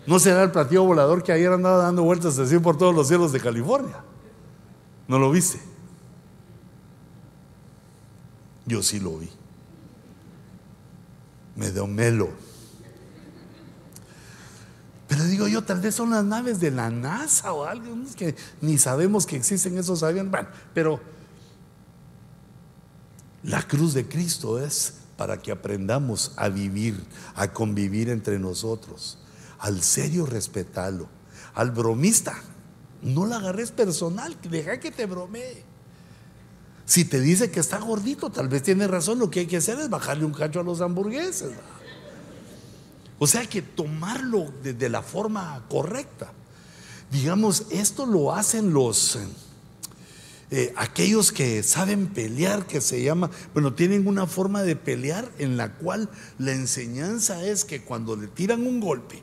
¿No 0.06 0.18
será 0.18 0.42
el 0.42 0.50
platillo 0.50 0.84
volador 0.84 1.22
que 1.22 1.32
ayer 1.32 1.52
andaba 1.52 1.84
dando 1.84 2.02
vueltas 2.02 2.38
así 2.38 2.58
por 2.58 2.78
todos 2.78 2.94
los 2.94 3.08
cielos 3.08 3.32
de 3.32 3.40
California? 3.40 4.02
¿No 5.06 5.18
lo 5.18 5.30
viste? 5.30 5.60
Yo 8.64 8.82
sí 8.82 8.98
lo 8.98 9.18
vi. 9.18 9.28
Me 11.56 11.70
dio 11.70 11.86
melo. 11.86 12.30
Pero 15.10 15.24
digo 15.24 15.48
yo, 15.48 15.64
tal 15.64 15.80
vez 15.80 15.96
son 15.96 16.10
las 16.10 16.22
naves 16.22 16.60
de 16.60 16.70
la 16.70 16.88
NASA 16.88 17.52
o 17.52 17.64
algo, 17.64 17.96
que 18.16 18.36
ni 18.60 18.78
sabemos 18.78 19.26
que 19.26 19.34
existen 19.34 19.76
esos 19.76 20.04
aviones. 20.04 20.30
Bueno, 20.30 20.48
pero 20.72 21.00
la 23.42 23.60
cruz 23.66 23.92
de 23.92 24.06
Cristo 24.06 24.60
es 24.60 24.94
para 25.16 25.36
que 25.42 25.50
aprendamos 25.50 26.30
a 26.36 26.48
vivir, 26.48 27.04
a 27.34 27.52
convivir 27.52 28.08
entre 28.08 28.38
nosotros. 28.38 29.18
Al 29.58 29.82
serio 29.82 30.26
respetalo. 30.26 31.08
Al 31.54 31.72
bromista, 31.72 32.40
no 33.02 33.26
la 33.26 33.38
agarres 33.38 33.72
personal, 33.72 34.36
deja 34.48 34.78
que 34.78 34.92
te 34.92 35.06
bromee. 35.06 35.64
Si 36.84 37.04
te 37.04 37.20
dice 37.20 37.50
que 37.50 37.58
está 37.58 37.78
gordito, 37.78 38.30
tal 38.30 38.48
vez 38.48 38.62
tiene 38.62 38.86
razón, 38.86 39.18
lo 39.18 39.28
que 39.28 39.40
hay 39.40 39.46
que 39.48 39.56
hacer 39.56 39.80
es 39.80 39.90
bajarle 39.90 40.24
un 40.24 40.32
cacho 40.32 40.60
a 40.60 40.62
los 40.62 40.80
hamburgueses. 40.80 41.50
O 43.22 43.26
sea 43.26 43.44
que 43.44 43.60
tomarlo 43.60 44.50
de, 44.62 44.88
la 44.88 45.02
forma 45.02 45.62
correcta. 45.68 46.32
Digamos, 47.12 47.66
esto 47.70 48.06
lo 48.06 48.34
hacen 48.34 48.72
los... 48.72 49.18
Eh, 50.50 50.72
aquellos 50.74 51.30
que 51.30 51.62
saben 51.62 52.08
pelear, 52.08 52.66
que 52.66 52.80
se 52.80 53.04
llama, 53.04 53.30
bueno, 53.52 53.74
tienen 53.74 54.08
una 54.08 54.26
forma 54.26 54.62
de 54.62 54.74
pelear 54.74 55.30
en 55.38 55.58
la 55.58 55.74
cual 55.74 56.08
la 56.38 56.52
enseñanza 56.52 57.44
es 57.44 57.64
que 57.66 57.82
cuando 57.82 58.16
le 58.16 58.26
tiran 58.26 58.66
un 58.66 58.80
golpe, 58.80 59.22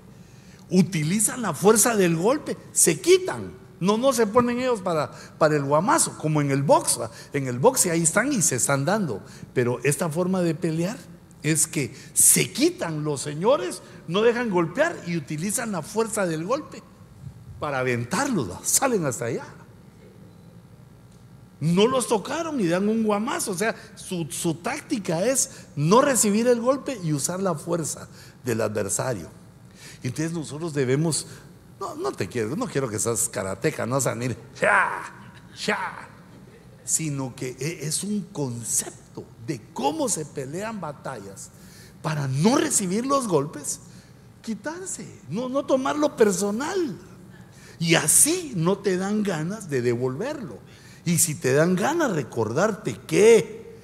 utilizan 0.70 1.42
la 1.42 1.56
fuerza 1.56 1.96
del 1.96 2.16
golpe, 2.16 2.56
se 2.72 3.02
quitan. 3.02 3.52
No, 3.80 3.98
no 3.98 4.14
se 4.14 4.28
ponen 4.28 4.60
ellos 4.60 4.82
para, 4.82 5.12
para 5.40 5.56
el 5.56 5.64
guamazo, 5.64 6.18
como 6.20 6.40
en 6.40 6.52
el 6.52 6.62
box. 6.62 7.00
En 7.34 7.48
el 7.48 7.58
box 7.58 7.88
ahí 7.88 8.04
están 8.04 8.32
y 8.32 8.44
se 8.44 8.58
están 8.58 8.86
dando. 8.86 9.24
Pero 9.56 9.80
esta 9.84 10.08
forma 10.08 10.42
de 10.44 10.54
pelear 10.54 10.98
es 11.44 11.68
que 11.68 11.94
se 12.14 12.52
quitan 12.52 13.04
los 13.04 13.22
señores, 13.22 13.82
no 14.08 14.22
dejan 14.22 14.50
golpear 14.50 14.96
y 15.06 15.18
utilizan 15.18 15.72
la 15.72 15.82
fuerza 15.82 16.26
del 16.26 16.46
golpe 16.46 16.82
para 17.60 17.80
aventarlos. 17.80 18.50
Salen 18.64 19.06
hasta 19.06 19.26
allá. 19.26 19.46
No 21.60 21.88
los 21.88 22.08
tocaron 22.08 22.60
y 22.60 22.68
dan 22.68 22.88
un 22.88 23.04
guamazo. 23.04 23.52
O 23.52 23.58
sea, 23.58 23.76
su, 23.96 24.56
táctica 24.56 25.26
es 25.26 25.68
no 25.76 26.02
recibir 26.02 26.48
el 26.48 26.62
golpe 26.62 27.00
y 27.04 27.14
usar 27.14 27.42
la 27.42 27.56
fuerza 27.56 28.08
del 28.44 28.62
adversario. 28.62 29.30
Entonces 30.04 30.32
nosotros 30.32 30.74
debemos, 30.74 31.28
no, 31.80 31.96
no 31.96 32.12
te 32.12 32.28
quiero, 32.28 32.56
no 32.56 32.68
quiero 32.68 32.88
que 32.88 33.00
seas 33.00 33.28
karateca, 33.30 33.86
no 33.88 34.00
salir, 34.00 34.38
ya, 34.62 35.02
ya, 35.66 36.08
sino 36.86 37.36
que 37.36 37.58
e, 37.60 37.88
es 37.88 38.04
un 38.04 38.22
concepto 38.32 39.07
de 39.46 39.62
cómo 39.74 40.10
se 40.10 40.26
pelean 40.26 40.82
batallas 40.82 41.50
para 42.02 42.28
no 42.28 42.58
recibir 42.58 43.06
los 43.06 43.28
golpes, 43.28 43.80
quitarse, 44.42 45.08
no, 45.30 45.50
no 45.50 45.66
tomarlo 45.66 46.16
personal. 46.16 46.98
Y 47.80 47.96
así 47.96 48.54
no 48.56 48.80
te 48.80 48.98
dan 48.98 49.24
ganas 49.24 49.70
de 49.70 49.82
devolverlo. 49.82 50.58
Y 51.06 51.20
si 51.20 51.36
te 51.36 51.54
dan 51.54 51.76
ganas, 51.76 52.12
recordarte 52.12 53.00
que 53.08 53.78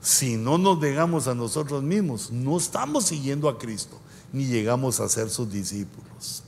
si 0.00 0.36
no 0.36 0.56
nos 0.58 0.78
negamos 0.78 1.26
a 1.26 1.34
nosotros 1.34 1.82
mismos, 1.82 2.30
no 2.30 2.56
estamos 2.56 3.04
siguiendo 3.06 3.48
a 3.48 3.58
Cristo, 3.58 3.98
ni 4.32 4.46
llegamos 4.46 5.00
a 5.00 5.08
ser 5.08 5.30
sus 5.30 5.50
discípulos. 5.50 6.42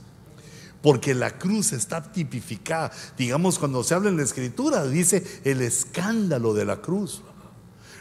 Porque 0.83 1.15
la 1.15 1.39
cruz 1.39 1.73
está 1.73 2.03
tipificada. 2.03 2.91
Digamos, 3.17 3.57
cuando 3.57 3.83
se 3.83 3.95
habla 3.95 4.09
en 4.09 4.17
la 4.17 4.23
escritura, 4.23 4.85
dice 4.85 5.41
el 5.43 5.61
escándalo 5.61 6.53
de 6.53 6.65
la 6.65 6.81
cruz, 6.81 7.23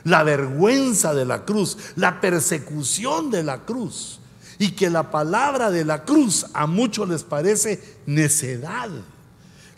la 0.04 0.22
vergüenza 0.24 1.14
de 1.14 1.24
la 1.24 1.46
cruz, 1.46 1.78
la 1.96 2.20
persecución 2.20 3.30
de 3.30 3.44
la 3.44 3.64
cruz. 3.64 4.18
Y 4.58 4.72
que 4.72 4.90
la 4.90 5.10
palabra 5.10 5.70
de 5.70 5.84
la 5.86 6.04
cruz 6.04 6.44
a 6.52 6.66
muchos 6.66 7.08
les 7.08 7.22
parece 7.22 7.98
necedad. 8.04 8.90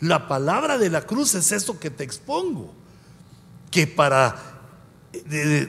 La 0.01 0.27
palabra 0.27 0.77
de 0.77 0.89
la 0.89 1.05
cruz 1.05 1.35
es 1.35 1.53
esto 1.53 1.79
que 1.79 1.89
te 1.89 2.03
expongo. 2.03 2.73
Que 3.71 3.87
para 3.87 4.55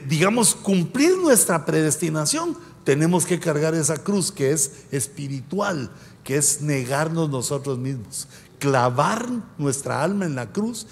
digamos, 0.07 0.55
cumplir 0.55 1.17
nuestra 1.17 1.65
predestinación, 1.65 2.57
tenemos 2.83 3.25
que 3.25 3.39
cargar 3.39 3.75
esa 3.75 3.97
cruz 3.97 4.31
que 4.31 4.51
es 4.51 4.71
espiritual, 4.91 5.91
que 6.27 6.35
es 6.35 6.59
negarnos 6.59 7.29
nosotros 7.29 7.77
mismos, 7.77 8.27
clavar 8.59 9.25
nuestra 9.57 10.03
alma 10.03 10.25
en 10.25 10.35
la 10.35 10.51
cruz 10.51 10.85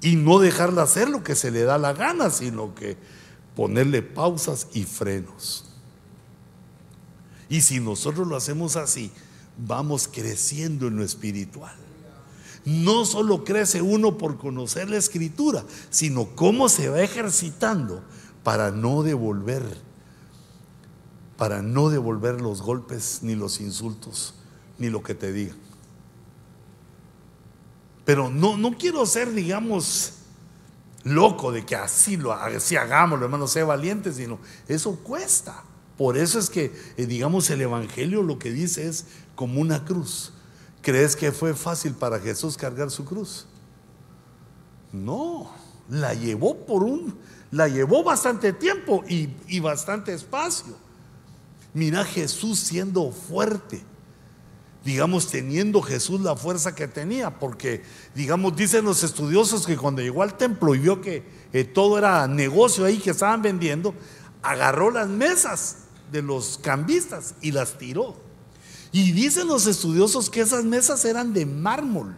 y 0.00 0.16
no 0.16 0.38
dejarla 0.38 0.84
hacer 0.84 1.10
lo 1.10 1.22
que 1.22 1.34
se 1.34 1.50
le 1.50 1.64
da 1.64 1.76
la 1.76 1.92
gana, 1.92 2.30
sino 2.30 2.74
que 2.74 2.96
ponerle 3.54 4.00
pausas 4.00 4.68
y 4.72 4.84
frenos. 4.84 5.66
Y 7.50 7.60
si 7.60 7.80
nosotros 7.80 8.26
lo 8.26 8.34
hacemos 8.34 8.76
así, 8.76 9.12
vamos 9.58 10.08
creciendo 10.08 10.86
en 10.86 10.96
lo 10.96 11.04
espiritual 11.04 11.76
no 12.64 13.04
solo 13.04 13.44
crece 13.44 13.80
uno 13.80 14.18
por 14.18 14.38
conocer 14.38 14.90
la 14.90 14.96
escritura, 14.96 15.64
sino 15.88 16.34
cómo 16.34 16.68
se 16.68 16.88
va 16.88 17.00
ejercitando 17.00 18.02
para 18.42 18.72
no 18.72 19.04
devolver, 19.04 19.62
para 21.36 21.62
no 21.62 21.90
devolver 21.90 22.40
los 22.40 22.62
golpes, 22.62 23.20
ni 23.22 23.36
los 23.36 23.60
insultos, 23.60 24.34
ni 24.78 24.90
lo 24.90 25.02
que 25.02 25.14
te 25.14 25.32
digan. 25.32 25.56
Pero 28.04 28.30
no, 28.30 28.56
no 28.56 28.76
quiero 28.78 29.04
ser, 29.04 29.32
digamos, 29.32 30.12
loco 31.02 31.52
de 31.52 31.64
que 31.64 31.76
así 31.76 32.16
lo 32.16 32.32
así 32.32 32.76
hagámoslo, 32.76 33.24
hermano, 33.24 33.46
sea 33.46 33.64
valiente, 33.64 34.12
sino 34.12 34.38
eso 34.68 34.96
cuesta. 34.96 35.62
Por 35.96 36.16
eso 36.16 36.38
es 36.38 36.50
que, 36.50 36.72
eh, 36.96 37.06
digamos, 37.06 37.48
el 37.50 37.62
Evangelio 37.62 38.22
lo 38.22 38.38
que 38.38 38.52
dice 38.52 38.86
es 38.86 39.06
como 39.34 39.60
una 39.60 39.84
cruz. 39.84 40.32
¿Crees 40.82 41.16
que 41.16 41.32
fue 41.32 41.54
fácil 41.54 41.94
para 41.94 42.20
Jesús 42.20 42.56
cargar 42.56 42.90
su 42.90 43.04
cruz? 43.04 43.46
No, 44.92 45.50
la 45.88 46.14
llevó 46.14 46.64
por 46.66 46.82
un, 46.84 47.18
la 47.50 47.68
llevó 47.68 48.04
bastante 48.04 48.52
tiempo 48.52 49.04
y, 49.08 49.30
y 49.48 49.60
bastante 49.60 50.12
espacio. 50.12 50.76
Mira 51.74 52.04
Jesús 52.04 52.58
siendo 52.58 53.10
fuerte, 53.10 53.82
digamos, 54.86 55.28
teniendo 55.28 55.82
Jesús 55.82 56.20
la 56.20 56.36
fuerza 56.36 56.74
que 56.74 56.86
tenía, 56.86 57.40
porque, 57.40 57.82
digamos, 58.14 58.54
dicen 58.54 58.84
los 58.84 59.02
estudiosos 59.02 59.66
que 59.66 59.76
cuando 59.76 60.00
llegó 60.00 60.22
al 60.22 60.36
templo 60.36 60.76
y 60.76 60.78
vio 60.78 61.00
que 61.00 61.24
eh, 61.52 61.64
todo 61.64 61.98
era 61.98 62.28
negocio 62.28 62.84
ahí 62.84 62.98
que 62.98 63.10
estaban 63.10 63.42
vendiendo, 63.42 63.94
agarró 64.42 64.92
las 64.92 65.08
mesas 65.08 65.78
de 66.12 66.22
los 66.22 66.58
cambistas 66.62 67.34
y 67.42 67.50
las 67.50 67.78
tiró. 67.78 68.16
Y 68.92 69.10
dicen 69.10 69.48
los 69.48 69.66
estudiosos 69.66 70.30
que 70.30 70.40
esas 70.40 70.64
mesas 70.64 71.04
eran 71.04 71.32
de 71.32 71.44
mármol, 71.44 72.16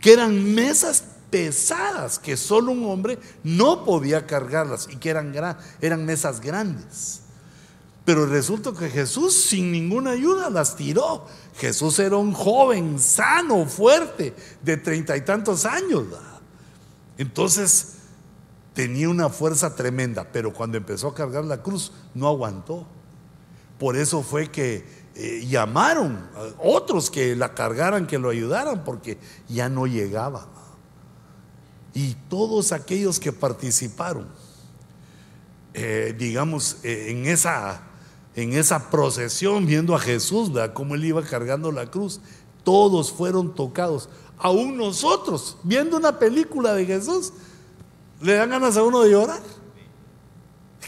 que 0.00 0.14
eran 0.14 0.54
mesas 0.54 1.04
pesadas 1.30 2.18
que 2.18 2.38
solo 2.38 2.72
un 2.72 2.86
hombre 2.86 3.18
no 3.44 3.84
podía 3.84 4.26
cargarlas 4.26 4.88
y 4.90 4.96
que 4.96 5.10
eran, 5.10 5.34
eran 5.82 6.06
mesas 6.06 6.40
grandes. 6.40 7.20
Pero 8.08 8.24
resulta 8.24 8.72
que 8.72 8.88
Jesús 8.88 9.34
sin 9.34 9.70
ninguna 9.70 10.12
ayuda 10.12 10.48
las 10.48 10.76
tiró. 10.76 11.26
Jesús 11.58 11.98
era 11.98 12.16
un 12.16 12.32
joven 12.32 12.98
sano, 12.98 13.66
fuerte, 13.66 14.34
de 14.62 14.78
treinta 14.78 15.14
y 15.14 15.20
tantos 15.20 15.66
años. 15.66 16.04
Entonces 17.18 17.96
tenía 18.72 19.10
una 19.10 19.28
fuerza 19.28 19.76
tremenda, 19.76 20.26
pero 20.32 20.54
cuando 20.54 20.78
empezó 20.78 21.08
a 21.08 21.14
cargar 21.14 21.44
la 21.44 21.62
cruz 21.62 21.92
no 22.14 22.28
aguantó. 22.28 22.86
Por 23.78 23.94
eso 23.94 24.22
fue 24.22 24.50
que 24.50 24.86
eh, 25.14 25.44
llamaron 25.46 26.30
a 26.34 26.62
otros 26.62 27.10
que 27.10 27.36
la 27.36 27.52
cargaran, 27.52 28.06
que 28.06 28.18
lo 28.18 28.30
ayudaran, 28.30 28.84
porque 28.84 29.18
ya 29.50 29.68
no 29.68 29.86
llegaba. 29.86 30.48
Y 31.92 32.14
todos 32.30 32.72
aquellos 32.72 33.20
que 33.20 33.32
participaron, 33.32 34.28
eh, 35.74 36.16
digamos, 36.18 36.78
eh, 36.84 37.10
en, 37.10 37.26
esa, 37.26 37.82
en 38.38 38.52
esa 38.52 38.88
procesión, 38.88 39.66
viendo 39.66 39.96
a 39.96 39.98
Jesús, 39.98 40.52
¿verdad? 40.52 40.72
Cómo 40.72 40.94
él 40.94 41.04
iba 41.04 41.20
cargando 41.22 41.72
la 41.72 41.90
cruz, 41.90 42.20
todos 42.62 43.10
fueron 43.10 43.52
tocados. 43.52 44.08
Aún 44.38 44.76
nosotros, 44.76 45.56
viendo 45.64 45.96
una 45.96 46.20
película 46.20 46.72
de 46.74 46.86
Jesús, 46.86 47.32
le 48.20 48.34
dan 48.34 48.50
ganas 48.50 48.76
a 48.76 48.84
uno 48.84 49.00
de 49.02 49.10
llorar. 49.10 49.42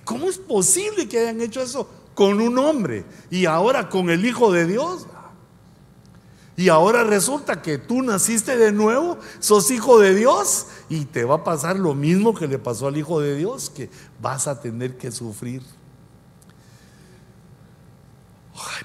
¿Cómo 0.04 0.28
es 0.28 0.38
posible 0.38 1.08
que 1.08 1.18
hayan 1.18 1.40
hecho 1.40 1.60
eso 1.60 1.88
con 2.14 2.40
un 2.40 2.56
hombre 2.56 3.04
y 3.30 3.46
ahora 3.46 3.88
con 3.88 4.10
el 4.10 4.24
Hijo 4.24 4.52
de 4.52 4.66
Dios? 4.66 5.08
Y 6.56 6.68
ahora 6.68 7.02
resulta 7.02 7.62
que 7.62 7.78
tú 7.78 8.00
naciste 8.00 8.56
de 8.56 8.70
nuevo, 8.70 9.18
sos 9.40 9.72
hijo 9.72 9.98
de 9.98 10.14
Dios 10.14 10.68
y 10.88 11.04
te 11.04 11.24
va 11.24 11.36
a 11.36 11.44
pasar 11.44 11.76
lo 11.76 11.96
mismo 11.96 12.32
que 12.32 12.46
le 12.46 12.60
pasó 12.60 12.86
al 12.86 12.96
Hijo 12.96 13.18
de 13.18 13.34
Dios, 13.34 13.70
que 13.70 13.90
vas 14.20 14.46
a 14.46 14.60
tener 14.60 14.96
que 14.96 15.10
sufrir. 15.10 15.62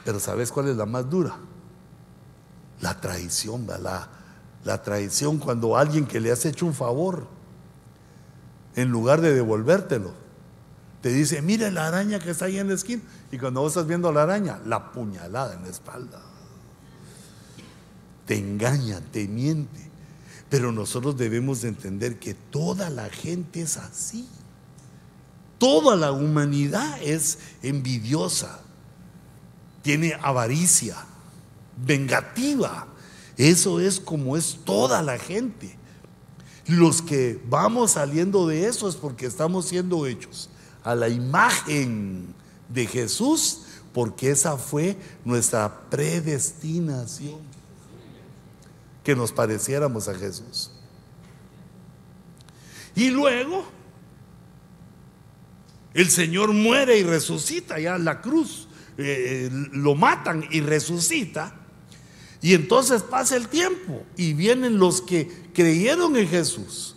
Pero 0.03 0.19
¿sabes 0.19 0.51
cuál 0.51 0.69
es 0.69 0.77
la 0.77 0.85
más 0.85 1.09
dura? 1.09 1.37
La 2.81 2.99
traición, 2.99 3.65
la, 3.67 4.09
la 4.63 4.81
traición 4.81 5.37
cuando 5.37 5.77
alguien 5.77 6.05
que 6.05 6.19
le 6.19 6.31
has 6.31 6.45
hecho 6.45 6.65
un 6.65 6.73
favor, 6.73 7.27
en 8.75 8.89
lugar 8.89 9.21
de 9.21 9.33
devolvértelo, 9.33 10.13
te 11.01 11.09
dice, 11.09 11.41
mire 11.41 11.71
la 11.71 11.87
araña 11.87 12.19
que 12.19 12.31
está 12.31 12.45
ahí 12.45 12.57
en 12.57 12.67
la 12.67 12.73
esquina. 12.73 13.01
Y 13.31 13.37
cuando 13.37 13.61
vos 13.61 13.73
estás 13.73 13.87
viendo 13.87 14.11
la 14.11 14.23
araña, 14.23 14.59
la 14.65 14.91
puñalada 14.91 15.53
en 15.53 15.63
la 15.63 15.69
espalda 15.69 16.21
te 18.25 18.37
engaña, 18.37 18.99
te 19.11 19.27
miente. 19.27 19.89
Pero 20.49 20.71
nosotros 20.71 21.17
debemos 21.17 21.61
de 21.61 21.69
entender 21.69 22.19
que 22.19 22.33
toda 22.33 22.89
la 22.89 23.09
gente 23.09 23.61
es 23.61 23.77
así. 23.77 24.27
Toda 25.57 25.95
la 25.95 26.11
humanidad 26.11 27.01
es 27.01 27.39
envidiosa, 27.63 28.59
tiene 29.85 30.17
avaricia, 30.19 30.95
vengativa. 31.77 32.87
Eso 33.37 33.79
es 33.79 33.99
como 33.99 34.35
es 34.35 34.57
toda 34.65 35.03
la 35.03 35.19
gente. 35.19 35.77
Los 36.65 37.03
que 37.03 37.39
vamos 37.47 37.91
saliendo 37.91 38.47
de 38.47 38.65
eso 38.65 38.89
es 38.89 38.95
porque 38.95 39.27
estamos 39.27 39.67
siendo 39.67 40.07
hechos 40.07 40.49
a 40.83 40.95
la 40.95 41.07
imagen 41.07 42.33
de 42.67 42.87
Jesús, 42.87 43.61
porque 43.93 44.31
esa 44.31 44.57
fue 44.57 44.97
nuestra 45.23 45.81
predestinación 45.91 47.37
que 49.03 49.15
nos 49.15 49.31
pareciéramos 49.31 50.07
a 50.07 50.15
Jesús. 50.15 50.71
Y 52.95 53.11
luego 53.11 53.65
el 55.93 56.09
Señor 56.09 56.53
muere 56.53 56.97
y 56.97 57.03
resucita 57.03 57.77
ya 57.77 57.99
la 57.99 58.19
cruz. 58.19 58.64
Eh, 58.97 59.49
lo 59.71 59.95
matan 59.95 60.45
y 60.51 60.61
resucita. 60.61 61.55
Y 62.41 62.53
entonces 62.53 63.01
pasa 63.01 63.35
el 63.35 63.47
tiempo 63.47 64.03
y 64.15 64.33
vienen 64.33 64.77
los 64.77 65.01
que 65.01 65.29
creyeron 65.53 66.15
en 66.15 66.27
Jesús, 66.27 66.95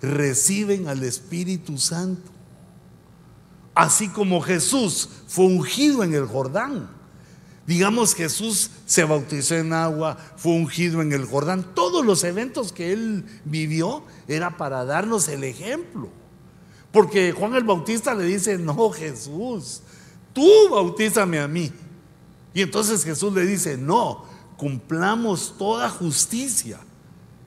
reciben 0.00 0.88
al 0.88 1.02
Espíritu 1.02 1.78
Santo. 1.78 2.30
Así 3.74 4.08
como 4.08 4.40
Jesús 4.40 5.08
fue 5.26 5.46
ungido 5.46 6.04
en 6.04 6.14
el 6.14 6.26
Jordán 6.26 6.88
Digamos 7.66 8.14
Jesús 8.14 8.70
se 8.84 9.04
bautizó 9.04 9.54
en 9.54 9.72
agua, 9.72 10.18
fue 10.36 10.52
ungido 10.52 11.00
en 11.00 11.12
el 11.12 11.24
Jordán. 11.24 11.74
Todos 11.74 12.04
los 12.04 12.22
eventos 12.24 12.72
que 12.72 12.92
él 12.92 13.24
vivió 13.44 14.04
era 14.28 14.56
para 14.58 14.84
darnos 14.84 15.28
el 15.28 15.44
ejemplo. 15.44 16.10
Porque 16.92 17.32
Juan 17.32 17.54
el 17.54 17.64
Bautista 17.64 18.14
le 18.14 18.24
dice, 18.24 18.58
no 18.58 18.90
Jesús, 18.90 19.80
tú 20.34 20.68
bautízame 20.70 21.38
a 21.38 21.48
mí. 21.48 21.72
Y 22.52 22.60
entonces 22.60 23.02
Jesús 23.04 23.32
le 23.32 23.46
dice, 23.46 23.78
no, 23.78 24.24
cumplamos 24.58 25.54
toda 25.56 25.88
justicia. 25.88 26.78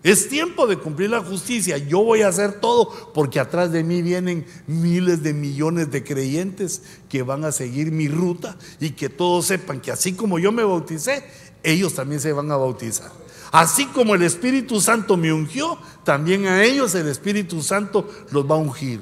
Es 0.04 0.30
tiempo 0.30 0.68
de 0.68 0.78
cumplir 0.78 1.10
la 1.10 1.22
justicia. 1.22 1.78
Yo 1.78 2.04
voy 2.04 2.22
a 2.22 2.30
hacer 2.30 2.62
todo 2.62 3.12
porque 3.14 3.40
atrás 3.40 3.72
de 3.72 3.84
mí 3.84 4.02
vienen 4.02 4.46
miles 4.68 5.22
de 5.22 5.34
millones 5.34 5.92
de 5.92 6.04
creyentes 6.04 6.82
que 7.10 7.24
van 7.24 7.44
a 7.44 7.52
seguir 7.52 7.92
mi 7.92 8.08
ruta 8.08 8.58
y 8.80 8.92
que 8.92 9.10
todos 9.10 9.48
sepan 9.48 9.82
que 9.82 9.92
así 9.92 10.14
como 10.14 10.40
yo 10.40 10.52
me 10.52 10.64
bauticé, 10.64 11.26
ellos 11.64 11.94
también 11.94 12.22
se 12.22 12.32
van 12.32 12.52
a 12.52 12.58
bautizar. 12.58 13.12
Así 13.52 13.86
como 13.88 14.16
el 14.16 14.24
Espíritu 14.24 14.82
Santo 14.82 15.18
me 15.18 15.34
ungió, 15.34 15.78
también 16.04 16.48
a 16.48 16.64
ellos 16.64 16.94
el 16.96 17.08
Espíritu 17.08 17.62
Santo 17.64 18.10
los 18.32 18.50
va 18.50 18.56
a 18.56 18.60
ungir. 18.60 19.02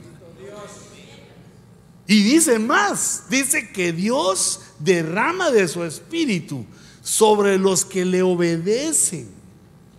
Y 2.08 2.24
dice 2.24 2.60
más, 2.60 3.24
dice 3.30 3.72
que 3.72 3.92
Dios 3.92 4.62
derrama 4.80 5.50
de 5.50 5.68
su 5.68 5.84
Espíritu 5.84 6.66
sobre 7.02 7.58
los 7.58 7.86
que 7.86 8.06
le 8.06 8.22
obedecen. 8.22 9.30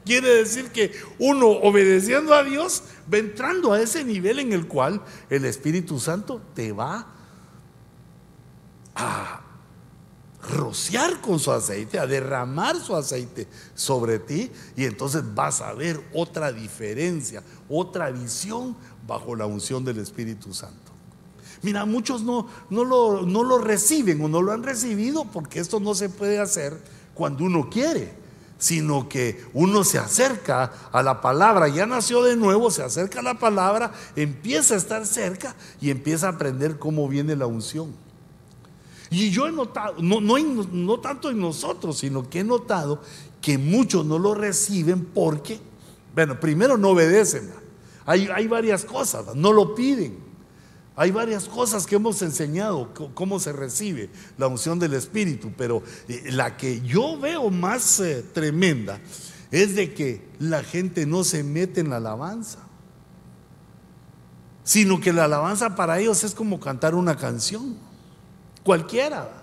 Quiere 0.04 0.28
decir 0.28 0.70
que 0.70 0.92
uno 1.18 1.48
obedeciendo 1.48 2.32
a 2.32 2.44
Dios 2.44 2.84
va 3.12 3.18
entrando 3.18 3.72
a 3.72 3.80
ese 3.80 4.04
nivel 4.04 4.38
en 4.38 4.52
el 4.52 4.68
cual 4.68 5.02
el 5.28 5.44
Espíritu 5.44 5.98
Santo 5.98 6.40
te 6.54 6.70
va 6.70 7.09
a 8.94 9.40
rociar 10.48 11.20
con 11.20 11.40
su 11.40 11.50
aceite, 11.50 11.98
a 11.98 12.07
derramar 12.07 12.76
su 12.80 12.94
aceite 12.94 13.48
sobre 13.74 14.20
ti 14.20 14.50
y 14.76 14.84
entonces 14.84 15.22
vas 15.34 15.61
a 15.61 15.72
ver 15.74 16.00
otra 16.14 16.52
diferencia, 16.52 17.42
otra 17.68 18.11
visión 18.11 18.76
bajo 19.07 19.34
la 19.34 19.46
unción 19.46 19.84
del 19.84 19.98
Espíritu 19.98 20.54
Santo. 20.54 20.86
Mira, 21.67 21.85
muchos 21.85 22.23
no, 22.23 22.47
no, 22.71 22.85
lo, 22.85 23.23
no 23.23 23.43
lo 23.43 23.59
reciben 23.59 24.23
o 24.23 24.29
no 24.29 24.41
lo 24.41 24.53
han 24.53 24.62
recibido 24.62 25.25
porque 25.25 25.59
esto 25.59 25.81
no 25.81 25.97
se 25.97 26.09
puede 26.09 26.39
hacer 26.39 26.81
cuando 27.12 27.43
uno 27.43 27.69
quiere 27.69 28.25
sino 28.57 29.09
que 29.09 29.45
uno 29.53 29.83
se 29.83 29.99
acerca 29.99 30.73
a 30.93 31.03
la 31.03 31.21
palabra, 31.21 31.67
ya 31.67 31.87
nació 31.87 32.23
de 32.23 32.37
nuevo, 32.37 32.71
se 32.71 32.85
acerca 32.85 33.19
a 33.19 33.23
la 33.25 33.39
palabra, 33.39 33.93
empieza 34.14 34.75
a 34.75 34.77
estar 34.77 35.05
cerca 35.05 35.57
y 35.81 35.91
empieza 35.91 36.29
a 36.29 36.31
aprender 36.31 36.79
cómo 36.79 37.09
viene 37.09 37.35
la 37.35 37.47
unción. 37.47 37.93
Y 39.11 39.31
yo 39.31 39.49
he 39.49 39.53
notado, 39.53 39.97
no, 40.01 40.21
no, 40.21 41.01
tanto 41.01 41.31
en 41.31 41.41
nosotros, 41.41 41.99
sino 41.99 42.31
que 42.31 42.41
he 42.41 42.45
notado 42.45 43.03
que 43.41 43.59
muchos 43.59 44.07
no 44.07 44.21
lo 44.21 44.37
reciben 44.37 45.05
porque, 45.05 45.59
bueno, 46.14 46.39
primero 46.39 46.79
no 46.79 46.91
obedecen, 46.91 47.51
hay, 48.07 48.29
hay 48.33 48.47
varias 48.47 48.85
cosas, 48.85 49.35
no 49.35 49.53
lo 49.53 49.75
piden. 49.75 50.26
Hay 50.99 51.11
varias 51.11 51.44
cosas 51.44 51.86
que 51.86 51.97
hemos 51.97 52.22
enseñado, 52.22 52.92
cómo 53.12 53.38
se 53.38 53.53
recibe 53.53 54.09
la 54.38 54.47
unción 54.47 54.78
del 54.78 54.94
Espíritu, 54.94 55.53
pero 55.57 55.82
eh, 56.09 56.30
la 56.32 56.57
que 56.57 56.80
yo 56.80 57.18
veo 57.18 57.51
más 57.51 58.01
eh, 58.01 58.24
tremenda 58.32 58.99
es 59.51 59.76
de 59.76 59.92
que 59.92 60.26
la 60.38 60.62
gente 60.64 61.05
no 61.05 61.22
se 61.22 61.44
mete 61.44 61.80
en 61.80 61.90
la 61.90 61.99
alabanza, 61.99 62.61
sino 64.64 64.99
que 64.99 65.12
la 65.12 65.24
alabanza 65.24 65.76
para 65.76 65.99
ellos 65.99 66.24
es 66.24 66.34
como 66.34 66.59
cantar 66.61 66.94
una 66.94 67.16
canción, 67.16 67.76
cualquiera. 68.64 69.42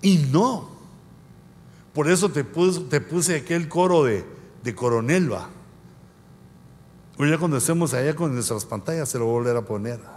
Y 0.00 0.16
no. 0.32 0.70
Por 1.92 2.10
eso 2.10 2.30
te 2.30 2.44
puse, 2.44 3.36
aquel 3.36 3.68
coro 3.68 4.04
de, 4.04 4.24
de 4.62 4.74
Coronel. 4.74 5.30
Hoy 7.16 7.30
ya 7.30 7.38
cuando 7.38 7.58
estemos 7.58 7.94
allá 7.94 8.16
con 8.16 8.34
nuestras 8.34 8.64
pantallas 8.64 9.08
se 9.08 9.18
lo 9.18 9.26
voy 9.26 9.34
a 9.34 9.38
volver 9.38 9.56
a 9.56 9.64
poner. 9.64 10.13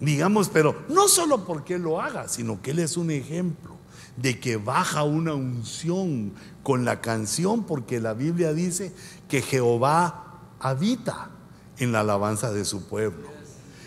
Digamos, 0.00 0.48
pero 0.48 0.84
no 0.88 1.08
solo 1.08 1.44
porque 1.44 1.78
lo 1.78 2.00
haga, 2.00 2.28
sino 2.28 2.60
que 2.60 2.72
Él 2.72 2.80
es 2.80 2.96
un 2.96 3.10
ejemplo 3.10 3.76
de 4.16 4.38
que 4.40 4.56
baja 4.56 5.04
una 5.04 5.34
unción 5.34 6.32
con 6.62 6.84
la 6.84 7.00
canción, 7.00 7.64
porque 7.64 8.00
la 8.00 8.14
Biblia 8.14 8.52
dice 8.52 8.92
que 9.28 9.42
Jehová 9.42 10.40
habita 10.58 11.30
en 11.78 11.92
la 11.92 12.00
alabanza 12.00 12.52
de 12.52 12.64
su 12.64 12.86
pueblo. 12.86 13.28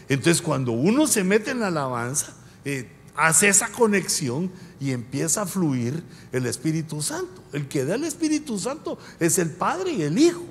Entonces, 0.08 0.42
cuando 0.42 0.72
uno 0.72 1.08
se 1.08 1.24
mete 1.24 1.52
en 1.52 1.60
la 1.60 1.68
alabanza, 1.68 2.34
eh, 2.66 2.90
hace 3.16 3.48
esa 3.48 3.70
conexión 3.70 4.52
y 4.80 4.92
empieza 4.92 5.44
a 5.44 5.46
fluir 5.46 6.04
el 6.32 6.46
Espíritu 6.46 7.02
Santo. 7.02 7.44
El 7.52 7.68
que 7.68 7.86
da 7.86 7.96
el 7.96 8.04
Espíritu 8.04 8.58
Santo 8.58 8.98
es 9.20 9.38
el 9.38 9.52
Padre 9.52 9.92
y 9.92 10.02
el 10.04 10.18
Hijo. 10.18 10.44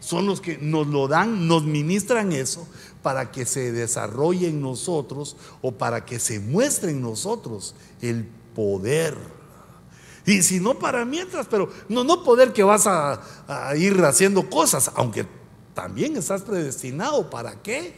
Son 0.00 0.26
los 0.26 0.40
que 0.40 0.58
nos 0.58 0.86
lo 0.86 1.08
dan, 1.08 1.48
nos 1.48 1.64
ministran 1.64 2.32
eso 2.32 2.66
para 3.02 3.30
que 3.30 3.46
se 3.46 3.72
desarrolle 3.72 4.48
en 4.48 4.60
nosotros 4.60 5.36
o 5.62 5.72
para 5.72 6.04
que 6.04 6.18
se 6.18 6.40
muestre 6.40 6.90
en 6.92 7.00
nosotros 7.00 7.74
el 8.00 8.28
poder. 8.54 9.16
Y 10.26 10.42
si 10.42 10.60
no 10.60 10.78
para 10.78 11.04
mientras, 11.04 11.46
pero 11.46 11.70
no, 11.88 12.04
no 12.04 12.22
poder 12.22 12.52
que 12.52 12.62
vas 12.62 12.86
a, 12.86 13.20
ir 13.76 13.98
haciendo 14.04 14.50
cosas, 14.50 14.90
aunque 14.94 15.26
también 15.74 16.16
estás 16.16 16.42
predestinado, 16.42 17.30
¿para 17.30 17.62
qué? 17.62 17.94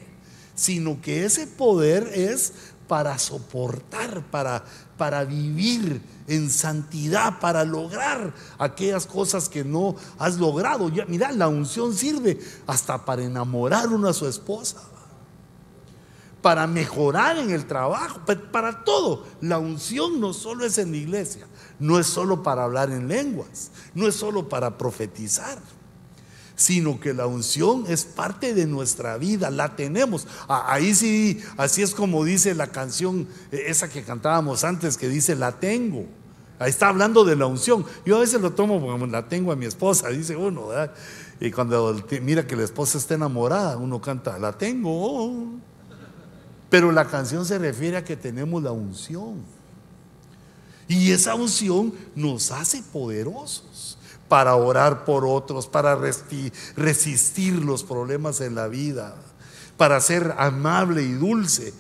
Sino 0.55 1.01
que 1.01 1.25
ese 1.25 1.47
poder 1.47 2.11
es 2.15 2.53
para 2.87 3.19
soportar, 3.19 4.25
para, 4.31 4.65
para 5.01 5.25
vivir 5.25 6.03
en 6.29 6.51
santidad, 6.51 7.41
para 7.41 7.65
lograr 7.65 8.35
aquellas 8.59 9.07
cosas 9.07 9.49
que 9.49 9.65
no 9.65 9.97
has 10.19 10.37
logrado. 10.37 10.91
Ya, 10.91 11.07
mira, 11.07 11.33
la 11.33 11.49
unción 11.49 11.95
sirve 11.95 12.39
hasta 12.67 13.03
para 13.07 13.25
enamorar 13.25 13.89
uno 13.89 14.09
a 14.09 14.13
su 14.13 14.29
esposa, 14.29 14.77
para 16.43 16.67
mejorar 16.67 17.39
en 17.39 17.51
el 17.51 17.67
trabajo, 17.67 18.21
para 18.53 18.85
todo. 18.85 19.25
La 19.41 19.59
unción 19.59 20.21
no 20.21 20.35
solo 20.35 20.67
es 20.67 20.77
en 20.77 20.91
la 20.91 20.99
iglesia, 20.99 21.47
no 21.79 21.99
es 21.99 22.07
solo 22.07 22.43
para 22.43 22.65
hablar 22.65 22.91
en 22.91 23.09
lenguas, 23.09 23.71
no 23.95 24.07
es 24.07 24.15
solo 24.15 24.51
para 24.51 24.77
profetizar 24.77 25.59
sino 26.61 27.01
que 27.01 27.15
la 27.15 27.27
unción 27.27 27.87
es 27.89 28.05
parte 28.05 28.53
de 28.53 28.67
nuestra 28.67 29.17
vida, 29.17 29.51
la 29.51 29.77
tenemos. 29.77 30.27
Ahí 30.47 30.95
sí, 30.95 31.41
así 31.57 31.81
es 31.81 31.95
como 31.95 32.23
dice 32.23 32.55
la 32.55 32.67
canción, 32.67 33.27
e, 33.51 33.71
esa 33.71 33.89
que 33.89 34.03
cantábamos 34.03 34.63
antes, 34.63 34.99
que 34.99 35.09
dice, 35.09 35.35
la 35.35 35.53
tengo. 35.53 36.05
Ahí 36.59 36.69
está 36.69 36.89
hablando 36.89 37.25
de 37.25 37.35
la 37.35 37.47
unción. 37.47 37.87
Yo 38.05 38.19
a 38.19 38.21
veces 38.21 38.43
lo 38.43 38.53
tomo 38.53 38.79
como 38.79 39.07
la 39.07 39.27
tengo 39.27 39.53
a 39.53 39.57
mi 39.57 39.65
esposa, 39.65 40.09
dice 40.11 40.37
uno. 40.37 40.69
Y 41.41 41.51
cuando 41.51 41.99
mira 42.21 42.47
que 42.47 42.57
la 42.57 42.65
esposa 42.65 42.99
está 42.99 43.15
enamorada, 43.15 43.79
uno 43.79 43.99
canta, 43.99 44.39
la 44.39 44.53
tengo. 44.53 45.55
Pero 46.69 46.93
la 46.93 47.07
canción 47.07 47.47
se 47.47 47.59
refiere 47.59 47.97
a 47.97 48.05
que 48.05 48.19
tenemos 48.19 48.63
la 48.63 48.73
unción. 48.73 49.37
Y 50.89 51.11
esa 51.11 51.35
unción 51.37 51.95
nos 52.15 52.51
hace 52.51 52.83
poderosos 52.83 53.70
para 54.31 54.55
orar 54.55 55.05
por 55.05 55.27
otros, 55.27 55.67
para 55.67 55.97
resistir 55.97 57.65
los 57.65 57.83
problemas 57.83 58.41
en 58.41 58.55
la 58.55 58.69
vida, 58.69 59.17
para 59.77 60.01
ser 60.01 60.37
amable 60.39 61.03
y 61.03 61.15
dulce 61.15 61.75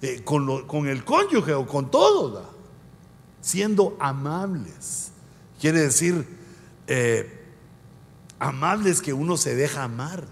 eh, 0.00 0.22
con, 0.22 0.86
el 0.86 1.04
cónyuge 1.04 1.52
o 1.54 1.66
con 1.66 1.90
todos, 1.90 2.44
siendo 3.40 3.96
amables. 3.98 5.10
Quiere 5.60 5.80
decir, 5.80 6.28
eh, 6.86 7.44
amables 8.38 9.02
que 9.02 9.12
uno 9.12 9.36
se 9.36 9.56
deja 9.56 9.82
amar, 9.82 10.28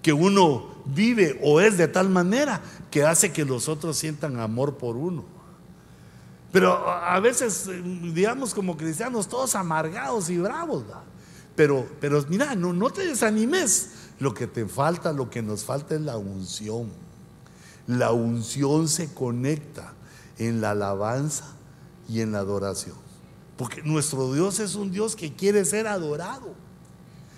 que 0.00 0.14
uno 0.14 0.76
vive 0.86 1.38
o 1.42 1.60
es 1.60 1.76
de 1.76 1.88
tal 1.88 2.08
manera 2.08 2.62
que 2.90 3.04
hace 3.04 3.32
que 3.32 3.44
los 3.44 3.68
otros 3.68 3.98
sientan 3.98 4.40
amor 4.40 4.78
por 4.78 4.96
uno. 4.96 5.39
Pero 6.52 6.90
a 6.90 7.18
veces, 7.20 7.68
digamos, 8.12 8.54
como 8.54 8.76
cristianos, 8.76 9.28
todos 9.28 9.54
amargados 9.54 10.28
y 10.30 10.38
bravos. 10.38 10.84
Pero, 11.54 11.88
pero 12.00 12.24
mira, 12.28 12.54
no, 12.56 12.72
no 12.72 12.90
te 12.90 13.06
desanimes. 13.06 13.90
Lo 14.18 14.34
que 14.34 14.46
te 14.46 14.66
falta, 14.66 15.12
lo 15.12 15.30
que 15.30 15.42
nos 15.42 15.64
falta 15.64 15.94
es 15.94 16.00
la 16.00 16.16
unción. 16.16 16.90
La 17.86 18.12
unción 18.12 18.88
se 18.88 19.12
conecta 19.14 19.94
en 20.38 20.60
la 20.60 20.72
alabanza 20.72 21.54
y 22.08 22.20
en 22.20 22.32
la 22.32 22.40
adoración. 22.40 22.96
Porque 23.56 23.82
nuestro 23.82 24.32
Dios 24.32 24.58
es 24.58 24.74
un 24.74 24.90
Dios 24.90 25.14
que 25.14 25.32
quiere 25.32 25.64
ser 25.64 25.86
adorado. 25.86 26.54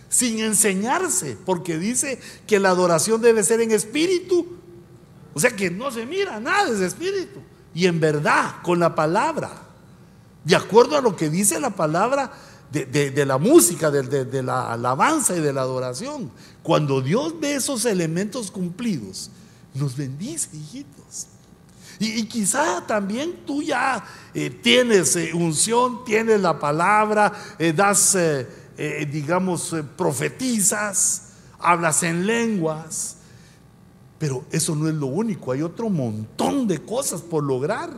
Sin 0.08 0.40
enseñarse, 0.40 1.36
porque 1.44 1.78
dice 1.78 2.20
que 2.46 2.58
la 2.58 2.70
adoración 2.70 3.20
debe 3.20 3.42
ser 3.42 3.60
en 3.60 3.72
espíritu. 3.72 4.46
O 5.34 5.40
sea 5.40 5.54
que 5.54 5.70
no 5.70 5.90
se 5.90 6.06
mira 6.06 6.40
nada, 6.40 6.70
es 6.70 6.80
espíritu 6.80 7.40
y 7.74 7.86
en 7.86 8.00
verdad, 8.00 8.56
con 8.62 8.80
la 8.80 8.94
palabra, 8.94 9.50
de 10.44 10.56
acuerdo 10.56 10.96
a 10.96 11.00
lo 11.00 11.16
que 11.16 11.30
dice 11.30 11.60
la 11.60 11.70
palabra 11.70 12.32
de, 12.70 13.26
la 13.26 13.38
música, 13.38 13.90
de, 13.90 14.42
la 14.42 14.72
alabanza 14.72 15.36
y 15.36 15.40
de 15.40 15.52
la 15.52 15.62
adoración. 15.62 16.30
Cuando 16.62 17.00
Dios 17.00 17.38
ve 17.38 17.56
esos 17.56 17.84
elementos 17.84 18.50
cumplidos, 18.50 19.30
nos 19.74 19.96
bendice, 19.96 20.48
hijitos. 20.56 21.26
Y, 21.98 22.24
quizá 22.24 22.84
también 22.86 23.44
tú 23.46 23.62
ya 23.62 24.04
eh, 24.34 24.50
tienes 24.50 25.14
eh, 25.16 25.32
unción, 25.34 26.04
tienes 26.04 26.40
la 26.40 26.58
palabra, 26.58 27.32
eh, 27.58 27.72
das, 27.72 28.16
digamos, 29.10 29.76
profetizas, 29.96 31.28
hablas 31.60 32.02
en 32.02 32.26
lenguas. 32.26 33.18
Pero 34.22 34.44
eso 34.52 34.76
no 34.76 34.88
es 34.88 34.94
lo 34.94 35.06
único, 35.06 35.50
hay 35.50 35.62
otro 35.62 35.90
montón 35.90 36.68
de 36.68 36.80
cosas 36.80 37.20
por 37.20 37.42
lograr. 37.42 37.90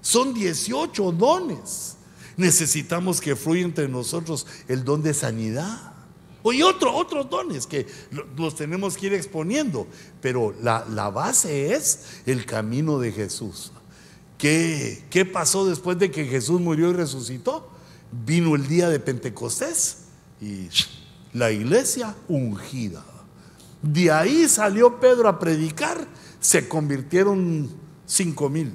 Son 0.00 0.34
18 0.34 1.12
dones. 1.12 1.94
Necesitamos 2.36 3.20
que 3.20 3.36
fluya 3.36 3.62
entre 3.62 3.88
nosotros 3.88 4.44
el 4.66 4.82
don 4.82 5.04
de 5.04 5.14
sanidad. 5.14 5.92
Y 6.42 6.62
otro, 6.62 6.92
otros 6.92 7.30
dones 7.30 7.68
que 7.68 7.86
los 8.36 8.56
tenemos 8.56 8.96
que 8.96 9.06
ir 9.06 9.14
exponiendo. 9.14 9.86
Pero 10.20 10.52
la, 10.60 11.10
base 11.10 11.72
es 11.76 12.06
el 12.26 12.44
camino 12.44 12.98
de 12.98 13.12
Jesús. 13.12 13.70
¿Qué, 14.38 15.04
¿Qué 15.10 15.24
pasó 15.24 15.64
después 15.64 15.96
de 15.96 16.10
que 16.10 16.24
Jesús 16.24 16.60
murió 16.60 16.90
y 16.90 16.94
resucitó? 16.94 17.70
Vino 18.10 18.56
el 18.56 18.66
día 18.66 18.88
de 18.88 18.98
Pentecostés 18.98 20.06
y 20.40 20.66
la 21.32 21.52
iglesia 21.52 22.16
ungida. 22.26 23.04
De 23.82 24.10
ahí 24.10 24.48
salió 24.48 25.00
Pedro 25.00 25.28
a 25.28 25.38
predicar, 25.38 26.06
se 26.40 26.68
convirtieron 26.68 27.68
cinco 28.06 28.48
mil. 28.48 28.72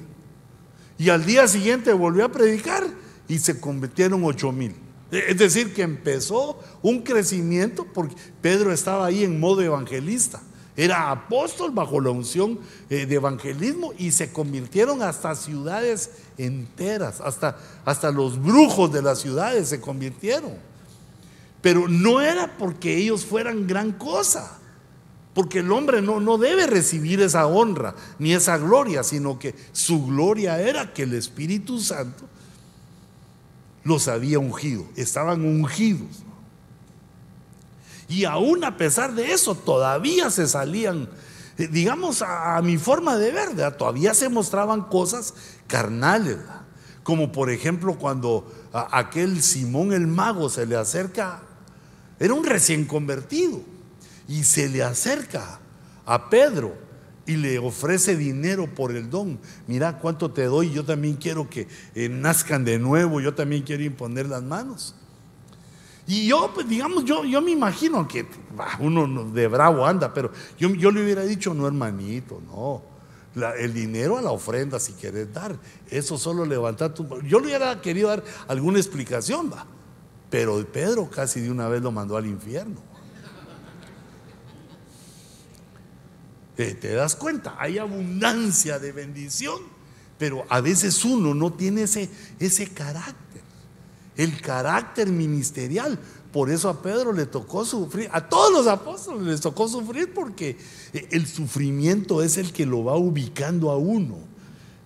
Y 0.98 1.08
al 1.10 1.24
día 1.24 1.48
siguiente 1.48 1.92
volvió 1.92 2.24
a 2.24 2.32
predicar 2.32 2.84
y 3.28 3.38
se 3.38 3.60
convirtieron 3.60 4.24
ocho 4.24 4.52
mil. 4.52 4.74
Es 5.10 5.38
decir, 5.38 5.72
que 5.72 5.82
empezó 5.82 6.58
un 6.82 7.02
crecimiento 7.02 7.86
porque 7.94 8.14
Pedro 8.42 8.72
estaba 8.72 9.06
ahí 9.06 9.24
en 9.24 9.40
modo 9.40 9.62
evangelista. 9.62 10.42
Era 10.76 11.10
apóstol 11.10 11.72
bajo 11.72 12.00
la 12.00 12.10
unción 12.10 12.60
eh, 12.88 13.06
de 13.06 13.14
evangelismo 13.16 13.94
y 13.98 14.12
se 14.12 14.30
convirtieron 14.30 15.02
hasta 15.02 15.34
ciudades 15.34 16.10
enteras, 16.36 17.20
hasta, 17.20 17.56
hasta 17.84 18.12
los 18.12 18.40
brujos 18.40 18.92
de 18.92 19.02
las 19.02 19.18
ciudades 19.18 19.68
se 19.68 19.80
convirtieron. 19.80 20.52
Pero 21.62 21.88
no 21.88 22.20
era 22.20 22.56
porque 22.58 22.96
ellos 22.96 23.24
fueran 23.24 23.66
gran 23.66 23.92
cosa. 23.92 24.57
Porque 25.38 25.60
el 25.60 25.70
hombre 25.70 26.02
no, 26.02 26.18
no 26.18 26.36
debe 26.36 26.66
recibir 26.66 27.20
esa 27.20 27.46
honra 27.46 27.94
ni 28.18 28.34
esa 28.34 28.58
gloria, 28.58 29.04
sino 29.04 29.38
que 29.38 29.54
su 29.70 30.04
gloria 30.04 30.60
era 30.60 30.92
que 30.92 31.04
el 31.04 31.14
Espíritu 31.14 31.78
Santo 31.78 32.24
los 33.84 34.08
había 34.08 34.40
ungido, 34.40 34.84
estaban 34.96 35.44
ungidos. 35.44 36.24
Y 38.08 38.24
aún 38.24 38.64
a 38.64 38.76
pesar 38.76 39.14
de 39.14 39.30
eso, 39.30 39.54
todavía 39.54 40.28
se 40.30 40.48
salían, 40.48 41.08
eh, 41.56 41.68
digamos, 41.68 42.20
a, 42.22 42.60
mi 42.60 42.76
forma 42.76 43.16
de 43.16 43.30
ver, 43.30 43.76
todavía 43.76 44.14
se 44.14 44.28
mostraban 44.28 44.86
cosas 44.86 45.34
carnales. 45.68 46.38
Como 47.04 47.30
por 47.30 47.50
ejemplo 47.50 47.96
cuando 47.96 48.52
aquel 48.72 49.40
Simón 49.40 49.92
el 49.92 50.08
mago 50.08 50.48
se 50.48 50.66
le 50.66 50.74
acerca, 50.74 51.42
era 52.18 52.34
un 52.34 52.42
recién 52.44 52.86
convertido 52.86 53.77
y 54.28 54.44
se 54.44 54.68
le 54.68 54.82
acerca 54.82 55.58
a 56.04 56.30
Pedro 56.30 56.76
y 57.26 57.36
le 57.36 57.58
ofrece 57.58 58.16
dinero 58.16 58.72
por 58.74 58.94
el 58.94 59.10
don. 59.10 59.38
Mira 59.66 59.98
cuánto 59.98 60.30
te 60.30 60.44
doy, 60.44 60.70
yo 60.70 60.84
también 60.84 61.16
quiero 61.16 61.48
que 61.48 61.66
eh, 61.94 62.08
nazcan 62.08 62.64
de 62.64 62.78
nuevo, 62.78 63.20
yo 63.20 63.34
también 63.34 63.62
quiero 63.62 63.82
imponer 63.82 64.26
las 64.26 64.42
manos. 64.42 64.94
Y 66.06 66.26
yo, 66.26 66.50
pues 66.54 66.66
digamos, 66.66 67.04
yo, 67.04 67.24
yo 67.24 67.42
me 67.42 67.50
imagino 67.50 68.08
que 68.08 68.26
uno 68.80 69.24
de 69.30 69.46
bravo 69.46 69.84
anda, 69.84 70.14
pero 70.14 70.32
yo, 70.58 70.70
yo 70.70 70.90
le 70.90 71.04
hubiera 71.04 71.22
dicho, 71.22 71.52
no 71.52 71.66
hermanito, 71.66 72.40
no. 72.46 72.82
el 73.58 73.74
dinero 73.74 74.16
a 74.16 74.22
la 74.22 74.30
ofrenda 74.30 74.80
si 74.80 74.94
quieres 74.94 75.30
dar, 75.34 75.54
eso 75.90 76.16
solo 76.16 76.46
levanta 76.46 76.94
tu... 76.94 77.06
Yo 77.20 77.40
le 77.40 77.48
hubiera 77.48 77.78
querido 77.82 78.08
dar 78.08 78.24
alguna 78.48 78.78
explicación, 78.78 79.52
va. 79.52 79.66
Pero 80.30 80.64
Pedro 80.64 81.10
casi 81.10 81.40
de 81.40 81.50
una 81.50 81.68
vez 81.68 81.82
lo 81.82 81.92
mandó 81.92 82.16
al 82.16 82.24
infierno. 82.24 82.80
¿Te, 86.58 86.92
das 86.92 87.14
cuenta? 87.14 87.54
Hay 87.56 87.78
abundancia 87.78 88.80
de 88.80 88.90
bendición, 88.90 89.60
pero 90.18 90.44
a 90.48 90.60
veces 90.60 91.04
uno 91.04 91.32
no 91.32 91.52
tiene 91.52 91.82
ese, 91.82 92.10
ese 92.40 92.66
carácter, 92.66 93.42
el 94.16 94.40
carácter 94.40 95.06
ministerial. 95.06 96.00
Por 96.32 96.50
eso 96.50 96.68
a 96.68 96.82
Pedro 96.82 97.12
le 97.12 97.26
tocó 97.26 97.64
sufrir, 97.64 98.10
a 98.12 98.28
todos 98.28 98.52
los 98.52 98.66
apóstoles 98.66 99.22
les 99.22 99.40
tocó 99.40 99.68
sufrir 99.68 100.12
porque 100.12 100.58
el 100.92 101.28
sufrimiento 101.28 102.24
es 102.24 102.38
el 102.38 102.52
que 102.52 102.66
lo 102.66 102.82
va 102.82 102.96
ubicando 102.96 103.70
a 103.70 103.76
uno 103.76 104.18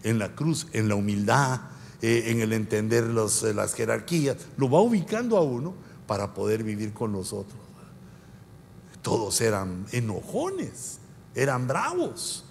en 0.02 0.18
la 0.18 0.34
cruz, 0.34 0.66
en 0.74 0.90
la 0.90 0.94
humildad, 0.94 1.62
eh, 2.02 2.24
en 2.26 2.42
el 2.42 2.52
entender 2.52 3.04
los, 3.04 3.44
eh, 3.44 3.54
las 3.54 3.72
jerarquías, 3.72 4.36
lo 4.58 4.68
va 4.68 4.82
ubicando 4.82 5.38
a 5.38 5.42
uno 5.42 5.72
para 6.06 6.34
poder 6.34 6.64
vivir 6.64 6.92
con 6.92 7.12
nosotros. 7.12 7.58
Todos 9.00 9.40
eran 9.40 9.86
enojones, 9.92 10.98
eran 11.34 11.66
bravos. 11.66 12.44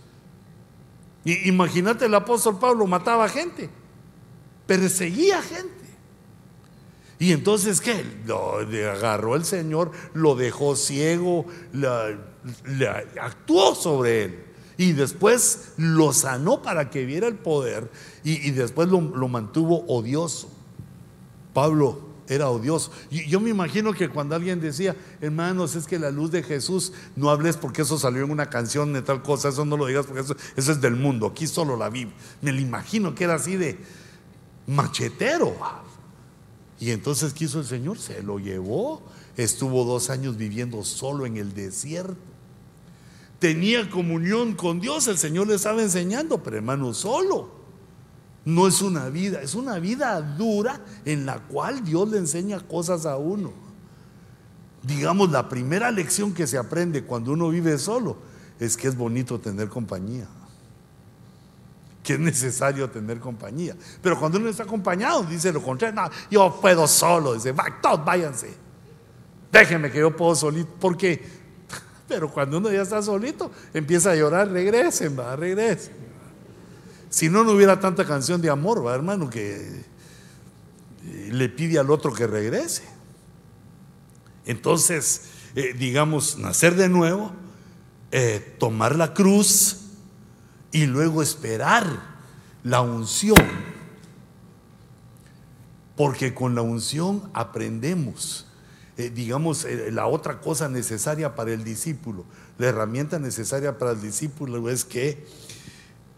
Y, 1.23 1.49
imagínate, 1.49 2.05
el 2.05 2.15
apóstol 2.15 2.59
Pablo 2.59 2.87
mataba 2.87 3.29
gente, 3.29 3.69
perseguía 4.65 5.41
gente. 5.41 5.81
Y 7.19 7.33
entonces, 7.33 7.81
¿qué? 7.81 8.03
Lo 8.25 8.57
agarró 8.57 9.35
el 9.35 9.45
Señor, 9.45 9.91
lo 10.13 10.35
dejó 10.35 10.75
ciego, 10.75 11.45
le 11.71 12.87
actuó 13.19 13.75
sobre 13.75 14.23
él. 14.23 14.45
Y 14.77 14.93
después 14.93 15.73
lo 15.77 16.11
sanó 16.13 16.63
para 16.63 16.89
que 16.89 17.05
viera 17.05 17.27
el 17.27 17.35
poder 17.35 17.91
y, 18.23 18.49
después 18.49 18.89
lo, 18.89 18.99
mantuvo 19.01 19.85
odioso. 19.85 20.49
Pablo 21.53 21.99
era 22.33 22.49
odioso. 22.49 22.91
Y 23.09 23.27
yo 23.27 23.41
me 23.41 23.49
imagino 23.49 23.93
que 23.93 24.07
cuando 24.07 24.35
alguien 24.35 24.61
decía, 24.61 24.95
hermanos, 25.19 25.75
es 25.75 25.85
que 25.85 25.99
la 25.99 26.11
luz 26.11 26.31
de 26.31 26.43
Jesús, 26.43 26.93
no 27.15 27.29
hables 27.29 27.57
porque 27.57 27.81
eso 27.81 27.99
salió 27.99 28.23
en 28.23 28.31
una 28.31 28.49
canción 28.49 28.93
de 28.93 29.01
tal 29.01 29.21
cosa, 29.21 29.49
eso 29.49 29.65
no 29.65 29.75
lo 29.75 29.85
digas 29.85 30.05
porque 30.05 30.21
eso, 30.21 30.35
eso 30.55 30.71
es 30.71 30.79
del 30.79 30.95
mundo, 30.95 31.27
aquí 31.27 31.45
solo 31.45 31.75
la 31.75 31.89
vi. 31.89 32.11
Me 32.41 32.51
lo 32.51 32.61
imagino 32.61 33.13
que 33.13 33.25
era 33.25 33.35
así 33.35 33.57
de 33.57 33.77
machetero. 34.65 35.53
Y 36.79 36.91
entonces 36.91 37.33
quiso 37.33 37.59
el 37.59 37.65
Señor, 37.65 37.99
se 37.99 38.23
lo 38.23 38.39
llevó, 38.39 39.03
estuvo 39.35 39.83
dos 39.83 40.09
años 40.09 40.37
viviendo 40.37 40.83
solo 40.83 41.25
en 41.25 41.37
el 41.37 41.53
desierto 41.53 42.31
tenía 43.39 43.89
comunión 43.89 44.53
con 44.53 44.79
Dios, 44.79 45.07
el 45.07 45.17
Señor 45.17 45.47
le 45.47 45.55
estaba 45.55 45.81
enseñando, 45.81 46.43
pero 46.43 46.57
hermano, 46.57 46.93
solo. 46.93 47.60
No 48.43 48.67
es 48.67 48.81
una 48.81 49.09
vida, 49.09 49.41
es 49.41 49.53
una 49.53 49.77
vida 49.77 50.19
dura 50.21 50.81
en 51.05 51.25
la 51.25 51.39
cual 51.39 51.83
Dios 51.83 52.09
le 52.09 52.17
enseña 52.17 52.59
cosas 52.59 53.05
a 53.05 53.17
uno. 53.17 53.53
Digamos, 54.81 55.29
la 55.29 55.47
primera 55.47 55.91
lección 55.91 56.33
que 56.33 56.47
se 56.47 56.57
aprende 56.57 57.03
cuando 57.03 57.33
uno 57.33 57.49
vive 57.49 57.77
solo 57.77 58.17
es 58.59 58.75
que 58.75 58.87
es 58.87 58.97
bonito 58.97 59.39
tener 59.39 59.69
compañía. 59.69 60.27
Que 62.01 62.13
es 62.13 62.19
necesario 62.19 62.89
tener 62.89 63.19
compañía. 63.19 63.75
Pero 64.01 64.19
cuando 64.19 64.39
uno 64.39 64.49
está 64.49 64.63
acompañado, 64.63 65.23
dice 65.23 65.53
lo 65.53 65.61
contrario, 65.61 66.01
yo 66.31 66.59
puedo 66.59 66.87
solo, 66.87 67.35
dice, 67.35 67.53
todos 67.79 68.03
váyanse. 68.03 68.55
Déjenme 69.51 69.91
que 69.91 69.99
yo 69.99 70.15
puedo 70.15 70.33
solito. 70.33 70.71
Porque 70.79 71.23
pero 72.07 72.31
cuando 72.31 72.57
uno 72.57 72.71
ya 72.71 72.81
está 72.81 73.03
solito, 73.03 73.51
empieza 73.71 74.11
a 74.11 74.15
llorar, 74.15 74.49
regresen, 74.49 75.17
va, 75.17 75.35
regresen. 75.35 76.10
Si 77.11 77.27
no, 77.27 77.43
no 77.43 77.51
hubiera 77.51 77.81
tanta 77.81 78.05
canción 78.05 78.41
de 78.41 78.49
amor, 78.49 78.85
va, 78.87 78.95
hermano, 78.95 79.29
que 79.29 79.83
eh, 81.03 81.29
le 81.29 81.49
pide 81.49 81.77
al 81.77 81.91
otro 81.91 82.13
que 82.13 82.25
regrese. 82.25 82.83
Entonces, 84.45 85.23
eh, 85.55 85.75
digamos, 85.77 86.37
nacer 86.37 86.75
de 86.75 86.87
nuevo, 86.87 87.33
eh, 88.11 88.55
tomar 88.59 88.95
la 88.95 89.13
cruz 89.13 89.81
y 90.71 90.85
luego 90.85 91.21
esperar 91.21 91.85
la 92.63 92.79
unción. 92.79 93.45
Porque 95.97 96.33
con 96.33 96.55
la 96.55 96.61
unción 96.61 97.29
aprendemos 97.33 98.47
digamos, 99.15 99.65
la 99.89 100.05
otra 100.05 100.41
cosa 100.41 100.69
necesaria 100.69 101.33
para 101.33 101.51
el 101.51 101.63
discípulo, 101.63 102.23
la 102.59 102.67
herramienta 102.67 103.17
necesaria 103.17 103.79
para 103.79 103.93
el 103.93 104.01
discípulo 104.01 104.69
es 104.69 104.85
que 104.85 105.25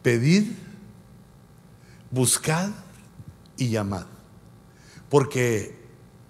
pedir, 0.01 0.53
buscar 2.13 2.69
y 3.57 3.69
llamar. 3.69 4.05
Porque 5.09 5.83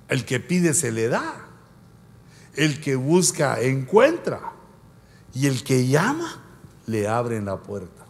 el 0.07 0.25
que 0.25 0.39
pide 0.39 0.73
se 0.73 0.91
le 0.91 1.09
da, 1.09 1.45
el 2.55 2.79
que 2.79 2.95
busca 2.95 3.59
encuentra 3.61 4.53
y 5.34 5.47
el 5.47 5.63
que 5.63 5.88
llama 5.88 6.41
le 6.86 7.07
abren 7.07 7.45
la 7.45 7.57
puerta. 7.57 8.05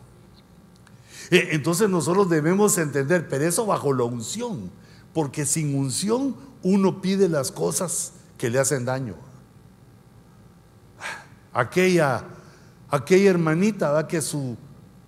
Eh, 1.31 1.49
entonces 1.51 1.89
nosotros 1.89 2.29
debemos 2.29 2.77
entender, 2.77 3.27
pero 3.27 3.45
eso 3.45 3.65
bajo 3.65 3.93
la 3.93 4.03
unción, 4.03 4.69
porque 5.13 5.45
sin 5.45 5.75
unción 5.75 6.35
uno 6.61 7.01
pide 7.01 7.27
las 7.29 7.51
cosas 7.51 8.13
que 8.37 8.49
le 8.49 8.59
hacen 8.59 8.85
daño. 8.85 9.15
Aquella, 11.53 12.23
aquella 12.89 13.29
hermanita 13.29 14.07
que 14.07 14.21
su, 14.21 14.57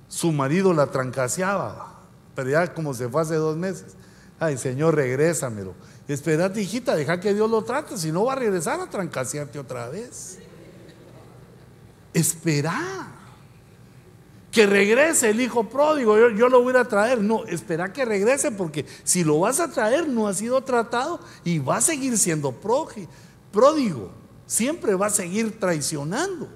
su 0.07 0.31
marido 0.31 0.73
la 0.73 0.87
trancaseaba, 0.87 1.94
pero 2.35 2.49
ya 2.49 2.73
como 2.73 2.93
se 2.93 3.09
fue 3.09 3.21
hace 3.21 3.35
dos 3.35 3.55
meses. 3.57 3.95
Ay, 4.39 4.57
Señor, 4.57 4.95
regrésamelo. 4.95 5.73
Esperate, 6.07 6.61
hijita, 6.61 6.95
deja 6.95 7.19
que 7.19 7.33
Dios 7.33 7.49
lo 7.49 7.63
trate, 7.63 7.97
si 7.97 8.11
no 8.11 8.25
va 8.25 8.33
a 8.33 8.35
regresar 8.35 8.79
a 8.79 8.89
trancasearte 8.89 9.57
otra 9.57 9.89
vez. 9.89 10.37
Espera. 12.13 13.11
Que 14.51 14.65
regrese 14.65 15.31
el 15.31 15.41
hijo 15.41 15.67
pródigo, 15.69 16.17
yo, 16.17 16.29
yo, 16.29 16.47
lo 16.47 16.61
voy 16.61 16.75
a 16.75 16.85
traer. 16.85 17.21
No, 17.21 17.43
espera 17.45 17.91
que 17.91 18.05
regrese, 18.05 18.51
porque 18.51 18.85
si 19.03 19.23
lo 19.23 19.39
vas 19.39 19.59
a 19.59 19.69
traer, 19.69 20.07
no 20.07 20.27
ha 20.27 20.33
sido 20.33 20.61
tratado 20.61 21.19
y 21.43 21.59
va 21.59 21.77
a 21.77 21.81
seguir 21.81 22.17
siendo 22.17 22.51
pródigo 22.51 23.09
pródigo 23.55 24.11
siempre 24.45 24.93
va 24.95 25.07
a 25.07 25.09
seguir 25.09 25.57
traicionando 25.59 26.49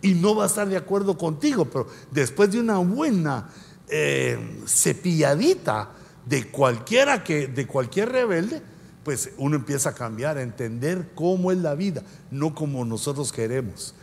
y 0.00 0.14
no 0.14 0.34
va 0.34 0.44
a 0.44 0.46
estar 0.46 0.66
de 0.66 0.76
acuerdo 0.76 1.18
contigo, 1.18 1.66
pero 1.66 1.86
después 2.10 2.50
de 2.50 2.58
una 2.58 2.78
buena 2.78 3.50
eh, 3.90 4.38
cepilladita 4.66 5.90
de 6.26 6.50
cualquiera 6.50 7.24
que, 7.24 7.48
de 7.48 7.66
cualquier 7.66 8.10
rebelde, 8.10 8.62
pues 9.04 9.30
uno 9.38 9.56
empieza 9.56 9.90
a 9.90 9.94
cambiar, 9.94 10.36
a 10.36 10.42
entender 10.42 11.10
cómo 11.14 11.50
es 11.50 11.58
la 11.58 11.74
vida, 11.74 12.02
no 12.30 12.54
como 12.54 12.84
nosotros 12.84 13.32
queremos, 13.32 13.94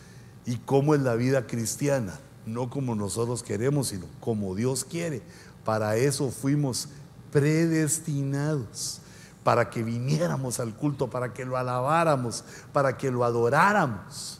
y 0.46 0.58
cómo 0.58 0.96
es 0.96 1.02
la 1.02 1.16
vida 1.16 1.46
cristiana, 1.48 2.20
no 2.46 2.70
como 2.70 2.96
nosotros 2.96 3.44
queremos, 3.44 3.90
sino 3.90 4.06
como 4.20 4.56
Dios 4.56 4.84
quiere. 4.84 5.22
Para 5.64 5.96
eso 5.98 6.32
fuimos 6.32 6.90
predestinados 7.32 9.02
para 9.44 9.70
que 9.70 9.84
viniéramos 9.84 10.60
al 10.60 10.74
culto, 10.74 11.08
para 11.08 11.34
que 11.34 11.46
lo 11.46 11.58
alabáramos, 11.58 12.44
para 12.74 12.98
que 12.98 13.12
lo 13.12 13.24
adoráramos 13.24 14.40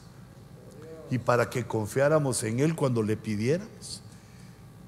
y 1.10 1.18
para 1.18 1.48
que 1.48 1.64
confiáramos 1.64 2.42
en 2.42 2.58
Él 2.58 2.74
cuando 2.74 3.04
le 3.04 3.16
pidiéramos. 3.16 4.02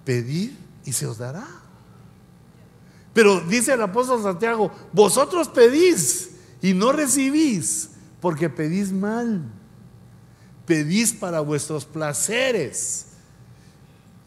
Pedir 0.08 0.56
y 0.86 0.92
se 0.94 1.06
os 1.06 1.18
dará. 1.18 1.46
Pero 3.12 3.40
dice 3.40 3.74
el 3.74 3.82
apóstol 3.82 4.22
Santiago, 4.22 4.72
vosotros 4.90 5.48
pedís 5.48 6.30
y 6.62 6.72
no 6.72 6.92
recibís 6.92 7.90
porque 8.18 8.48
pedís 8.48 8.90
mal. 8.90 9.42
Pedís 10.64 11.12
para 11.12 11.40
vuestros 11.40 11.84
placeres. 11.84 13.08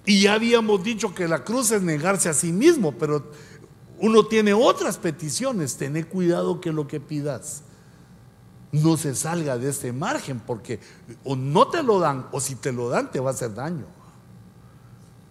Y 0.06 0.22
ya 0.22 0.36
habíamos 0.36 0.84
dicho 0.84 1.16
que 1.16 1.28
la 1.28 1.44
cruz 1.44 1.72
es 1.72 1.82
negarse 1.82 2.30
a 2.30 2.36
sí 2.36 2.52
mismo, 2.52 2.92
pero 2.92 3.32
uno 3.98 4.28
tiene 4.28 4.54
otras 4.54 5.00
peticiones, 5.00 5.78
tené 5.78 6.04
cuidado 6.04 6.62
que 6.62 6.72
lo 6.72 6.88
que 6.88 7.00
pidas 7.00 7.64
no 8.72 8.98
se 8.98 9.16
salga 9.16 9.58
de 9.58 9.72
este 9.72 9.94
margen, 9.94 10.42
porque 10.42 10.80
o 11.24 11.36
no 11.36 11.70
te 11.70 11.82
lo 11.82 12.00
dan, 12.00 12.28
o 12.32 12.40
si 12.40 12.54
te 12.54 12.72
lo 12.72 12.88
dan, 12.88 13.10
te 13.10 13.20
va 13.20 13.32
a 13.32 13.34
hacer 13.34 13.56
daño. 13.56 14.00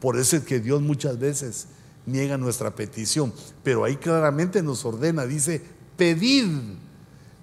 Por 0.00 0.18
eso 0.18 0.36
es 0.36 0.44
que 0.44 0.60
Dios 0.60 0.80
muchas 0.80 1.18
veces 1.18 1.66
niega 2.06 2.38
nuestra 2.38 2.74
petición, 2.74 3.32
pero 3.62 3.84
ahí 3.84 3.96
claramente 3.96 4.62
nos 4.62 4.84
ordena, 4.84 5.26
dice, 5.26 5.62
pedid. 5.96 6.46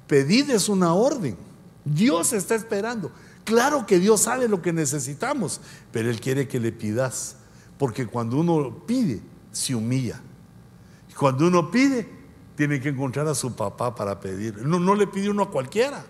Pedid 0.08 0.50
es 0.50 0.70
una 0.70 0.94
orden. 0.94 1.38
Dios 1.86 2.34
está 2.34 2.56
esperando. 2.56 3.12
Claro 3.44 3.86
que 3.86 4.00
Dios 4.00 4.22
sabe 4.22 4.48
lo 4.48 4.62
que 4.62 4.74
necesitamos, 4.74 5.62
pero 5.92 6.10
Él 6.10 6.20
quiere 6.20 6.48
que 6.48 6.60
le 6.60 6.72
pidas, 6.72 7.38
porque 7.78 8.06
cuando 8.06 8.38
uno 8.38 8.84
pide, 8.86 9.22
se 9.52 9.74
humilla. 9.74 10.20
Cuando 11.18 11.48
uno 11.48 11.72
pide, 11.72 12.10
tiene 12.56 12.82
que 12.82 12.90
encontrar 12.90 13.28
a 13.28 13.36
su 13.36 13.56
papá 13.56 13.96
para 13.96 14.20
pedir. 14.20 14.58
No, 14.66 14.80
no 14.80 14.96
le 14.96 15.08
pide 15.08 15.30
uno 15.30 15.44
a 15.44 15.52
cualquiera. 15.52 16.06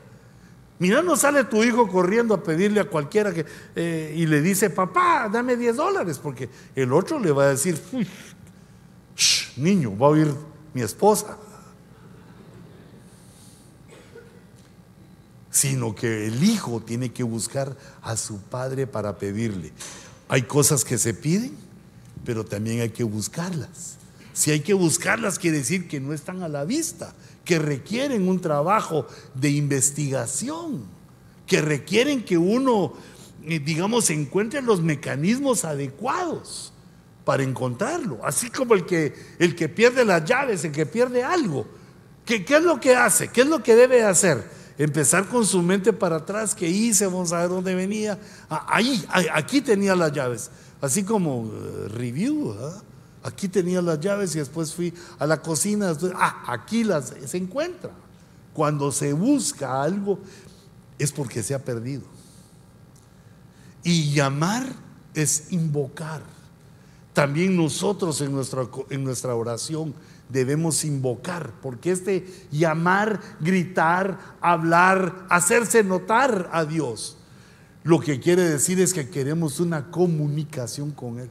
Mira, 0.80 1.02
no 1.02 1.16
sale 1.16 1.44
tu 1.44 1.64
hijo 1.64 1.88
corriendo 1.88 2.36
a 2.36 2.44
pedirle 2.44 2.80
a 2.80 2.86
cualquiera 2.86 3.34
que, 3.34 3.46
eh, 3.76 4.14
y 4.16 4.28
le 4.28 4.42
dice, 4.42 4.70
papá, 4.70 5.28
dame 5.32 5.58
10 5.58 5.76
dólares, 5.76 6.20
porque 6.22 6.50
el 6.76 6.94
otro 6.94 7.20
le 7.20 7.32
va 7.32 7.46
a 7.46 7.50
decir, 7.50 7.82
niño, 9.58 9.98
va 9.98 10.08
a 10.08 10.10
oír 10.12 10.34
mi 10.74 10.82
esposa. 10.82 11.38
Sino 15.50 15.96
que 15.96 16.28
el 16.28 16.44
hijo 16.44 16.80
tiene 16.82 17.12
que 17.12 17.24
buscar 17.24 17.76
a 18.04 18.16
su 18.16 18.40
padre 18.42 18.86
para 18.86 19.18
pedirle. 19.18 19.74
Hay 20.30 20.44
cosas 20.44 20.86
que 20.86 21.00
se 21.00 21.16
piden, 21.16 21.58
pero 22.24 22.46
también 22.46 22.82
hay 22.82 22.92
que 22.92 23.04
buscarlas. 23.04 23.98
Si 24.34 24.52
hay 24.52 24.60
que 24.60 24.76
buscarlas, 24.76 25.40
quiere 25.40 25.58
decir 25.58 25.88
que 25.88 26.00
no 26.00 26.14
están 26.14 26.44
a 26.44 26.48
la 26.48 26.64
vista, 26.64 27.16
que 27.48 27.58
requieren 27.58 28.28
un 28.28 28.42
trabajo 28.42 29.08
de 29.34 29.50
investigación, 29.50 30.84
que 31.48 31.62
requieren 31.62 32.26
que 32.26 32.38
uno, 32.38 32.94
eh, 33.46 33.60
digamos, 33.60 34.10
encuentre 34.10 34.62
los 34.62 34.82
mecanismos 34.82 35.64
adecuados 35.64 36.74
para 37.24 37.44
encontrarlo. 37.44 38.20
Así 38.22 38.50
como 38.50 38.74
el 38.74 38.86
que, 38.86 39.16
el 39.40 39.56
que 39.56 39.70
pierde 39.70 40.04
las 40.04 40.26
llaves, 40.26 40.66
el 40.66 40.74
que 40.74 40.86
pierde 40.86 41.24
algo. 41.24 41.66
¿Qué, 42.26 42.44
¿Qué 42.44 42.58
es 42.58 42.64
lo 42.64 42.82
que 42.82 42.96
hace? 42.98 43.30
¿Qué 43.30 43.42
es 43.42 43.48
lo 43.48 43.64
que 43.64 43.76
debe 43.76 44.04
hacer? 44.04 44.44
Empezar 44.78 45.26
con 45.28 45.46
su 45.46 45.62
mente 45.62 45.94
para 45.94 46.18
atrás, 46.18 46.54
¿qué 46.54 46.68
hice? 46.68 47.06
Vamos 47.06 47.32
a 47.32 47.40
ver 47.40 47.50
dónde 47.50 47.74
venía. 47.74 48.20
Ah, 48.50 48.68
ahí, 48.70 49.08
aquí 49.34 49.62
tenía 49.62 49.96
las 49.96 50.12
llaves. 50.12 50.52
Así 50.82 51.04
como 51.04 51.50
eh, 51.50 51.88
review. 51.88 52.54
Aquí 53.28 53.50
tenía 53.50 53.82
las 53.82 54.00
llaves 54.00 54.34
y 54.36 54.40
después 54.40 54.74
fui 54.74 54.94
a 55.20 55.28
la 55.28 55.42
cocina. 55.42 55.92
ah, 56.16 56.44
aquí 56.48 56.86
las 56.86 57.14
se 57.26 57.38
encuentra. 57.38 57.92
Cuando 58.54 58.90
se 58.90 59.12
busca 59.12 59.84
algo 59.84 60.20
es 60.98 61.12
porque 61.12 61.44
se 61.44 61.54
ha 61.54 61.60
perdido. 61.60 62.04
Y 63.84 64.14
llamar 64.14 64.66
es 65.14 65.52
invocar. 65.52 66.22
También 67.12 67.58
nosotros 67.58 68.22
en 68.22 68.32
nuestra, 68.32 68.66
en 68.90 69.04
nuestra 69.04 69.36
oración 69.36 69.94
debemos 70.30 70.86
invocar, 70.86 71.52
porque 71.62 71.92
este 71.92 72.26
llamar, 72.52 73.20
gritar, 73.42 74.20
hablar, 74.40 75.26
hacerse 75.30 75.84
notar 75.84 76.50
a 76.54 76.64
Dios, 76.64 77.18
lo 77.84 78.00
que 78.00 78.20
quiere 78.20 78.44
decir 78.44 78.80
es 78.80 78.94
que 78.94 79.10
queremos 79.10 79.60
una 79.60 79.92
comunicación 79.92 80.92
con 80.92 81.20
Él. 81.20 81.30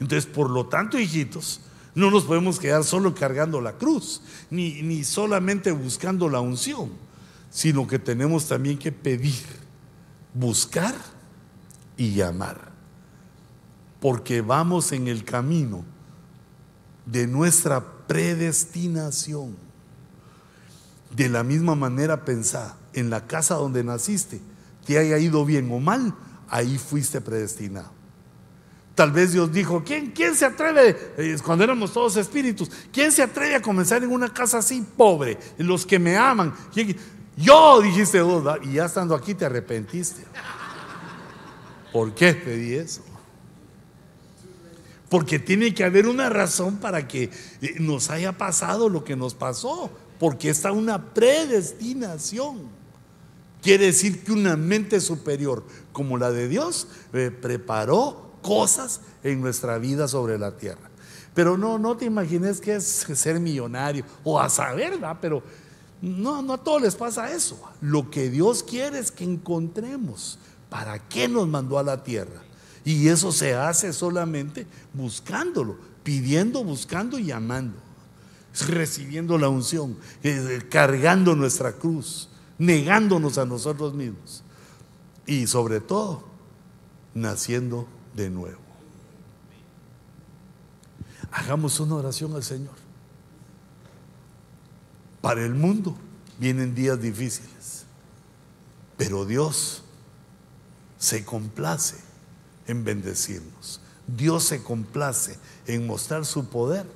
Entonces, 0.00 0.26
por 0.26 0.50
lo 0.50 0.66
tanto, 0.66 0.98
hijitos, 0.98 1.60
no 1.94 2.10
nos 2.10 2.24
podemos 2.24 2.58
quedar 2.58 2.84
solo 2.84 3.14
cargando 3.14 3.60
la 3.60 3.74
cruz, 3.74 4.20
ni, 4.50 4.82
ni 4.82 5.04
solamente 5.04 5.70
buscando 5.70 6.28
la 6.28 6.40
unción, 6.40 6.90
sino 7.50 7.86
que 7.86 7.98
tenemos 7.98 8.48
también 8.48 8.78
que 8.78 8.90
pedir, 8.90 9.44
buscar 10.34 10.94
y 11.96 12.12
llamar. 12.14 12.72
Porque 14.00 14.40
vamos 14.40 14.92
en 14.92 15.08
el 15.08 15.24
camino 15.24 15.84
de 17.06 17.26
nuestra 17.26 17.84
predestinación. 18.06 19.56
De 21.14 21.28
la 21.28 21.44
misma 21.44 21.74
manera 21.74 22.24
pensá, 22.24 22.76
en 22.92 23.10
la 23.10 23.26
casa 23.26 23.54
donde 23.54 23.84
naciste, 23.84 24.40
te 24.84 24.98
haya 24.98 25.18
ido 25.18 25.44
bien 25.44 25.70
o 25.70 25.78
mal, 25.78 26.14
ahí 26.48 26.76
fuiste 26.78 27.20
predestinado. 27.20 27.90
Tal 28.94 29.10
vez 29.10 29.32
Dios 29.32 29.52
dijo, 29.52 29.82
¿quién, 29.84 30.12
quién 30.12 30.36
se 30.36 30.44
atreve, 30.44 30.96
cuando 31.44 31.64
éramos 31.64 31.92
todos 31.92 32.16
espíritus, 32.16 32.70
quién 32.92 33.10
se 33.10 33.22
atreve 33.22 33.56
a 33.56 33.62
comenzar 33.62 34.04
en 34.04 34.10
una 34.10 34.32
casa 34.32 34.58
así 34.58 34.86
pobre? 34.96 35.36
Los 35.58 35.84
que 35.84 35.98
me 35.98 36.16
aman. 36.16 36.54
Yo 37.36 37.80
dijiste, 37.80 38.20
oh, 38.20 38.56
y 38.62 38.74
ya 38.74 38.84
estando 38.84 39.16
aquí 39.16 39.34
te 39.34 39.44
arrepentiste. 39.44 40.22
¿Por 41.92 42.14
qué 42.14 42.34
pedí 42.34 42.74
eso? 42.74 43.02
Porque 45.08 45.40
tiene 45.40 45.74
que 45.74 45.84
haber 45.84 46.06
una 46.06 46.28
razón 46.30 46.76
para 46.76 47.06
que 47.06 47.30
eh, 47.62 47.76
nos 47.78 48.10
haya 48.10 48.32
pasado 48.36 48.88
lo 48.88 49.04
que 49.04 49.16
nos 49.16 49.34
pasó. 49.34 49.90
Porque 50.18 50.50
está 50.50 50.70
una 50.72 51.14
predestinación. 51.14 52.62
Quiere 53.60 53.86
decir 53.86 54.22
que 54.22 54.32
una 54.32 54.56
mente 54.56 55.00
superior 55.00 55.64
como 55.92 56.18
la 56.18 56.30
de 56.30 56.48
Dios 56.48 56.88
eh, 57.12 57.30
preparó 57.30 58.23
cosas 58.44 59.00
en 59.22 59.40
nuestra 59.40 59.78
vida 59.78 60.06
sobre 60.06 60.38
la 60.38 60.56
tierra. 60.56 60.90
Pero 61.34 61.56
no, 61.56 61.78
no 61.78 61.96
te 61.96 62.04
imagines 62.04 62.60
que 62.60 62.76
es 62.76 62.84
ser 62.84 63.40
millonario 63.40 64.04
o 64.22 64.38
a 64.38 64.50
saber, 64.50 64.92
¿verdad? 64.92 65.16
Pero 65.20 65.42
no, 66.02 66.42
no 66.42 66.52
a 66.52 66.58
todos 66.58 66.82
les 66.82 66.94
pasa 66.94 67.32
eso. 67.32 67.58
Lo 67.80 68.10
que 68.10 68.28
Dios 68.28 68.62
quiere 68.62 68.98
es 68.98 69.10
que 69.10 69.24
encontremos 69.24 70.38
para 70.68 70.98
qué 71.08 71.26
nos 71.26 71.48
mandó 71.48 71.78
a 71.78 71.82
la 71.82 72.04
tierra. 72.04 72.42
Y 72.84 73.08
eso 73.08 73.32
se 73.32 73.54
hace 73.54 73.94
solamente 73.94 74.66
buscándolo, 74.92 75.78
pidiendo, 76.02 76.62
buscando 76.62 77.18
y 77.18 77.32
amando. 77.32 77.78
Recibiendo 78.68 79.38
la 79.38 79.48
unción, 79.48 79.96
eh, 80.22 80.60
cargando 80.70 81.34
nuestra 81.34 81.72
cruz, 81.72 82.28
negándonos 82.58 83.38
a 83.38 83.46
nosotros 83.46 83.94
mismos. 83.94 84.44
Y 85.26 85.46
sobre 85.46 85.80
todo, 85.80 86.24
naciendo 87.14 87.88
de 88.14 88.30
nuevo. 88.30 88.60
Hagamos 91.32 91.80
una 91.80 91.96
oración 91.96 92.34
al 92.34 92.44
Señor. 92.44 92.74
Para 95.20 95.44
el 95.44 95.54
mundo 95.54 95.96
vienen 96.38 96.74
días 96.74 97.00
difíciles, 97.00 97.84
pero 98.96 99.24
Dios 99.24 99.82
se 100.98 101.24
complace 101.24 101.96
en 102.66 102.84
bendecirnos. 102.84 103.80
Dios 104.06 104.44
se 104.44 104.62
complace 104.62 105.38
en 105.66 105.86
mostrar 105.86 106.24
su 106.24 106.48
poder 106.48 106.86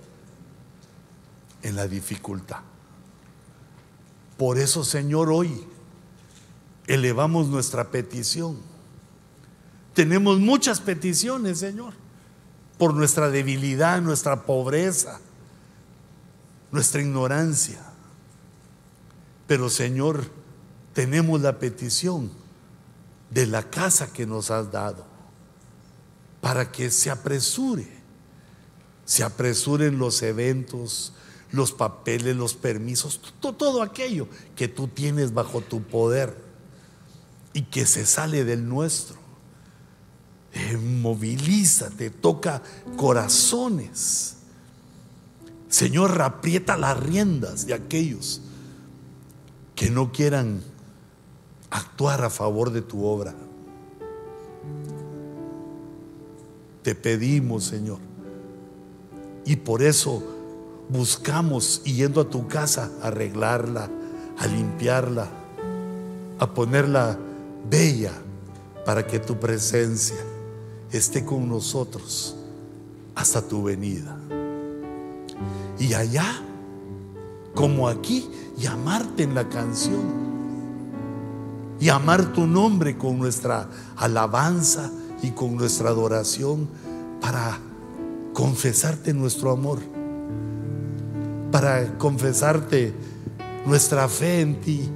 en 1.63 1.75
la 1.75 1.89
dificultad. 1.89 2.61
Por 4.37 4.59
eso, 4.59 4.85
Señor, 4.85 5.31
hoy 5.31 5.67
elevamos 6.87 7.49
nuestra 7.49 7.91
petición 7.91 8.59
tenemos 9.99 10.39
muchas 10.39 10.81
peticiones, 10.81 11.59
Señor, 11.59 11.93
por 12.79 12.95
nuestra 12.95 13.31
debilidad, 13.31 14.01
nuestra 14.01 14.45
pobreza, 14.45 15.19
nuestra 16.71 17.03
ignorancia. 17.03 17.81
Pero, 19.49 19.69
Señor, 19.69 20.31
tenemos 20.93 21.41
la 21.41 21.59
petición 21.59 22.31
de 23.31 23.49
la 23.49 23.65
casa 23.65 24.13
que 24.13 24.25
nos 24.25 24.53
has 24.53 24.71
dado 24.71 25.05
para 26.41 26.71
que 26.71 26.93
se 26.93 27.11
apresure, 27.11 27.89
se 29.05 29.25
apresuren 29.25 29.99
los 29.99 30.23
eventos, 30.23 31.13
los 31.51 31.73
papeles, 31.73 32.37
los 32.37 32.55
permisos, 32.55 33.21
todo, 33.41 33.83
aquello 33.83 34.29
que 34.55 34.69
tú 34.69 34.87
tienes 34.87 35.35
bajo 35.35 35.61
tu 35.61 35.83
poder 35.83 36.37
y 37.53 37.63
que 37.63 37.85
se 37.85 38.07
sale 38.07 38.45
del 38.45 38.69
nuestro 38.69 39.18
movilízate, 40.77 42.11
toca 42.11 42.63
corazones. 42.97 44.37
Señor, 45.69 46.21
aprieta 46.23 46.77
las 46.77 46.99
riendas 46.99 47.67
de 47.67 47.75
aquellos 47.75 48.41
que 49.75 49.91
no 49.91 50.13
quieran 50.13 50.63
actuar 51.71 52.25
a 52.25 52.31
favor 52.31 52.71
de 52.71 52.83
tu 52.83 53.05
obra. 53.05 53.35
Te 56.83 56.95
pedimos, 56.95 57.65
Señor. 57.65 57.99
Y 59.45 59.57
por 59.57 59.83
eso 59.83 60.23
buscamos 60.89 61.83
yendo 61.85 62.23
a 62.23 62.31
tu 62.31 62.49
casa 62.49 62.91
arreglarla, 63.03 63.91
a 64.39 64.47
limpiarla, 64.47 65.29
a 66.39 66.55
ponerla 66.55 67.19
bella 67.69 68.13
para 68.87 69.07
que 69.07 69.19
tu 69.19 69.39
presencia 69.39 70.17
esté 70.93 71.25
con 71.25 71.49
nosotros 71.49 72.35
hasta 73.15 73.43
tu 73.43 73.65
venida. 73.65 74.17
Y 75.79 75.95
allá, 75.95 76.27
como 77.55 77.89
aquí, 77.89 78.29
llamarte 78.57 79.23
en 79.25 79.35
la 79.35 79.49
canción. 79.49 80.29
Llamar 81.81 82.33
tu 82.33 82.47
nombre 82.47 82.97
con 82.97 83.19
nuestra 83.19 83.69
alabanza 83.97 84.91
y 85.23 85.31
con 85.31 85.57
nuestra 85.57 85.91
adoración 85.91 86.69
para 87.21 87.59
confesarte 88.33 89.15
nuestro 89.15 89.53
amor, 89.53 89.79
para 91.53 91.97
confesarte 91.99 92.93
nuestra 93.65 94.09
fe 94.09 94.41
en 94.41 94.61
ti, 94.61 94.89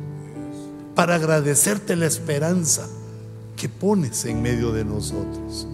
para 0.95 1.17
agradecerte 1.17 1.95
la 1.95 2.07
esperanza 2.07 2.89
que 3.57 3.69
pones 3.69 4.25
en 4.25 4.43
medio 4.43 4.73
de 4.73 4.85
nosotros 4.85 5.69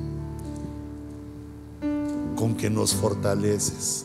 con 2.39 2.55
que 2.55 2.70
nos 2.70 2.95
fortaleces, 2.95 4.05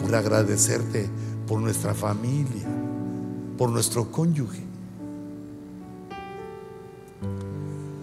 por 0.00 0.12
agradecerte 0.16 1.08
por 1.46 1.60
nuestra 1.60 1.94
familia, 1.94 2.66
por 3.56 3.70
nuestro 3.70 4.10
cónyuge. 4.10 4.64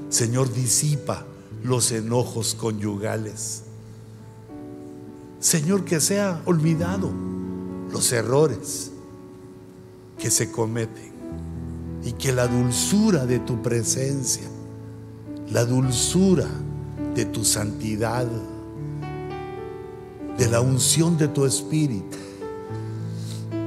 Señor, 0.07 0.53
disipa 0.53 1.25
los 1.61 1.91
enojos 1.91 2.55
conyugales. 2.55 3.63
Señor, 5.41 5.83
que 5.83 5.99
sea 5.99 6.41
olvidado 6.45 7.11
los 7.91 8.13
errores 8.13 8.91
que 10.17 10.31
se 10.31 10.51
cometen 10.51 11.11
y 12.05 12.13
que 12.13 12.31
la 12.31 12.47
dulzura 12.47 13.25
de 13.25 13.39
tu 13.39 13.61
presencia, 13.61 14.47
la 15.51 15.65
dulzura 15.65 16.47
de 17.13 17.25
tu 17.25 17.43
santidad, 17.43 18.25
de 20.39 20.49
la 20.49 20.61
unción 20.61 21.17
de 21.17 21.27
tu 21.27 21.45
espíritu, 21.45 22.17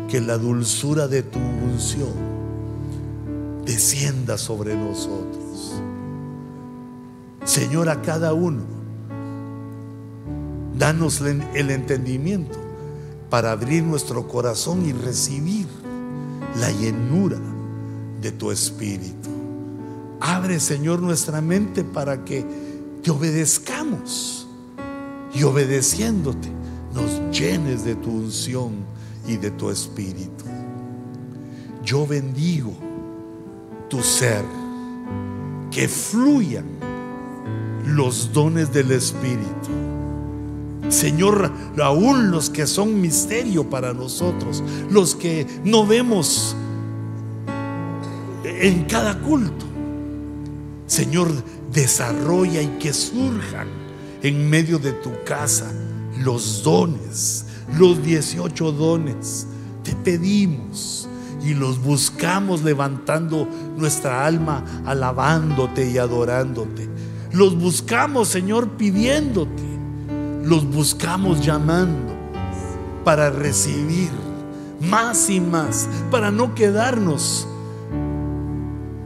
que 0.09 0.21
la 0.21 0.39
dulzura 0.39 1.07
de 1.07 1.23
tu 1.23 1.39
unción 1.39 2.11
descienda 3.65 4.37
sobre 4.37 4.75
nosotros. 4.75 5.75
Señor, 7.45 7.89
a 7.89 8.03
cada 8.03 8.33
uno 8.33 8.83
Danos 10.83 11.21
el 11.21 11.71
entendimiento 11.71 12.59
para 13.31 13.53
abrir 13.53 13.85
nuestro 13.85 14.27
corazón 14.27 14.85
y 14.85 14.93
recibir 14.93 15.67
la 16.59 16.73
llenura 16.73 17.39
de 18.21 18.33
tu 18.33 18.51
espíritu. 18.51 19.29
Abre, 20.21 20.59
Señor, 20.59 21.01
nuestra 21.01 21.41
mente 21.41 21.85
para 21.85 22.25
que 22.25 22.45
te 23.01 23.13
obedezcamos 23.13 24.49
y 25.35 25.45
obedeciéndote 25.45 26.49
nos 26.95 27.21
llenes 27.37 27.85
de 27.85 27.95
tu 27.95 28.11
unción 28.11 28.73
y 29.27 29.37
de 29.37 29.51
tu 29.51 29.71
espíritu. 29.71 30.45
Yo 31.85 32.07
bendigo 32.07 32.73
tu 33.89 34.03
ser, 34.03 34.45
que 35.71 35.89
fluyan 35.89 36.65
los 37.87 38.33
dones 38.33 38.73
del 38.73 38.93
espíritu. 38.93 39.71
Señor, 40.89 41.51
aún 41.83 42.31
los 42.31 42.51
que 42.51 42.67
son 42.67 43.01
misterio 43.01 43.69
para 43.69 43.93
nosotros, 43.95 44.63
los 44.91 45.15
que 45.15 45.47
no 45.65 45.87
vemos 45.87 46.55
en 48.45 48.85
cada 48.85 49.19
culto. 49.19 49.67
Señor, 50.87 51.29
desarrolla 51.73 52.61
y 52.61 52.69
que 52.79 52.93
surjan 52.93 53.69
en 54.23 54.49
medio 54.49 54.79
de 54.79 54.93
tu 54.93 55.11
casa 55.25 55.73
los 56.25 56.63
dones, 56.63 57.47
los 57.79 58.03
18 58.03 58.73
dones. 58.73 59.47
Te 59.83 59.95
pedimos 59.97 61.09
y 61.45 61.55
los 61.55 61.83
buscamos 61.83 62.63
levantando 62.63 63.49
nuestra 63.77 64.25
alma, 64.27 64.65
alabándote 64.87 65.91
y 65.91 65.99
adorándote. 65.99 66.89
Los 67.33 67.59
buscamos, 67.59 68.29
Señor, 68.29 68.71
pidiéndote. 68.71 69.63
Los 70.45 70.67
buscamos 70.67 71.45
llamando 71.45 72.13
para 73.05 73.31
recibir 73.31 74.11
más 74.81 75.31
y 75.31 75.41
más, 75.41 75.89
para 76.11 76.31
no 76.31 76.55
quedarnos 76.55 77.47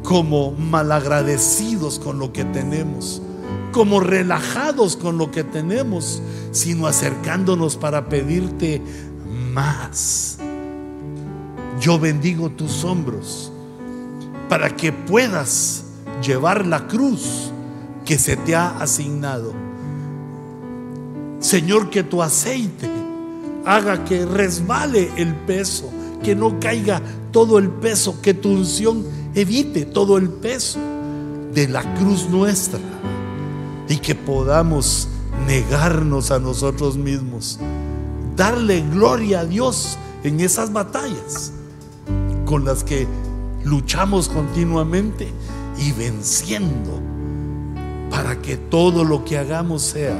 como 0.02 0.52
malagradecidos 0.52 1.98
con 1.98 2.18
lo 2.18 2.32
que 2.32 2.44
tenemos, 2.44 3.20
como 3.72 4.00
relajados 4.00 4.96
con 4.96 5.18
lo 5.18 5.30
que 5.30 5.44
tenemos, 5.44 6.22
sino 6.50 6.86
acercándonos 6.86 7.76
para 7.76 8.08
pedirte 8.08 8.80
más. 9.52 10.38
Yo 11.78 11.98
bendigo 11.98 12.48
tus 12.48 12.84
hombros 12.84 13.52
para 14.48 14.74
que 14.74 14.92
puedas 14.92 15.84
llevar 16.22 16.66
la 16.66 16.86
cruz 16.86 17.50
que 18.06 18.16
se 18.16 18.36
te 18.36 18.54
ha 18.54 18.78
asignado. 18.78 19.52
Señor, 21.40 21.90
que 21.90 22.02
tu 22.02 22.22
aceite 22.22 22.88
haga 23.66 24.04
que 24.04 24.24
resbale 24.24 25.10
el 25.16 25.34
peso, 25.34 25.90
que 26.22 26.34
no 26.34 26.58
caiga 26.60 27.02
todo 27.30 27.58
el 27.58 27.68
peso, 27.68 28.22
que 28.22 28.32
tu 28.32 28.50
unción 28.50 29.04
evite 29.34 29.84
todo 29.84 30.16
el 30.16 30.30
peso 30.30 30.78
de 31.52 31.68
la 31.68 31.82
cruz 31.96 32.28
nuestra 32.30 32.80
y 33.88 33.98
que 33.98 34.14
podamos 34.14 35.08
negarnos 35.46 36.30
a 36.30 36.38
nosotros 36.38 36.96
mismos, 36.96 37.58
darle 38.34 38.82
gloria 38.82 39.40
a 39.40 39.44
Dios 39.44 39.98
en 40.24 40.40
esas 40.40 40.72
batallas 40.72 41.52
con 42.44 42.64
las 42.64 42.84
que 42.84 43.06
luchamos 43.64 44.28
continuamente 44.28 45.28
y 45.78 45.92
venciendo 45.92 47.00
para 48.10 48.40
que 48.40 48.56
todo 48.56 49.04
lo 49.04 49.24
que 49.24 49.38
hagamos 49.38 49.82
sea 49.82 50.16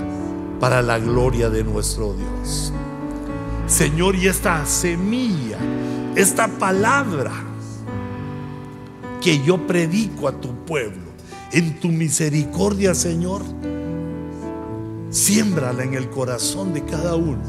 para 0.61 0.83
la 0.83 0.99
gloria 0.99 1.51
de 1.51 1.65
nuestro 1.65 2.15
Dios. 2.15 2.73
Señor, 3.67 4.17
y 4.17 4.29
esta 4.29 4.65
semilla, 4.67 5.59
esta 6.15 6.49
palabra 6.49 7.33
que 9.21 9.43
yo 9.43 9.67
predico 9.67 10.29
a 10.29 10.33
tu 10.33 10.55
pueblo, 10.65 11.06
en 11.53 11.79
tu 11.81 11.89
misericordia, 11.89 12.95
Señor, 12.95 13.43
siémbrala 15.11 15.85
en 15.85 15.95
el 15.95 16.11
corazón 16.11 16.75
de 16.75 16.85
cada 16.85 17.17
uno 17.17 17.43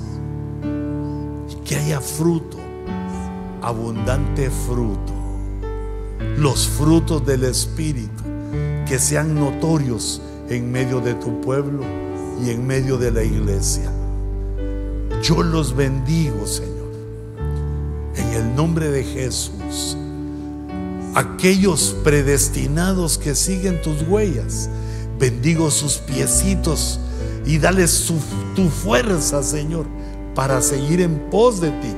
y 1.50 1.56
que 1.64 1.76
haya 1.76 2.00
fruto, 2.00 2.58
abundante 3.62 4.50
fruto, 4.50 5.14
los 6.38 6.68
frutos 6.68 7.26
del 7.26 7.44
Espíritu 7.44 8.24
que 8.88 9.00
sean 9.00 9.36
notorios 9.36 10.22
en 10.50 10.72
medio 10.72 11.02
de 11.02 11.14
tu 11.16 11.42
pueblo 11.42 11.84
y 12.44 12.52
en 12.52 12.66
medio 12.66 12.98
de 12.98 13.12
la 13.12 13.24
iglesia. 13.24 13.92
Yo 15.22 15.44
los 15.44 15.76
bendigo, 15.76 16.46
Señor, 16.46 16.92
en 18.16 18.28
el 18.34 18.56
nombre 18.56 18.90
de 18.90 19.04
Jesús. 19.04 19.98
Aquellos 21.18 21.96
predestinados 22.04 23.18
que 23.18 23.34
siguen 23.34 23.82
tus 23.82 24.04
huellas, 24.08 24.70
bendigo 25.18 25.72
sus 25.72 25.94
piecitos 25.94 27.00
y 27.44 27.58
dale 27.58 27.88
tu 28.56 28.70
fuerza, 28.70 29.42
Señor, 29.42 29.88
para 30.36 30.62
seguir 30.62 31.02
en 31.02 31.18
pos 31.32 31.60
de 31.60 31.72
ti. 31.72 31.96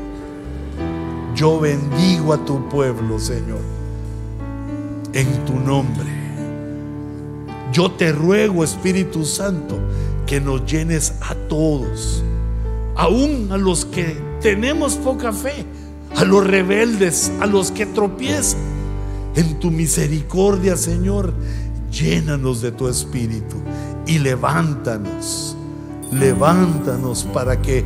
Yo 1.35 1.59
bendigo 1.59 2.31
a 2.31 2.45
tu 2.45 2.69
pueblo, 2.69 3.19
Señor, 3.19 3.59
en 5.11 5.43
tu 5.43 5.59
nombre. 5.59 6.07
Yo 7.73 7.91
te 7.91 8.13
ruego, 8.13 8.63
Espíritu 8.63 9.25
Santo, 9.25 9.77
que 10.27 10.39
nos 10.39 10.65
llenes 10.65 11.11
a 11.19 11.35
todos, 11.49 12.23
aún 12.95 13.49
a 13.51 13.57
los 13.57 13.83
que 13.83 14.17
tenemos 14.39 14.93
poca 14.95 15.33
fe, 15.33 15.65
a 16.15 16.23
los 16.23 16.47
rebeldes, 16.47 17.29
a 17.41 17.45
los 17.45 17.69
que 17.69 17.85
tropiezan. 17.85 18.68
En 19.35 19.59
tu 19.59 19.71
misericordia, 19.71 20.75
Señor, 20.75 21.33
llénanos 21.91 22.61
de 22.61 22.71
tu 22.71 22.87
Espíritu 22.87 23.55
y 24.05 24.19
levántanos, 24.19 25.55
levántanos 26.11 27.23
para 27.25 27.61
que 27.61 27.85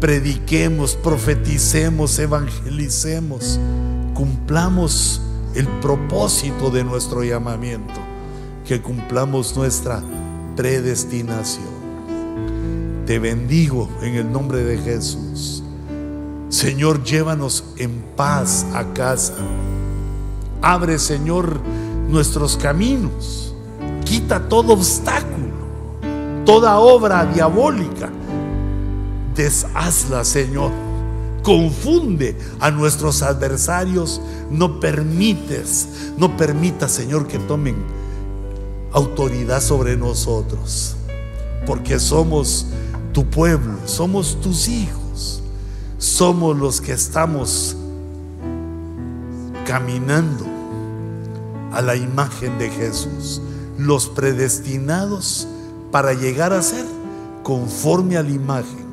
prediquemos, 0.00 0.94
profeticemos, 0.94 2.18
evangelicemos, 2.18 3.58
cumplamos 4.14 5.20
el 5.54 5.66
propósito 5.80 6.70
de 6.70 6.84
nuestro 6.84 7.24
llamamiento, 7.24 8.00
que 8.66 8.80
cumplamos 8.80 9.56
nuestra 9.56 10.02
predestinación. 10.56 11.78
Te 13.06 13.18
bendigo 13.18 13.88
en 14.02 14.14
el 14.14 14.30
nombre 14.30 14.62
de 14.62 14.78
Jesús. 14.78 15.62
Señor, 16.50 17.02
llévanos 17.02 17.64
en 17.78 18.02
paz 18.16 18.66
a 18.74 18.84
casa. 18.92 19.34
Abre, 20.62 20.98
Señor, 20.98 21.60
nuestros 22.08 22.56
caminos. 22.56 23.54
Quita 24.04 24.48
todo 24.48 24.72
obstáculo, 24.72 25.52
toda 26.44 26.78
obra 26.78 27.26
diabólica. 27.26 28.10
Deshazla, 29.34 30.24
Señor. 30.24 30.72
Confunde 31.42 32.36
a 32.58 32.70
nuestros 32.70 33.22
adversarios. 33.22 34.20
No 34.50 34.80
permites, 34.80 36.12
no 36.16 36.36
permitas, 36.36 36.92
Señor, 36.92 37.26
que 37.26 37.38
tomen 37.38 37.76
autoridad 38.92 39.60
sobre 39.60 39.96
nosotros. 39.96 40.96
Porque 41.66 41.98
somos 42.00 42.66
tu 43.12 43.24
pueblo, 43.26 43.78
somos 43.84 44.40
tus 44.40 44.68
hijos. 44.68 45.42
Somos 45.98 46.56
los 46.56 46.80
que 46.80 46.92
estamos 46.92 47.76
caminando 49.68 50.46
a 51.74 51.82
la 51.82 51.94
imagen 51.94 52.56
de 52.56 52.70
Jesús, 52.70 53.42
los 53.76 54.08
predestinados 54.08 55.46
para 55.92 56.14
llegar 56.14 56.54
a 56.54 56.62
ser 56.62 56.86
conforme 57.42 58.16
a 58.16 58.22
la 58.22 58.30
imagen 58.30 58.86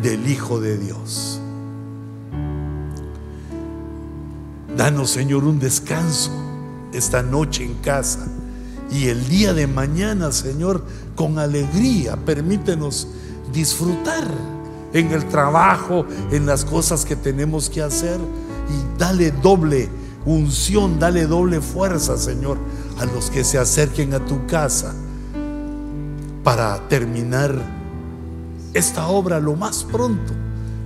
del 0.00 0.30
Hijo 0.30 0.60
de 0.60 0.78
Dios. 0.78 1.40
Danos, 4.76 5.10
Señor, 5.10 5.42
un 5.42 5.58
descanso 5.58 6.30
esta 6.92 7.24
noche 7.24 7.64
en 7.64 7.74
casa 7.74 8.28
y 8.88 9.08
el 9.08 9.28
día 9.28 9.52
de 9.52 9.66
mañana, 9.66 10.30
Señor, 10.30 10.84
con 11.16 11.40
alegría, 11.40 12.16
permítenos 12.24 13.08
disfrutar 13.52 14.28
en 14.92 15.10
el 15.10 15.26
trabajo, 15.26 16.06
en 16.30 16.46
las 16.46 16.64
cosas 16.64 17.04
que 17.04 17.16
tenemos 17.16 17.68
que 17.68 17.82
hacer 17.82 18.20
y 18.72 18.98
dale 18.98 19.30
doble 19.30 19.88
unción, 20.24 20.98
dale 20.98 21.26
doble 21.26 21.60
fuerza, 21.60 22.16
Señor, 22.16 22.58
a 22.98 23.04
los 23.04 23.30
que 23.30 23.44
se 23.44 23.58
acerquen 23.58 24.14
a 24.14 24.24
tu 24.24 24.46
casa 24.46 24.94
para 26.44 26.88
terminar 26.88 27.54
esta 28.74 29.08
obra 29.08 29.40
lo 29.40 29.54
más 29.54 29.84
pronto 29.84 30.32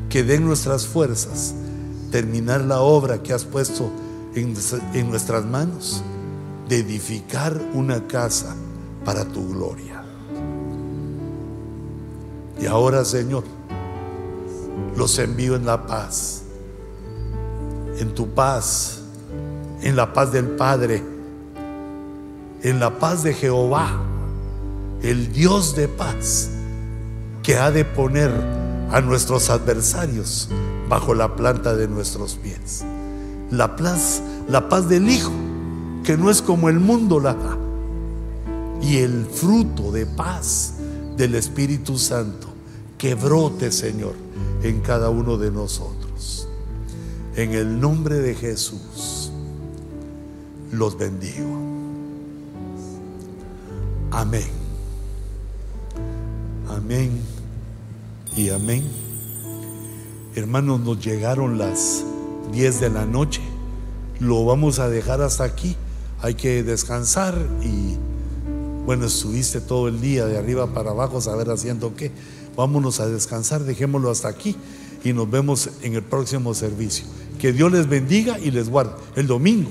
que 0.09 0.23
den 0.23 0.45
nuestras 0.45 0.87
fuerzas, 0.87 1.55
terminar 2.11 2.63
la 2.63 2.81
obra 2.81 3.23
que 3.23 3.33
has 3.33 3.45
puesto 3.45 3.91
en, 4.35 4.55
en 4.95 5.11
nuestras 5.11 5.45
manos 5.45 6.03
de 6.69 6.79
edificar 6.79 7.61
una 7.75 8.07
casa 8.07 8.55
para 9.05 9.25
tu 9.25 9.49
gloria. 9.49 10.03
Y 12.61 12.67
ahora, 12.67 13.05
Señor, 13.05 13.45
los 14.97 15.19
envío 15.19 15.57
en 15.57 15.67
la 15.67 15.87
paz, 15.87 16.43
en 17.99 18.15
tu 18.15 18.29
paz, 18.29 19.01
en 19.83 19.97
la 19.97 20.13
paz 20.13 20.33
del 20.33 20.47
Padre, 20.47 21.03
en 22.63 22.81
la 22.81 22.99
paz 22.99 23.23
de 23.23 23.35
Jehová, 23.35 24.01
el 25.03 25.33
Dios 25.33 25.77
de 25.77 25.89
paz, 25.89 26.51
que 27.43 27.57
ha 27.57 27.71
de 27.71 27.85
poner 27.85 28.31
a 28.91 29.01
nuestros 29.01 29.51
adversarios 29.51 30.49
bajo 30.89 31.15
la 31.15 31.37
planta 31.37 31.75
de 31.75 31.89
nuestros 31.89 32.35
pies. 32.35 32.85
La 33.51 33.77
paz, 33.77 34.23
la 34.49 34.69
paz 34.69 34.89
del 34.89 35.09
Hijo, 35.09 35.33
que 36.05 36.17
no 36.17 36.31
es 36.31 36.43
como 36.43 36.69
el 36.69 36.81
mundo 36.81 37.21
la 37.21 37.35
da. 37.35 37.57
Y 38.83 38.99
el 38.99 39.27
fruto 39.27 39.91
de 39.91 40.07
paz 40.07 40.75
del 41.17 41.35
Espíritu 41.35 41.99
Santo, 41.99 42.49
que 42.99 43.15
brote, 43.15 43.73
Señor, 43.73 44.15
en 44.63 44.81
cada 44.81 45.11
uno 45.11 45.37
de 45.37 45.51
nosotros. 45.51 46.46
En 47.37 47.53
el 47.53 47.79
nombre 47.79 48.15
de 48.15 48.35
Jesús, 48.35 49.31
los 50.73 50.97
bendigo. 50.97 51.55
Amén. 54.11 54.49
Amén 56.67 57.21
y 58.35 58.49
amén. 58.49 58.85
Hermanos, 60.35 60.81
nos 60.81 61.05
llegaron 61.05 61.59
las 61.59 62.05
10 62.53 62.81
de 62.81 62.89
la 62.89 63.05
noche. 63.05 63.43
Lo 64.19 64.47
vamos 64.47 64.79
a 64.79 64.89
dejar 64.89 65.21
hasta 65.21 65.45
aquí. 65.45 65.77
Hay 66.23 66.37
que 66.37 66.63
descansar 66.63 67.37
y 67.63 67.99
bueno, 68.87 69.05
estuviste 69.05 69.61
todo 69.61 69.89
el 69.89 70.01
día 70.01 70.25
de 70.25 70.39
arriba 70.39 70.73
para 70.73 70.93
abajo, 70.93 71.21
saber 71.21 71.51
haciendo 71.51 71.95
qué. 71.97 72.13
Vámonos 72.57 72.99
a 73.01 73.07
descansar, 73.09 73.65
dejémoslo 73.65 74.11
hasta 74.11 74.29
aquí 74.29 74.57
y 75.07 75.13
nos 75.13 75.31
vemos 75.31 75.71
en 75.83 75.95
el 75.95 76.03
próximo 76.03 76.53
servicio. 76.53 77.07
Que 77.39 77.53
Dios 77.53 77.71
les 77.71 77.89
bendiga 77.89 78.39
y 78.41 78.51
les 78.51 78.69
guarde. 78.69 78.93
El 79.15 79.29
domingo. 79.29 79.71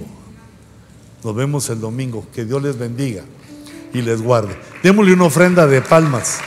Nos 1.24 1.36
vemos 1.36 1.70
el 1.70 1.82
domingo. 1.82 2.26
Que 2.34 2.46
Dios 2.46 2.64
les 2.64 2.78
bendiga 2.78 3.24
y 3.94 4.02
les 4.02 4.22
guarde. 4.22 4.56
Démosle 4.82 5.14
una 5.14 5.26
ofrenda 5.26 5.68
de 5.68 5.82
palmas 5.82 6.40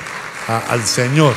al 0.47 0.83
Señor. 0.85 1.35